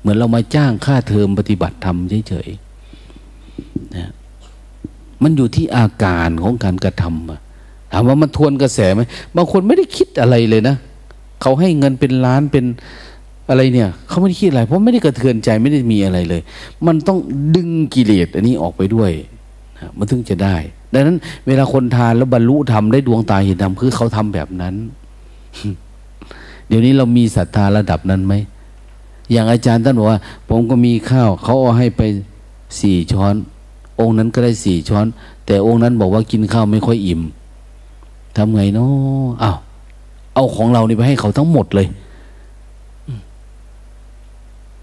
[0.00, 1.96] เหมือนเรามาจ้างค่าเทอมปฏิบัติธรรม
[2.28, 4.10] เฉยๆนะ
[5.22, 9.02] มันอยู่ที่อาการของการกระทำถามว่ามันทวนกระแสไหม
[9.36, 10.76] บางคนไม่ได้คิดอะไรเลยนะ
[11.42, 12.64] เขาให้เงินเป็นล้านเป็น
[13.48, 16.42] อะไรเนี่ยเขาไม่ได้คิดอะไร เพราะไม่ได้กระเทือนใจไม่ได้มีอะไรเลย
[16.86, 17.18] มันต้อง
[17.56, 19.10] ดึงกิเลสอันนี้ออกไปด้วย
[19.78, 20.56] นะมันถึงจะได้
[20.94, 21.16] ดังนั้น
[21.46, 24.74] เวลาคนทานแล้วบรรลุธรรมได้ดวงตาเห็นธรรมคือเขาทำแบบนั้น
[26.68, 28.34] เดี๋ยวนี้เรามีศรัทธาระดับนั้นไหม
[29.32, 32.02] อย่างอาจารย์ท่านบอกว่า ผมก็มีข้าว เขาเอาให้ไป
[32.80, 33.34] สี่ช้อน
[34.00, 35.06] องค์นั้นก็ได้สี่ช้อน
[35.46, 37.20] แต่องค์นั้นบอกว่ากินข้าวไม่ค่อยอิ่ม
[38.36, 39.56] ทำไงเนาะอ้าว
[40.34, 41.86] เอาของเรานี่ไปให้เขาทั้งหมดเลย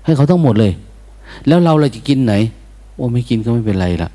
[0.05, 0.71] ให้เขาทั้งหมดเลย
[1.47, 2.33] แล้วเราเราจะกินไหน
[2.95, 4.09] โอ้ไม่กินก็ไม่เป็นไรละ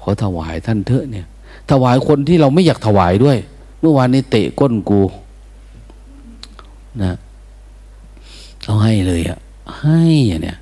[0.00, 1.26] ขอถวายท่านเถอะเนี่ย
[1.70, 3.38] ถวายคนที่เราไม่อยากถวายด้วย
[3.80, 5.00] เมื่อวานนี้เตะก้นกู
[7.02, 7.12] นะ
[8.62, 9.38] เขาให้เลยอะ
[9.80, 10.58] ให้อย่างเนี้ย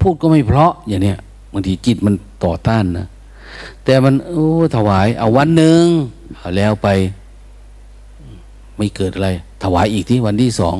[0.00, 1.18] พูดก็ไม่เพราะอย่างเนี้ย
[1.52, 2.14] บางทีจิตมัน
[2.44, 3.06] ต่อต้านนะ
[3.84, 5.84] แต่มันโอ้ถวาย เอาวันหนึ่ง
[6.36, 6.88] เอาแล้วไป
[8.76, 9.28] ไม่เกิดอะไร
[9.62, 10.76] ถวายอีกที่วันที่สอง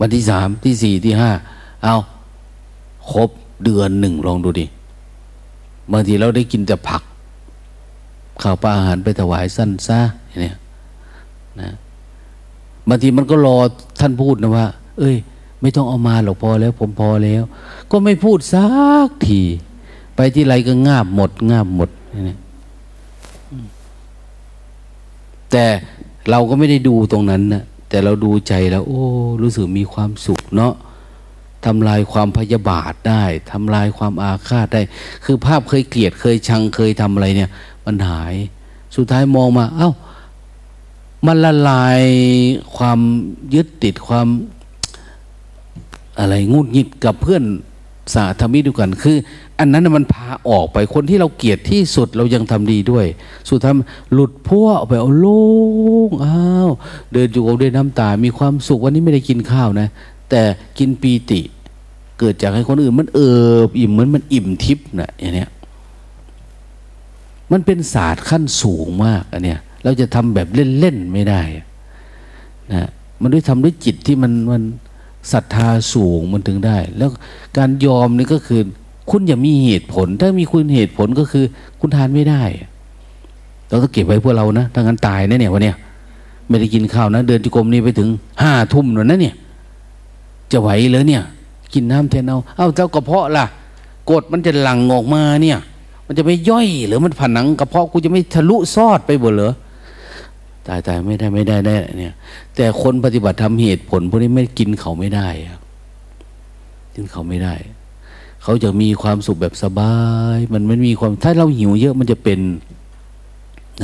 [0.00, 1.30] วันที่สามที่สี่ที่ห้า
[1.84, 1.96] เอา
[3.12, 3.30] ครบ
[3.64, 4.66] เดือนหนึ่งลองดูดิ
[5.92, 7.02] บางทีเราได้กินแต่ผัก
[8.42, 10.00] ข้าวปลาอาหารไปถวายสั้นซะ
[10.42, 10.56] เนี่ย
[11.60, 11.70] นะ
[12.88, 13.58] บางทีมันก็รอ
[14.00, 14.66] ท่านพูดนะว่า
[14.98, 15.16] เอ้ย
[15.60, 17.42] ไม่ต้องเอามาหรอกพอแล้ว ผมพอแล้ว
[17.90, 18.66] ก็ไม่พูดสั
[19.06, 19.40] กที
[20.16, 21.90] ไปที่ไรก็งาบหมด งาบหมด
[22.28, 22.36] นี่
[25.50, 25.64] แต่
[26.30, 29.02] เราก็ไม่ได้ดูตรงนั้นนะแต่เราดูใจแล้ว โอ้
[29.42, 30.74] รู้สึกมีความสุขเนาะ
[31.64, 34.82] ทำลายความพยาบาทได้ทำลายความอาฆาตได้
[35.24, 37.50] คือภาพเคยเกลียดเคยชังเคยทำอะไรเนี่ย
[37.86, 38.34] มันหาย
[38.96, 39.90] สุดท้ายมองมาเอา้า
[41.26, 42.02] มันละลาย
[42.76, 42.98] ความ
[43.54, 44.26] ยึดติดความ
[46.18, 47.42] อะไรงุดหงิดกับเพื่อน
[48.14, 49.16] สาธมิดูกัน คือ
[49.58, 53.06] อันนั้นมันพาออกไปคนที่เราเกลียดที่สุดเรายังทำดีด้วย
[53.50, 53.72] สุดท้าย
[54.12, 55.44] หลุดพัวออกไปเอาโล่
[56.08, 56.68] งอ้าว
[57.12, 59.88] เดินอยู่กับด้วยน้ำตา มีความสุขวันนี้ไม่ได้กินข้าวนะ
[60.30, 60.42] แต่
[60.78, 61.40] กินปีติ
[62.18, 63.30] เกิดจากให้คนอื่นมันเอิ
[63.66, 65.50] บอิ่มเหมือนมันอิ่มทิพย์นะอย่างเนี้ย
[67.52, 71.40] มันเป็นศาสตร์ขั้นสูงมากอันเนี้ยเราจะทำแบบเล่นๆไม่ได้
[72.72, 72.88] นะ
[73.20, 74.62] มันด้วยทำด้วยจิตที่มันมัน
[75.32, 77.10] ศรัทธาสูงมันถึงได้ แล้ว
[77.58, 78.60] การยอมนี่ก็คือ
[79.10, 81.44] คุณอย่ามีเหตุผล ถ้ามีคุณเหตุผลก็คือ
[81.80, 82.42] คุณทานไม่ได้
[83.68, 85.76] เราต้องเก็บไว้พวกเรานะถ้างั้นตายนะเนี่ยวันเนี้ย
[86.48, 88.08] ไม่ได้กินข้าวนะ เดินจุกรมนี่ไปถึง
[88.42, 89.34] ห้าทุ่มแล้วนะเนี่ย
[90.52, 91.22] จะไหวเลยเนี่ย
[91.74, 93.46] กินน้ำเทนเอา เอ้าเจ้ากระเพาะล่ะ
[94.10, 95.58] กดมันจะหลั่งออกมาเนี่ย
[96.06, 99.54] มันจะไม่ย่อยหรือมันผนังกระเพาะกูจะไม่ทะลุซอดไปหมดเหรอ
[100.66, 102.14] ตายตายไม่ได้ไม่ได้ได้เนี่ย
[102.56, 105.28] แต่คนปฏิบัติทำเหตุผลพวกนี้ไม่กินเขาไม่ได้
[106.94, 107.54] กินเขาไม่ได้
[108.42, 109.96] เขาจะมีความสุขแบบสบา
[110.36, 112.40] ย มันไม่มีความถ้าเราหิวเยอะมันจะเป็น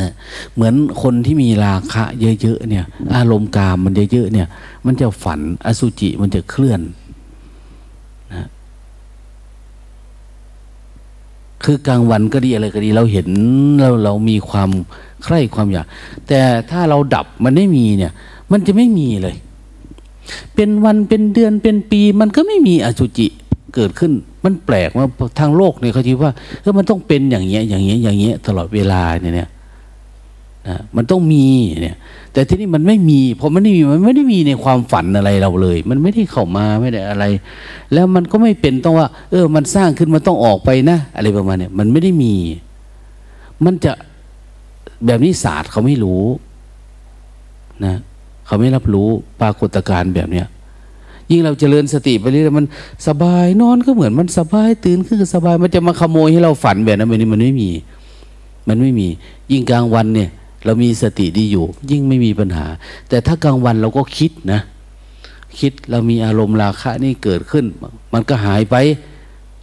[0.01, 0.11] นะ
[0.55, 2.85] เหมือนคนที่มีราคะเยอะๆเนี่ย
[3.15, 4.47] อารมณ์กามมันเยอะๆเนี่ย
[4.87, 6.81] มันจะฝันอสุจิมันจะเคลื่อน
[8.35, 8.49] นะ
[11.65, 13.29] คือกลางวันก็ดีอะไรก็ดี เราเห็น
[13.81, 14.71] เราเรามีความ
[15.25, 15.87] ใคร่ความอยาก
[16.29, 18.13] แต่ถ้าเราดับมันไม่มีเนี่ย
[18.53, 19.37] มันจะไม่มีเลย
[20.55, 23.27] เป็นวันเป็นเดือนเป็นปี มันก็ไม่มีอสุจิ
[23.75, 24.13] เกิดขึ้น
[24.45, 25.07] มันแปลกว่า
[25.39, 26.31] ทางโลกเนี่ยเขาคิดว่า
[26.61, 29.49] เออมันต้องเป็นอย่างเงี้ยอย่างเงี้ยอย่างเงี้ยตลอดเวลาเนี่ย
[30.97, 31.47] มันต้องมี
[31.83, 31.97] เนี่ย
[32.33, 37.25] แต่ที่นี่มันไม่มีพอมันไม่มีมันไม่ได้มีในความฝันอะไรเราเลย มันไม่ได้เข้ามาไม่ได้อะไร
[37.93, 42.35] แล้วมันก็ไม่เป็นต้องว่า เออ มันสร้างขึ้นมันต้องออกไปนะ อะไรประมาณเนี้ยมันไม่ได้มี
[43.65, 43.93] มันจะ
[45.07, 46.25] แบบนี้ศาสตร์เขาไม่รู้
[47.85, 47.95] นะ
[48.47, 49.09] เขาไม่รับรู้
[49.41, 50.47] ปรากฏการณ์แบบเนี้ย
[51.31, 52.67] ยิ่งเราจเจริญสติไปเรื่อยมัน
[53.07, 57.71] สบายนอนก็เหมือนมันสบายตื่นขึ้นก็สบาย มันจะมาขโมยให้เราฝันแบบนั้นแบบนี้มันไม่มี
[58.69, 59.09] มันไม่มี
[59.53, 60.31] ยิ่งกลางวันเนี่ย
[60.65, 62.67] เรามีสติดีอยู่ ยิ่งไม่มีปัญหา
[63.09, 64.61] แต่ถ้ากลางวันเราก็คิดนะ
[65.61, 67.65] คิดเรามีอารมณ์ราคะนี่เกิดขึ้น
[68.13, 68.77] มันก็หายไป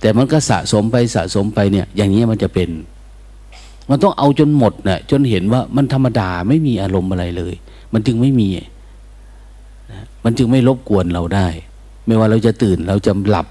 [0.01, 2.69] แต่มันก็สะสมไปสะสมไปเนี่ย อย่างนี้มันจะเป็น
[3.89, 7.53] มันต้องเอาจนหมดนะ่ะจนเห็นว่ามันธรรมดาไม่มีอารมณ์อะไรเลย
[7.93, 11.47] มันจึงไม่มีนะมันจึงไม่รบกวนเราได้
[12.05, 13.47] ไม่ว่าเราจะตื่นเราจะหลับ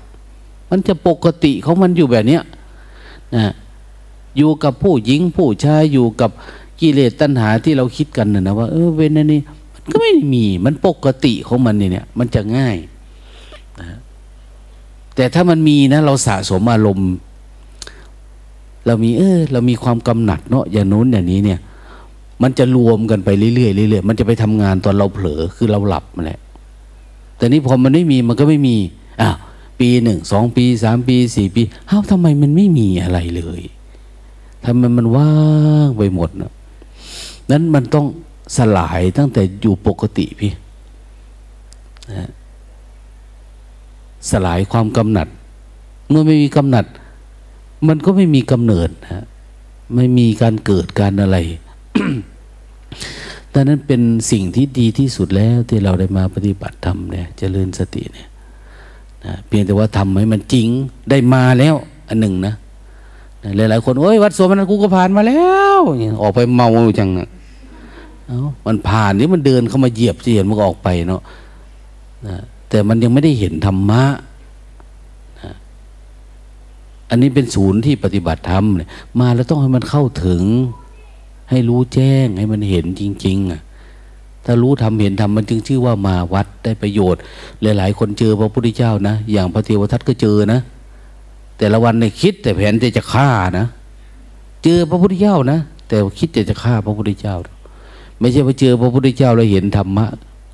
[0.71, 2.43] มันจะปกติของมันอยู่แบบเนี้ย
[3.37, 3.53] นะ
[4.37, 6.31] อยู่กับผู้หญิงผู้ชายอยู่กับ
[6.81, 9.41] กิเลสตัณหาที่เราคิดกันนะนะว่าเออเว้นนี่
[9.75, 12.77] มันก็ไม่มีมันปกติของมันเนี่ย มันจะง่าย
[13.81, 13.99] นะ
[15.15, 17.11] แต่ถ้ามันมีนะ เราสะสมอารมณ์
[18.87, 21.61] เรามีเออ เรามีความกำหนัดเนาะอย่างนู้นอย่างนี้เนี่ย
[22.43, 26.41] มันจะรวมกันไปเรื่อยๆเรื่อยๆมันจะไปทำงานตอนเราเผลอคือเราหลับมาแหละ
[27.37, 28.77] แต่นี้พอมันไม่มีมันก็ไม่มี
[29.21, 29.37] อ้าว
[29.81, 33.63] ปีหนึ่งสองปีสามปีสี่ปีเอ้าทำไมมันไม่มีอะไรเลย
[34.65, 35.33] ทำไมมันว่า
[35.87, 36.53] งไปหมดนะ
[37.51, 38.07] นั้นมันต้อง
[38.57, 40.53] สลายตั้งแต่อยู่ปกติพี่
[42.13, 42.31] นะ
[44.31, 45.29] สลายความกำหนัด
[46.09, 46.87] เมื่อไม่มีกำหนัด
[47.89, 49.25] มันก็ไม่มีกำเนิดนะ
[49.95, 51.37] ไม่มีการเกิดการอะไร
[53.53, 58.29] ดังนั้นเป็นสิ่งที่ดีที่สุดแล้วที่เราได้มาปฏิบัติธรรมเนี่ยจเจริญสติเนี่ย
[59.25, 60.69] นเพียงแต่ว่าทำให้มันจริง
[61.11, 61.75] ได้มาแล้ว
[62.09, 62.55] อันหนึ่งนะ
[63.57, 65.47] หลาย ๆ คนโอ้ยวัดสวนมันกูก็ผ่านมาแล้
[65.79, 65.81] ว
[66.23, 66.69] ออกไปเมา
[66.99, 67.11] จัง
[68.29, 71.23] เอามันผ่านนี่มันเดินเข้ามาเหยียบจะเห็นมันก็ออกไปเนาะ
[72.69, 74.05] แต่มันยังไม่ได้เห็นธรรมะ
[77.11, 78.89] อันนี้เป็นศูนย์ที่ปฏิบัติธรรมเนี่ย
[79.21, 80.43] มาแล้วต้องให้มันเข้าถึง
[81.51, 83.61] ให้รู้แจ้งให้มันเห็นจริง ๆ อะ
[84.45, 87.21] ถ้ารู้ทำเห็นทำมันจึงชื่อว่ามาวัดได้ประโยชน์
[87.63, 90.61] หลาย ๆ คนเจอพระพุทธเจ้านะ อย่างพระเทวทัตก็เจอนะ
[91.59, 93.29] แต่ละวันในคิด แต่แผนจะจะฆ่า
[93.59, 93.67] นะ
[94.65, 95.59] เจอพระพุทธเจ้านะ
[95.89, 97.37] แต่คิดจะจะฆ่าพระพุทธเจ้า
[98.19, 100.07] ไม่ใช่ว่าเจอพระพุทธเจ้าแล้วเห็นธรรมะ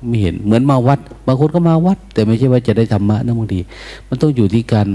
[0.07, 3.59] ไม่เห็นเหมือนมาวัด บางคนก็มาวัด แต่ไม่ใช่ว่าจะได้ธรรมะนะบางที
[4.07, 4.87] มันต้องอยู่ที่การ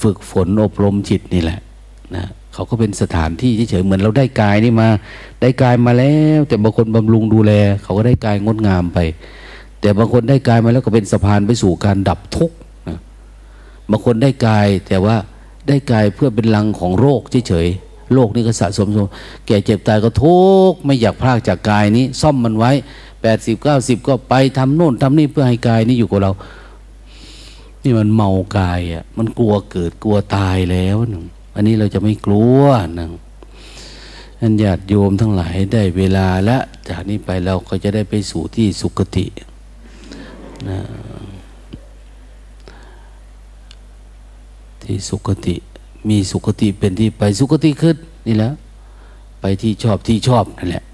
[0.00, 1.60] ฝึกฝนอบรมจิตนี่แหละ
[2.16, 2.24] นะ
[2.54, 4.88] เขาก็เป็นสถานที่เฉยๆเหมือนเราได้กายนี่มา
[5.40, 7.52] ได้กายมาแล้ว แต่บางคนบำรุงดูแล
[7.82, 8.98] เขาก็ได้กายงดงามไป
[9.80, 12.56] แต่บางคนได้กายมาแล้วก็เป็นสะพานไปสู่การดับทุกข์
[13.90, 15.16] บางคนได้กายแต่ว่า
[15.68, 19.06] ได้กายเพื่อเป็นลังของโรคเฉยๆโรคนี่ก็สะสมสม
[19.46, 20.40] แก่เจ็บตายก็ทุ
[20.70, 22.70] กข์ไม่อยากพลากจากกายนี้ ซ่อมมันไว้
[23.22, 26.32] แปดสิบเก้าสิบก็ไปทำโน่นทำนี่เพื่อให้กายนี้อยู่กับเรา
[27.84, 32.62] นี่มันเมากายอะ มันกลัวเกิดกลัวตายแล้วหนึ่งอันนี้เราจะไม่กลัว
[32.96, 33.10] หนึ่ง
[34.40, 39.26] อันญาติโยมทั้งหลายได้เวลาและจากนี้ไปเราก็จะได้ไปสู่ที่สุคติ
[40.68, 40.78] นะ
[44.84, 45.54] ที่สุคติ
[46.08, 47.96] มีสุคติเป็นที่ไปสุคติขึ้น
[48.26, 48.52] นี่แหละ
[49.40, 50.84] ไปที่ชอบที่ชอบนั่นแหละ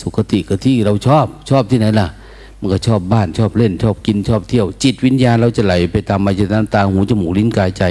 [0.00, 2.08] สุคติก็ที่เราชอบชอบที่ไหนล่ะ
[2.60, 7.82] มันก็ชอบบ้านชอบเล่น ชอบกินชอบเที่ยว จิตวิญญาณเราจะไหลไปตามมาจนตาหูจมูกลิ้นกายใจ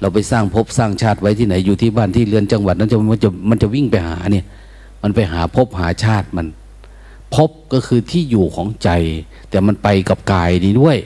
[0.00, 4.44] เราไปสร้างภพสร้างชาติไว้ที่ไหนอยู่ที่บ้านที่เรือนจังหวัดนั้นจะมันจะมันจะวิ่งไปหาเนี่ย
[5.02, 6.46] มันไปหาภพหาชาติมัน
[7.34, 8.90] ภพก็คือที่อยู่ของใจ
[9.50, 10.96] แต่มันไปกับกายนี้ด้วย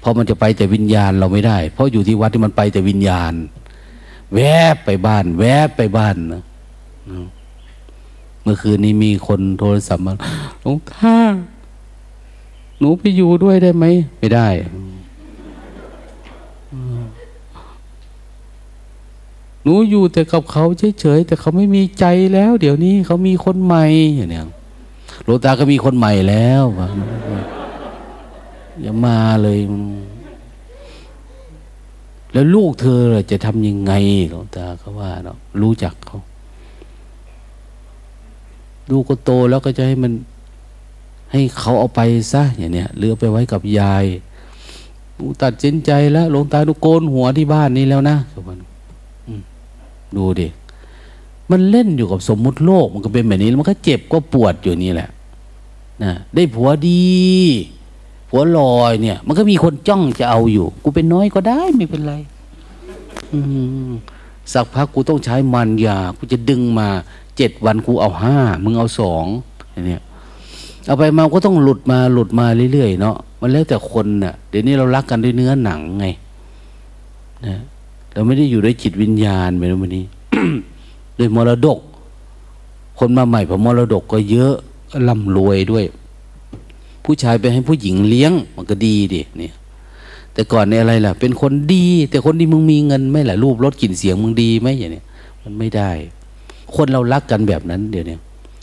[0.00, 3.32] เพราะมันจะไปแต่วิญญาณเราไม่ได้ เพราะอยู่ที่วัดที่มันไปแต่วิญญาณ
[4.34, 4.40] แว
[4.74, 6.42] บไปบ้าน แวบไปบ้านนะ
[8.42, 10.14] เมื่อคืนนี้มีคนโทรศัพท์มา
[10.62, 11.16] หลวงตา
[12.78, 13.84] หนูไปอยู่ด้วยได้ไหม
[14.18, 14.48] ไม่ได้
[19.62, 20.64] หนูอยู่แต่กับเขา
[21.00, 22.04] เฉยๆแต่เขาไม่มีใจ
[22.34, 23.84] แล้ว เดี๋ยวนี้เขามีคนใหม่
[24.16, 24.40] อย่างนี้
[25.24, 26.64] หลวงตาก็มีคนใหม่แล้ว
[28.82, 29.58] อย่ามาเลย
[32.32, 33.92] แล้วลูกเธอจะทำยังไง
[34.30, 36.20] หลวงตาเขาว่าเนาะรู้จักเขา
[38.90, 40.12] ลูกก็โตแล้วก็จะให้มัน
[41.32, 42.00] ให้เขาเอาไป
[42.32, 44.04] ซะอย่างเนี้ยหรือไปไว้กับยาย
[45.18, 48.58] นูตัดสินใจแล้วหลวงตาดูโกนหัวที่บ้านนี้แล้วนะทุกคน
[50.16, 50.48] ดูดิ
[51.50, 55.10] มันเล่นอยู่กับสมมุติโลกมันก็เป็นแบบนี้ มันก็เจ็บก็ปวดอยู่นี่แหละ
[56.02, 57.04] นะได้ผัวดี
[58.30, 62.14] ผัวลอยเนี่ย มันก็มีคนจ้องจะเอาอยู่ กูเป็นน้อยก็ได้ไม่เป็นไร
[64.52, 66.88] สักพักกูต้องใช้มันยากูจะดึงมา
[67.36, 69.26] เจ็ดวันกูเอาห้ามึงเอาสอง
[69.86, 70.02] เนี่ย
[70.86, 76.06] เอาไปมาก็ต้องหลุดมาหลุดมาเรื่อยๆเนาะมันแล้วแต่คนเน่ะ เดี๋ยวนี้เรารักกันด้วยเนื้อหนังไง
[77.46, 77.56] นะ
[78.12, 80.04] เราไม่ได้อยู่ด้วยจิตวิญญาณเหมือนวันนี้
[81.18, 81.78] ด้วยมรดก
[82.98, 84.54] คนมาใหม่พอมรดกก็เยอะ
[84.90, 85.84] ก็ร่ำรวยด้วย
[87.10, 89.52] ผู้ชายไปให้ผู้หญิงเลี้ยง มันก็ดีดิเนี่ย
[90.34, 95.04] แต่ก่อนในอะไรล่ะ เป็นคนดี แต่คนดีมึงมีเงินไหมล่ะรูปรถกลิ่นเสียงมึงดีไหมอย่างเนี้ย
[95.42, 95.90] มันไม่ได้
[96.76, 98.16] คนเรารักกันแบบนั้นเดี๋ยวนี้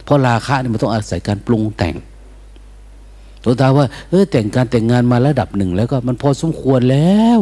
[0.04, 1.96] เพราะราคะนี่ยมันต้องอาศัยการปรุงแต่ง
[3.44, 7.40] ตัวตาว่าเออแต่งการแต่งงานมาระดับหนึ่งแล้วก็มันพอสมควรแล้ว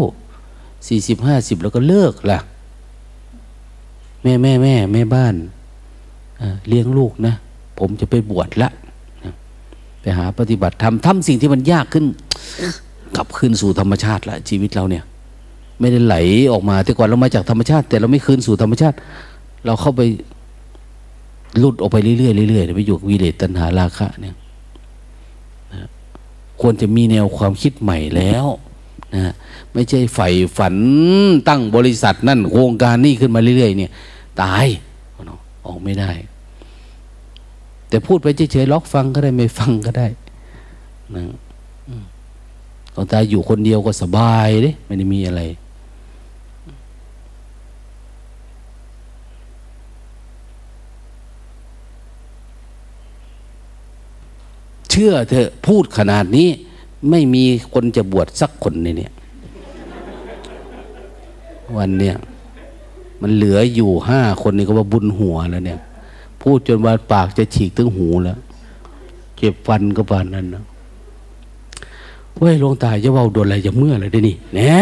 [0.88, 2.40] สี่สิบห้าสิบแล้วก็เลิกล่ะ
[4.23, 5.36] แม่แม่แม่แม่บ้าน
[6.68, 7.34] เลี้ยงลูกนะ
[7.80, 8.69] ผมจะไปบวชละ
[10.06, 12.06] ไปหาปฏิบัติทำทำสิ่งที่มันยากขึ้น
[13.15, 15.03] กลับคืนสู่ธรรมชาติละชีวิตเราเนี่ย
[15.80, 16.15] ไม่ได้ไหล
[16.52, 18.95] ออกมาแต่ก่อนเรามาจากธรรมชาติ แต่เราไม่คืนสู่ธรรมชาติ
[19.65, 20.02] เราเข้าไป
[21.60, 22.15] หลุดออกไปเรื่อ
[22.45, 24.36] ยๆเรื่อยๆไปอยู่วิเลตตัณหาราคะเนี่ย
[26.61, 28.45] ควรจะมีแนวความคิดใหม่แล้ว
[29.15, 29.34] นะ
[29.73, 30.76] ไม่ใช่ใฝ่ฝัน
[31.48, 33.91] ตั้งบริษัทนั่นโครงการนี่ขึ้นมาเรื่อยๆ เนี่ย
[34.41, 34.65] ตาย
[35.68, 36.11] ออกไม่ได้
[37.89, 40.07] แต่พูดไปเฉยๆล็อกฟังก็ได้ไม่ฟังก็ได้
[41.15, 41.23] นะ
[42.95, 45.41] ตอนตายอยู่คนเดียวก็สบายเด้ไม่ได้มีอะไร
[54.89, 56.49] เชื่อเธอพูดขนาดนี้
[57.09, 57.43] ไม่มี
[57.73, 59.13] คนจะบวชสักคนในเนี่ย
[61.77, 62.15] วันเนี้ย
[63.21, 65.81] มันเหลืออยู่ห้าคนนี่ก็ว่าบุญหัวแล้วเนี่ย
[66.45, 68.39] พูดจนว่าปากจะฉีกถึงหูแล้ว
[69.38, 70.63] เจ็บฟันก็ปานนั้นนะ
[72.38, 74.77] เว้ยหลวงตาจะเว้าโดนอะไรจะเมื่อเลยได้นี่แน่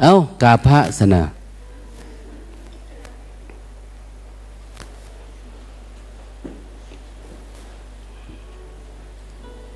[0.00, 1.22] เอากาพระสนะ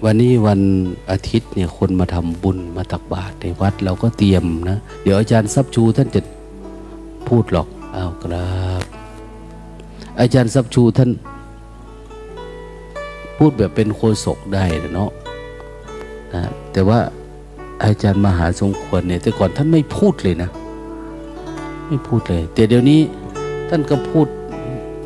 [0.05, 0.61] วันนี้วัน
[1.11, 6.21] อาทิตย์เนี่ยคนมาทำบุญมาตักบาตรในวัดเราก็เตรียมนะ เดี๋ยวอาจารย์ซับชูท่านจะ
[7.29, 8.47] พูดหรอก เอาครั
[8.83, 8.92] บ
[10.21, 11.11] อาจารย์ซับชูท่าน
[13.37, 14.65] พูดแบบเป็นโคศกได้
[14.95, 15.11] เนาะ
[16.35, 16.99] นะแต่ว่า
[17.85, 20.51] อาจารย์มหาสงควรเนี่ย แต่ก่อนท่านไม่พูดเลยนะ
[21.89, 23.01] ไม่พูดเลย แต่เดี๋ยวนี้
[23.69, 24.27] ท่านก็พูด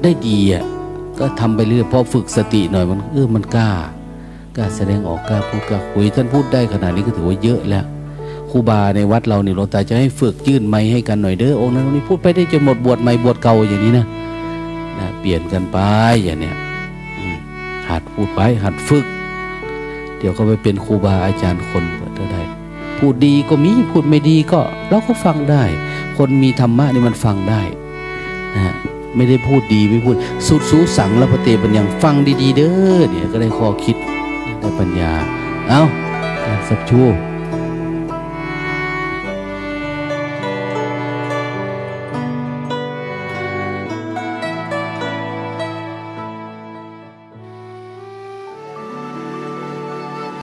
[0.02, 0.64] ได้ดีอะ
[1.18, 3.70] ก็ทำไปเรื่อยพอฝึกสติหน่อยมันเออมันกล้า
[4.56, 7.84] กล้าแสดงออกกล้าพูดกล้าคุยท่านพูดได้ขนาดนี้ก็ถือว่าเยอะแล้ว
[8.50, 14.06] ครูบาในวัดเราเนี่ยหลวงตาจะให้ฝึกยื่นไม้ให้กันหน่อยเด้อองค์นั้นองค์นี้พูดไปได้จนหมดบวชใหม่บวชเก่าอย่างนี้นะ
[14.98, 15.78] นะเปลี่ยนกันไป
[16.24, 16.56] อย่างเนี้ย
[17.88, 19.06] หัดพูดไปหัดฝึก
[20.18, 21.84] เดี๋ยวก็ไปเป็นครูบาอาจารย์คน
[22.18, 22.42] ก็ได้
[22.98, 25.64] พูดดีก็มีพูดไม่ดีก็เราก็ฟังได้
[26.16, 27.62] คนมีธรรมะนี่มันฟังได้
[28.56, 28.74] นะ
[29.16, 30.16] ไม่ได้พูดดีไม่พูด
[30.46, 33.96] สุดสูสังและพระเตปัญญังฟังดี ๆ เด้อเนี่ยก็ได้ข้อคิด
[34.60, 35.12] ได้ปัญญา
[35.68, 35.82] เอา
[36.44, 37.02] อาสับชู